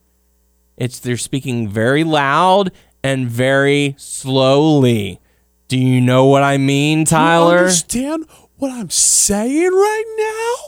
[0.77, 2.71] It's they're speaking very loud
[3.03, 5.19] and very slowly.
[5.67, 7.49] Do you know what I mean, Tyler?
[7.57, 8.25] Do you understand
[8.57, 10.63] what I'm saying right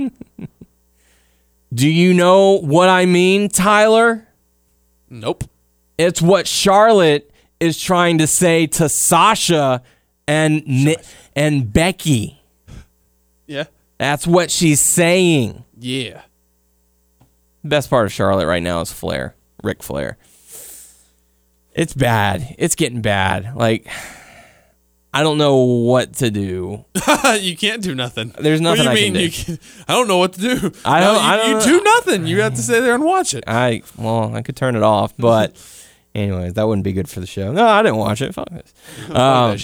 [0.00, 0.10] now?
[1.74, 4.28] Do you know what I mean, Tyler?
[5.10, 5.44] Nope.
[5.98, 9.82] It's what Charlotte is trying to say to Sasha
[10.28, 10.96] and Ni-
[11.34, 12.40] and Becky.
[13.46, 13.64] Yeah.
[13.98, 15.64] That's what she's saying.
[15.78, 16.22] Yeah.
[17.64, 20.18] Best part of Charlotte right now is Flair, Ric Flair.
[21.72, 22.54] It's bad.
[22.58, 23.56] It's getting bad.
[23.56, 23.88] Like
[25.12, 26.84] I don't know what to do.
[27.40, 28.34] you can't do nothing.
[28.38, 29.20] There's nothing what do I you can do.
[29.20, 29.58] You can,
[29.88, 30.72] I don't know what to do.
[30.84, 32.26] I don't- you, I don't you do nothing.
[32.26, 33.44] You have to stay there and watch it.
[33.46, 35.56] I well, I could turn it off, but
[36.14, 37.52] anyways, that wouldn't be good for the show.
[37.52, 38.34] No, I didn't watch it.
[38.34, 38.74] Fuck this.
[39.10, 39.56] Um.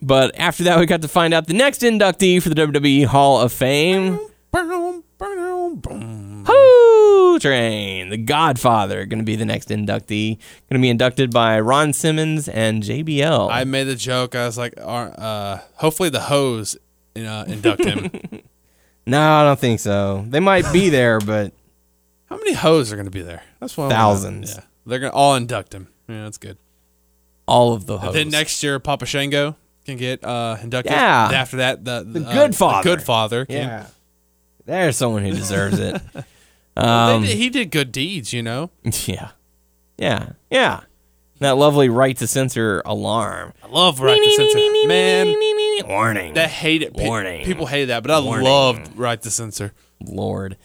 [0.00, 3.40] But after that, we got to find out the next inductee for the WWE Hall
[3.40, 4.20] of Fame.
[6.48, 7.38] Whoo!
[7.38, 10.36] Train, the Godfather, going to be the next inductee.
[10.68, 13.48] Going to be inducted by Ron Simmons and JBL.
[13.52, 14.34] I made the joke.
[14.34, 16.76] I was like, uh, hopefully the hose
[17.16, 18.10] uh, induct him.
[19.06, 20.24] no, I don't think so.
[20.28, 21.52] They might be there, but
[22.26, 23.42] How many hoes are going to be there?
[23.60, 23.88] That's one.
[23.90, 24.54] Thousands.
[24.56, 25.88] Yeah, they're going to all induct him.
[26.08, 26.58] Yeah, that's good.
[27.46, 28.14] all of the hosts.
[28.14, 29.54] Then next year, Papa Shango
[29.84, 30.90] can get uh, inducted.
[30.92, 31.26] Yeah.
[31.26, 32.82] And after that, the the, uh, Good Father.
[32.90, 33.44] the good father.
[33.46, 33.86] Can, yeah,
[34.64, 36.00] there's someone who deserves it.
[36.78, 38.70] Um, did- he did good deeds, you know.
[39.06, 39.30] yeah,
[39.96, 40.80] yeah, yeah.
[41.40, 43.52] That lovely right to censor alarm.
[43.62, 44.58] I love right to censor.
[44.88, 45.34] Man,
[45.86, 46.34] warning.
[46.34, 46.96] they hate it.
[46.96, 47.44] Pe- Warning.
[47.44, 48.44] People hate that, but I Warning.
[48.44, 49.72] loved right to censor.
[50.04, 50.56] Lord.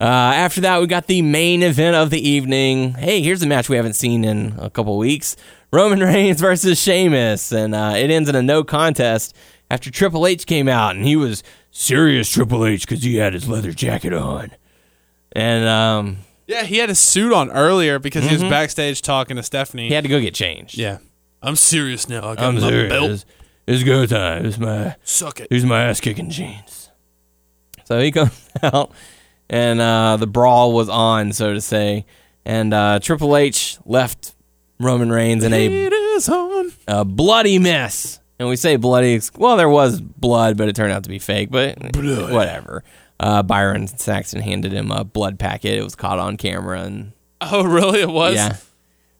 [0.00, 2.92] Uh, after that, we got the main event of the evening.
[2.92, 5.34] Hey, here's a match we haven't seen in a couple weeks
[5.72, 7.50] Roman Reigns versus Sheamus.
[7.50, 9.34] And uh, it ends in a no contest
[9.70, 13.48] after Triple H came out and he was serious Triple H because he had his
[13.48, 14.50] leather jacket on.
[15.38, 16.16] And um,
[16.46, 19.84] Yeah, he had a suit on earlier because he was backstage talking to Stephanie.
[19.84, 19.88] Mm-hmm.
[19.88, 20.76] he had to go get changed.
[20.76, 20.98] Yeah.
[21.42, 22.30] I'm serious now.
[22.30, 22.90] I got I'm my serious.
[22.90, 23.10] belt.
[23.12, 23.24] It's,
[23.68, 24.46] it's go time.
[24.46, 25.46] It's my Suck it.
[25.50, 26.90] Here's my ass kicking jeans.
[27.84, 28.32] So he comes
[28.62, 28.90] out,
[29.48, 32.04] and uh, the brawl was on, so to say.
[32.44, 34.34] And uh, Triple H left
[34.80, 36.72] Roman Reigns in a, It is on.
[36.88, 38.18] a bloody mess.
[38.40, 41.50] And we say bloody, well, there was blood, but it turned out to be fake,
[41.50, 42.82] but whatever.
[43.20, 45.76] Uh, Byron Saxton handed him a blood packet.
[45.78, 48.00] It was caught on camera, and Oh, really?
[48.00, 48.34] It was?
[48.36, 48.56] yeah.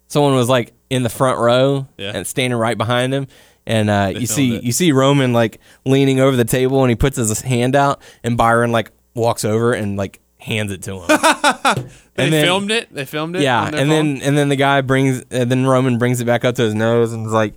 [0.09, 2.13] someone was like in the front row Yeah.
[2.15, 3.27] and standing right behind him.
[3.67, 4.63] And uh, you see it.
[4.65, 8.35] you see Roman like leaning over the table and he puts his hand out and
[8.37, 11.85] Byron like walks over and like hands it to him.
[12.15, 12.93] They And then- filmed it.
[12.93, 13.43] They filmed it.
[13.43, 13.89] yeah, and phone?
[13.89, 16.75] then and then the guy brings and then Roman brings it back up to his
[16.75, 17.55] nose and is like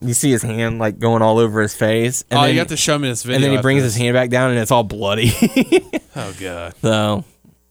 [0.00, 2.24] you see his hand like going all over his face.
[2.30, 3.36] And oh, then, you have to show me this video.
[3.36, 3.94] and then he brings this.
[3.94, 5.32] his hand back down and it's all bloody.
[6.18, 6.74] Oh god.
[6.80, 7.24] so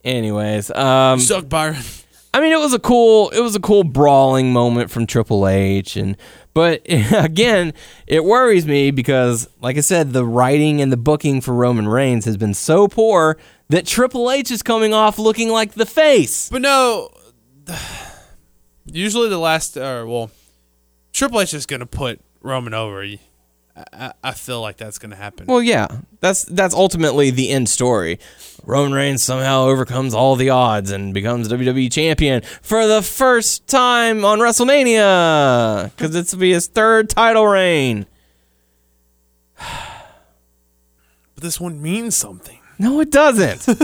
[0.04, 1.82] anyways, um Suck Byron.
[2.32, 5.96] I mean, it was a cool, it was a cool brawling moment from Triple H,
[5.96, 6.16] and
[6.52, 7.72] but again,
[8.06, 12.24] it worries me because, like I said, the writing and the booking for Roman Reigns
[12.26, 13.38] has been so poor
[13.70, 16.50] that Triple H is coming off looking like the face.
[16.50, 17.10] But no,
[18.84, 20.30] usually the last, or well,
[21.16, 23.02] Triple H is gonna put Roman over.
[23.02, 25.46] I, I, feel like that's gonna happen.
[25.46, 25.88] Well, yeah,
[26.20, 28.18] that's that's ultimately the end story.
[28.64, 34.26] Roman Reigns somehow overcomes all the odds and becomes WWE champion for the first time
[34.26, 38.04] on WrestleMania because it's to be his third title reign.
[39.56, 39.64] but
[41.36, 42.60] this one means something.
[42.78, 43.64] No, it doesn't.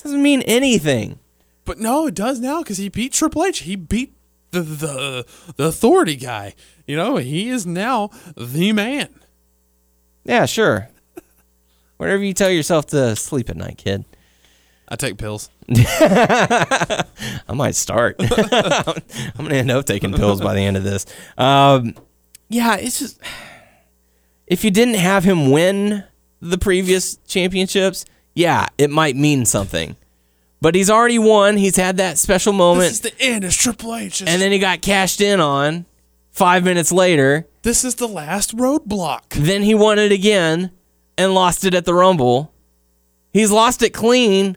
[0.00, 1.18] doesn't mean anything.
[1.64, 3.58] But no, it does now because he beat Triple H.
[3.60, 4.15] He beat
[4.50, 6.54] the the the authority guy.
[6.86, 9.08] You know, he is now the man.
[10.24, 10.88] Yeah, sure.
[11.96, 14.04] Whatever you tell yourself to sleep at night, kid.
[14.88, 15.50] I take pills.
[15.68, 17.04] I
[17.52, 18.16] might start.
[18.20, 19.02] I'm
[19.36, 21.06] gonna end up taking pills by the end of this.
[21.36, 21.94] Um,
[22.48, 23.20] yeah, it's just
[24.46, 26.04] if you didn't have him win
[26.40, 28.04] the previous championships,
[28.34, 29.96] yeah, it might mean something.
[30.66, 31.58] But he's already won.
[31.58, 33.44] He's had that special moment, This is the end.
[33.44, 34.20] It's Triple H.
[34.20, 35.86] It's- and then he got cashed in on
[36.32, 37.46] five minutes later.
[37.62, 39.28] this is the last roadblock.
[39.30, 40.72] Then he won it again
[41.16, 42.52] and lost it at the Rumble.
[43.32, 44.56] He's lost it clean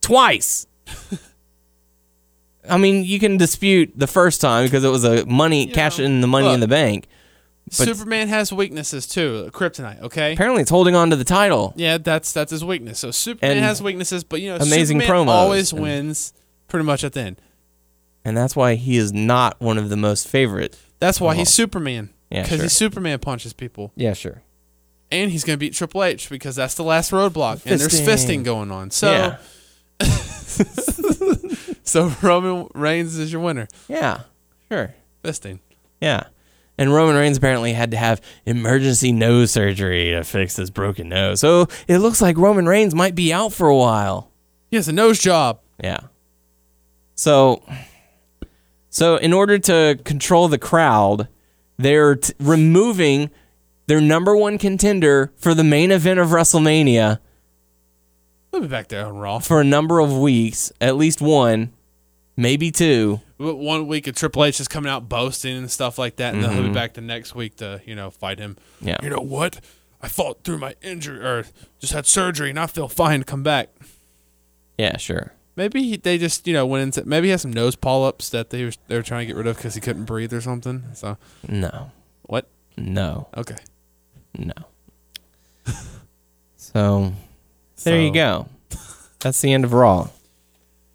[0.00, 0.66] twice.
[2.68, 6.20] I mean, you can dispute the first time because it was a money cash in
[6.20, 7.06] the money in the bank.
[7.66, 9.50] But- Superman has weaknesses too.
[9.52, 10.02] Kryptonite.
[10.02, 10.34] Okay.
[10.34, 11.72] Apparently, it's holding on to the title.
[11.76, 12.98] Yeah, that's that's his weakness.
[12.98, 16.32] So Superman And has weaknesses, but you know, amazing Superman promos always and- wins
[16.68, 17.40] pretty much at the end.
[18.24, 20.76] And that's why he is not one of the most favorite.
[20.98, 22.10] That's why he's Superman.
[22.30, 22.64] Yeah, because sure.
[22.64, 24.42] he Superman punches people, Yeah, sure.
[25.10, 28.38] and he's gonna beat Triple H because that's the last roadblock, and there's Fisting.
[28.40, 28.90] fisting going on.
[28.90, 29.36] So, yeah.
[31.84, 33.68] so Roman Reigns is your winner.
[33.88, 34.20] Yeah,
[34.70, 34.94] sure.
[35.22, 35.60] Fisting.
[36.00, 36.24] Yeah.
[36.76, 41.38] And Roman Reigns apparently had to have emergency nose surgery to fix his broken nose.
[41.40, 44.30] So it looks like Roman Reigns might be out for a while.
[44.70, 45.60] He has a nose job.
[45.82, 46.00] Yeah.
[47.14, 47.62] So
[48.90, 51.28] so in order to control the crowd,
[51.76, 53.30] they're t- removing
[53.86, 57.18] their number one contender for the main event of WrestleMania
[58.50, 59.40] We'll be back there on Raw.
[59.40, 61.72] for a number of weeks, at least one,
[62.36, 63.20] maybe two.
[63.38, 66.50] One week of Triple H is coming out boasting and stuff like that, and then
[66.50, 66.60] Mm-hmm.
[66.62, 68.56] he'll be back the next week to you know fight him.
[68.80, 68.96] Yeah.
[69.02, 69.60] You know what?
[70.00, 71.44] I fought through my injury or
[71.80, 73.70] just had surgery, and I feel fine to come back.
[74.78, 75.32] Yeah, sure.
[75.56, 78.50] Maybe he, they just you know went into maybe he has some nose polyps that
[78.50, 80.82] they were they were trying to get rid of because he couldn't breathe or something.
[80.94, 81.16] So
[81.48, 81.90] No.
[82.22, 82.48] what?
[82.76, 83.28] No.
[83.36, 83.56] Okay.
[84.38, 84.52] No.
[86.56, 87.12] So
[87.84, 88.48] there you go.
[89.20, 90.08] That's the end of Raw.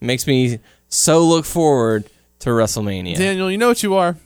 [0.02, 0.60] Makes me
[0.90, 2.10] so look forward
[2.40, 3.16] to WrestleMania.
[3.18, 4.18] Daniel, you know what you are.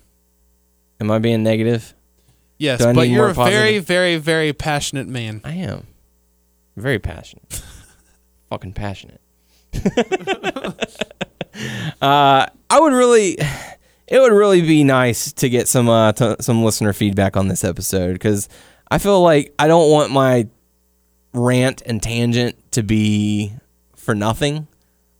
[1.00, 1.94] Am I being negative?
[2.58, 3.86] Yes, Do I but need you're more a very, positive?
[3.86, 5.42] very, very passionate man.
[5.44, 5.88] I am.
[6.78, 7.62] Very passionate.
[8.50, 9.20] Fucking passionate.
[12.02, 13.38] uh, I would really,
[14.08, 17.64] it would really be nice to get some uh, t- some listener feedback on this
[17.64, 18.50] episode because
[18.90, 20.48] I feel like I don't want my
[21.34, 23.54] rant and tangent to be
[23.96, 24.68] for nothing.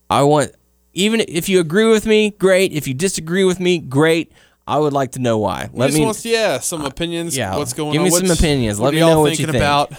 [0.08, 0.52] I want
[0.94, 2.72] even if you agree with me, great.
[2.72, 4.32] If you disagree with me, great.
[4.66, 5.66] I would like to know why.
[5.72, 7.36] He Let me wants, yeah, some opinions.
[7.36, 8.08] yeah, what's going give on?
[8.08, 8.80] Give me some opinions.
[8.80, 9.56] Let me know what you think.
[9.56, 9.92] about.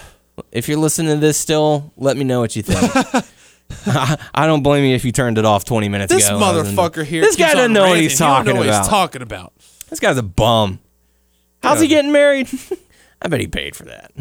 [0.50, 2.80] if you're listening to this still, let me know what you think.
[4.34, 6.36] I don't blame you if you turned it off 20 minutes This ago.
[6.38, 7.20] when I was in the- motherfucker here.
[7.22, 8.80] This guy doesn't know what he's He talking what about.
[8.82, 9.52] he's talking about.
[9.88, 10.80] This guy's a bum.
[11.62, 12.48] How's he getting married?
[13.22, 14.12] I bet he paid for that.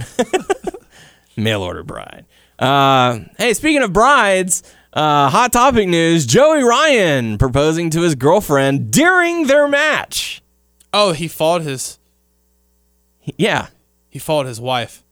[1.36, 2.26] Mail order bride.
[2.58, 4.64] Uh, hey, speaking of brides,
[4.96, 10.42] uh, hot topic news: Joey Ryan proposing to his girlfriend during their match.
[10.94, 12.00] Oh, he fought his
[13.38, 13.68] Yeah,
[14.10, 15.04] he fought his wife.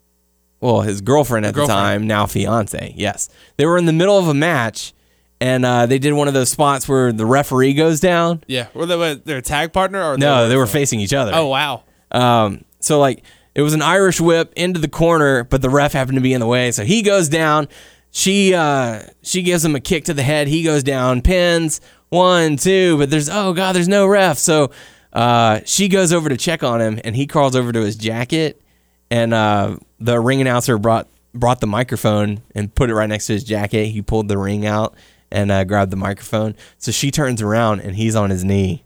[0.61, 2.93] well, his girlfriend at the time, now fiance.
[2.95, 3.27] Yes,
[3.57, 4.93] they were in the middle of a match,
[5.41, 8.43] and uh, they did one of those spots where the referee goes down.
[8.47, 11.31] Yeah, were they their tag partner or No, they were facing each other.
[11.35, 11.84] Oh wow.
[12.11, 13.23] Um, so like
[13.55, 16.39] it was an Irish whip into the corner, but the ref happened to be in
[16.39, 17.68] the way, so he goes down.
[18.15, 20.48] She uh, she gives him a kick to the head.
[20.48, 21.81] He goes down, pins.
[22.10, 24.38] one, two, but there's oh god, there's no ref.
[24.38, 24.69] So
[25.11, 28.61] uh, she goes over to check on him, and he crawls over to his jacket,
[29.10, 33.34] and uh, the ring announcer brought brought the microphone and put it right next to
[33.34, 33.88] his jacket.
[33.88, 34.95] He pulled the ring out
[35.31, 36.56] and uh, grabbed the microphone.
[36.77, 38.84] So she turns around, and he's on his knee.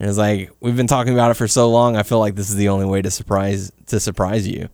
[0.00, 1.96] And it's like we've been talking about it for so long.
[1.96, 4.70] I feel like this is the only way to surprise to surprise you.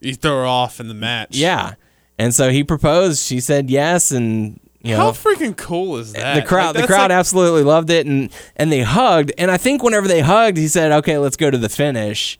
[0.00, 1.36] You throw her off in the match.
[1.36, 1.74] Yeah.
[2.20, 3.24] And so he proposed.
[3.24, 6.34] She said yes, and you know How freaking cool is that?
[6.34, 9.32] the crowd Like, the crowd like- absolutely loved it, and and they hugged.
[9.38, 12.38] And I think whenever they hugged, he said, "Okay, let's go to the finish,"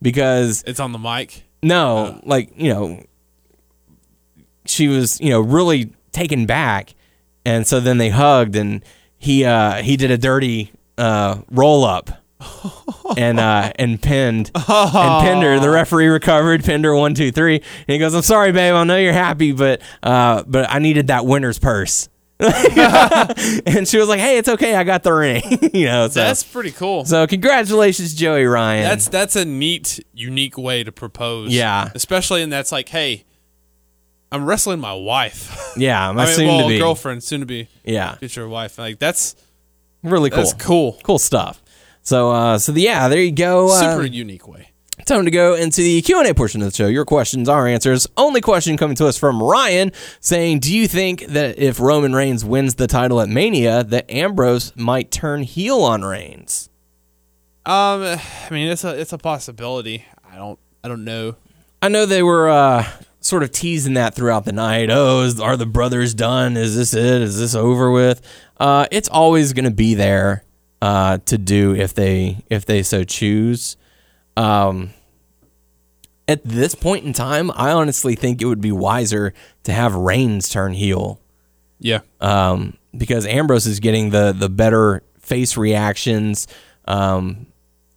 [0.00, 1.42] because It's on the mic.
[1.62, 3.02] no, like you know,
[4.64, 6.94] she was you know really taken back,
[7.44, 8.84] and so then they hugged, and
[9.18, 12.10] he uh he did a dirty uh roll up.
[13.16, 15.58] And uh and pinned and pinned her.
[15.60, 17.56] The referee recovered, pinned her one, two, three.
[17.56, 21.06] And he goes, I'm sorry, babe, I know you're happy, but uh but I needed
[21.08, 22.08] that winner's purse.
[22.38, 25.42] and she was like, Hey, it's okay, I got the ring.
[25.72, 27.04] you know, so That's pretty cool.
[27.06, 28.82] so congratulations, Joey Ryan.
[28.84, 31.52] That's that's a neat, unique way to propose.
[31.54, 31.88] Yeah.
[31.94, 33.24] especially in that's like, hey,
[34.30, 35.72] I'm wrestling my wife.
[35.78, 38.16] yeah, my I mean, soon well, to be girlfriend, soon to be Yeah.
[38.16, 38.76] future wife.
[38.78, 39.34] Like that's
[40.02, 40.36] Really cool.
[40.36, 40.98] that's cool.
[41.02, 41.62] Cool stuff.
[42.06, 43.68] So uh so yeah, there you go.
[43.68, 44.70] Uh, Super unique way.
[45.06, 46.86] Time to go into the Q&A portion of the show.
[46.86, 48.06] Your questions, our answers.
[48.16, 52.44] Only question coming to us from Ryan saying, "Do you think that if Roman Reigns
[52.44, 56.70] wins the title at Mania, that Ambrose might turn heel on Reigns?"
[57.66, 60.04] Um, I mean, it's a it's a possibility.
[60.32, 61.34] I don't I don't know.
[61.82, 62.86] I know they were uh,
[63.20, 64.90] sort of teasing that throughout the night.
[64.90, 66.56] Oh, is, are the brothers done?
[66.56, 67.22] Is this it?
[67.22, 68.22] Is this over with?
[68.58, 70.45] Uh, it's always going to be there
[70.82, 73.76] uh, to do if they if they so choose.
[74.36, 74.90] Um,
[76.28, 79.32] at this point in time, I honestly think it would be wiser
[79.64, 81.20] to have Reigns turn heel
[81.78, 86.46] Yeah, um, because Ambrose is getting the the better face reactions.
[86.86, 87.46] Um,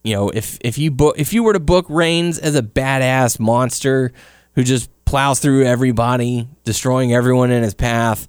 [0.04, 3.40] you know, if if you book if you were to book Reigns as a badass
[3.40, 4.14] monster
[4.56, 8.28] who just plows through everybody, destroying everyone in his path,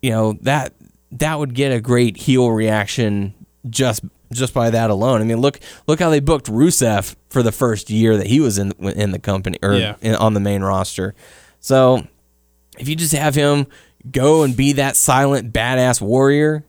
[0.00, 0.72] you know that
[1.12, 3.34] that would get a great heel reaction
[3.70, 4.02] just
[4.32, 5.20] just by that alone.
[5.20, 8.58] I mean, look look how they booked Rusev for the first year that he was
[8.58, 9.96] in in the company or Yeah.
[10.00, 11.14] in, on the main roster.
[11.60, 12.06] So
[12.78, 13.66] if you just have him
[14.10, 16.64] go and be that silent badass warrior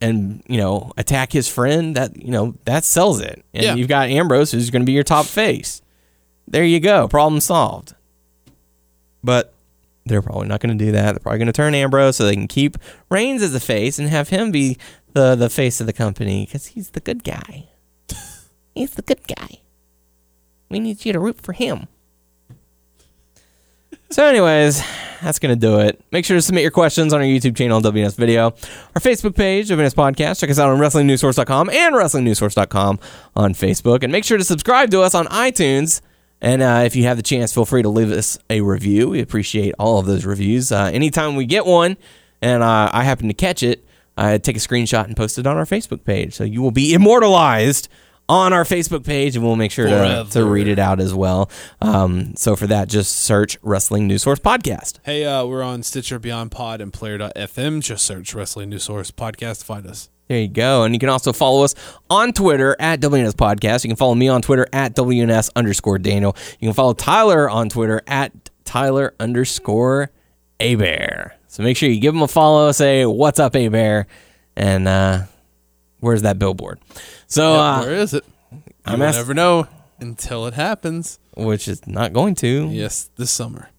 [0.00, 3.74] and you know attack his friend that you know that sells it and Yeah.
[3.74, 5.80] you've got ambrose who's going to be your top face
[6.46, 7.94] there you go problem solved
[9.24, 9.52] but
[10.06, 12.34] they're probably not going to do that they're probably going to turn ambrose so they
[12.34, 12.76] can keep
[13.10, 14.76] reigns as a face and have him be
[15.18, 17.68] the the face of the company because he's the good guy
[18.74, 19.60] he's the good guy
[20.70, 21.88] we need you to root for him
[24.10, 24.82] so, anyways,
[25.22, 26.02] that's going to do it.
[26.10, 28.44] Make sure to submit your questions on our YouTube channel, WNS Video,
[28.94, 30.40] our Facebook page, WNS Podcast.
[30.40, 33.00] Check us out on WrestlingNewsSource.com and WrestlingNewsSource.com
[33.36, 34.02] on Facebook.
[34.02, 36.00] And make sure to subscribe to us on iTunes.
[36.40, 39.10] And uh, if you have the chance, feel free to leave us a review.
[39.10, 40.72] We appreciate all of those reviews.
[40.72, 41.98] Uh, anytime we get one
[42.40, 43.84] and uh, I happen to catch it,
[44.18, 46.34] I take a screenshot and post it on our Facebook page.
[46.34, 47.88] So you will be immortalized
[48.28, 51.50] on our Facebook page, and we'll make sure to, to read it out as well.
[51.80, 54.98] Um, so for that, just search Wrestling News Source Podcast.
[55.02, 57.82] Hey, uh, we're on Stitcher, Beyond Pod, and Player.fm.
[57.82, 60.10] Just search Wrestling News Source Podcast to find us.
[60.28, 60.84] There you go.
[60.84, 61.74] And you can also follow us
[62.10, 63.82] on Twitter at WNS Podcast.
[63.84, 66.36] You can follow me on Twitter at WNS underscore Daniel.
[66.60, 68.32] You can follow Tyler on Twitter at
[68.66, 70.10] Tyler underscore
[70.60, 71.37] Abear.
[71.48, 74.06] So make sure you give them a follow, say, What's up, A Bear?
[74.56, 75.22] And uh,
[76.00, 76.78] where's that billboard?
[77.26, 78.24] So, Yep, uh, where is it?
[78.52, 79.66] You I'm will ask- never know
[80.00, 81.18] until it happens.
[81.36, 82.68] which is not going to.
[82.70, 83.70] Yes, this summer.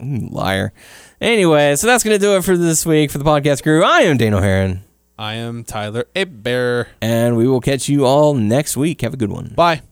[0.00, 0.72] Liar.
[1.20, 3.82] Anyway, so that's going to do it for this week for the podcast crew.
[3.82, 4.84] I am Daniel Heron,
[5.18, 6.88] I am Tyler A Bear.
[7.00, 9.00] and we will catch you all next week.
[9.00, 9.52] Have a good one.
[9.56, 9.82] Bye.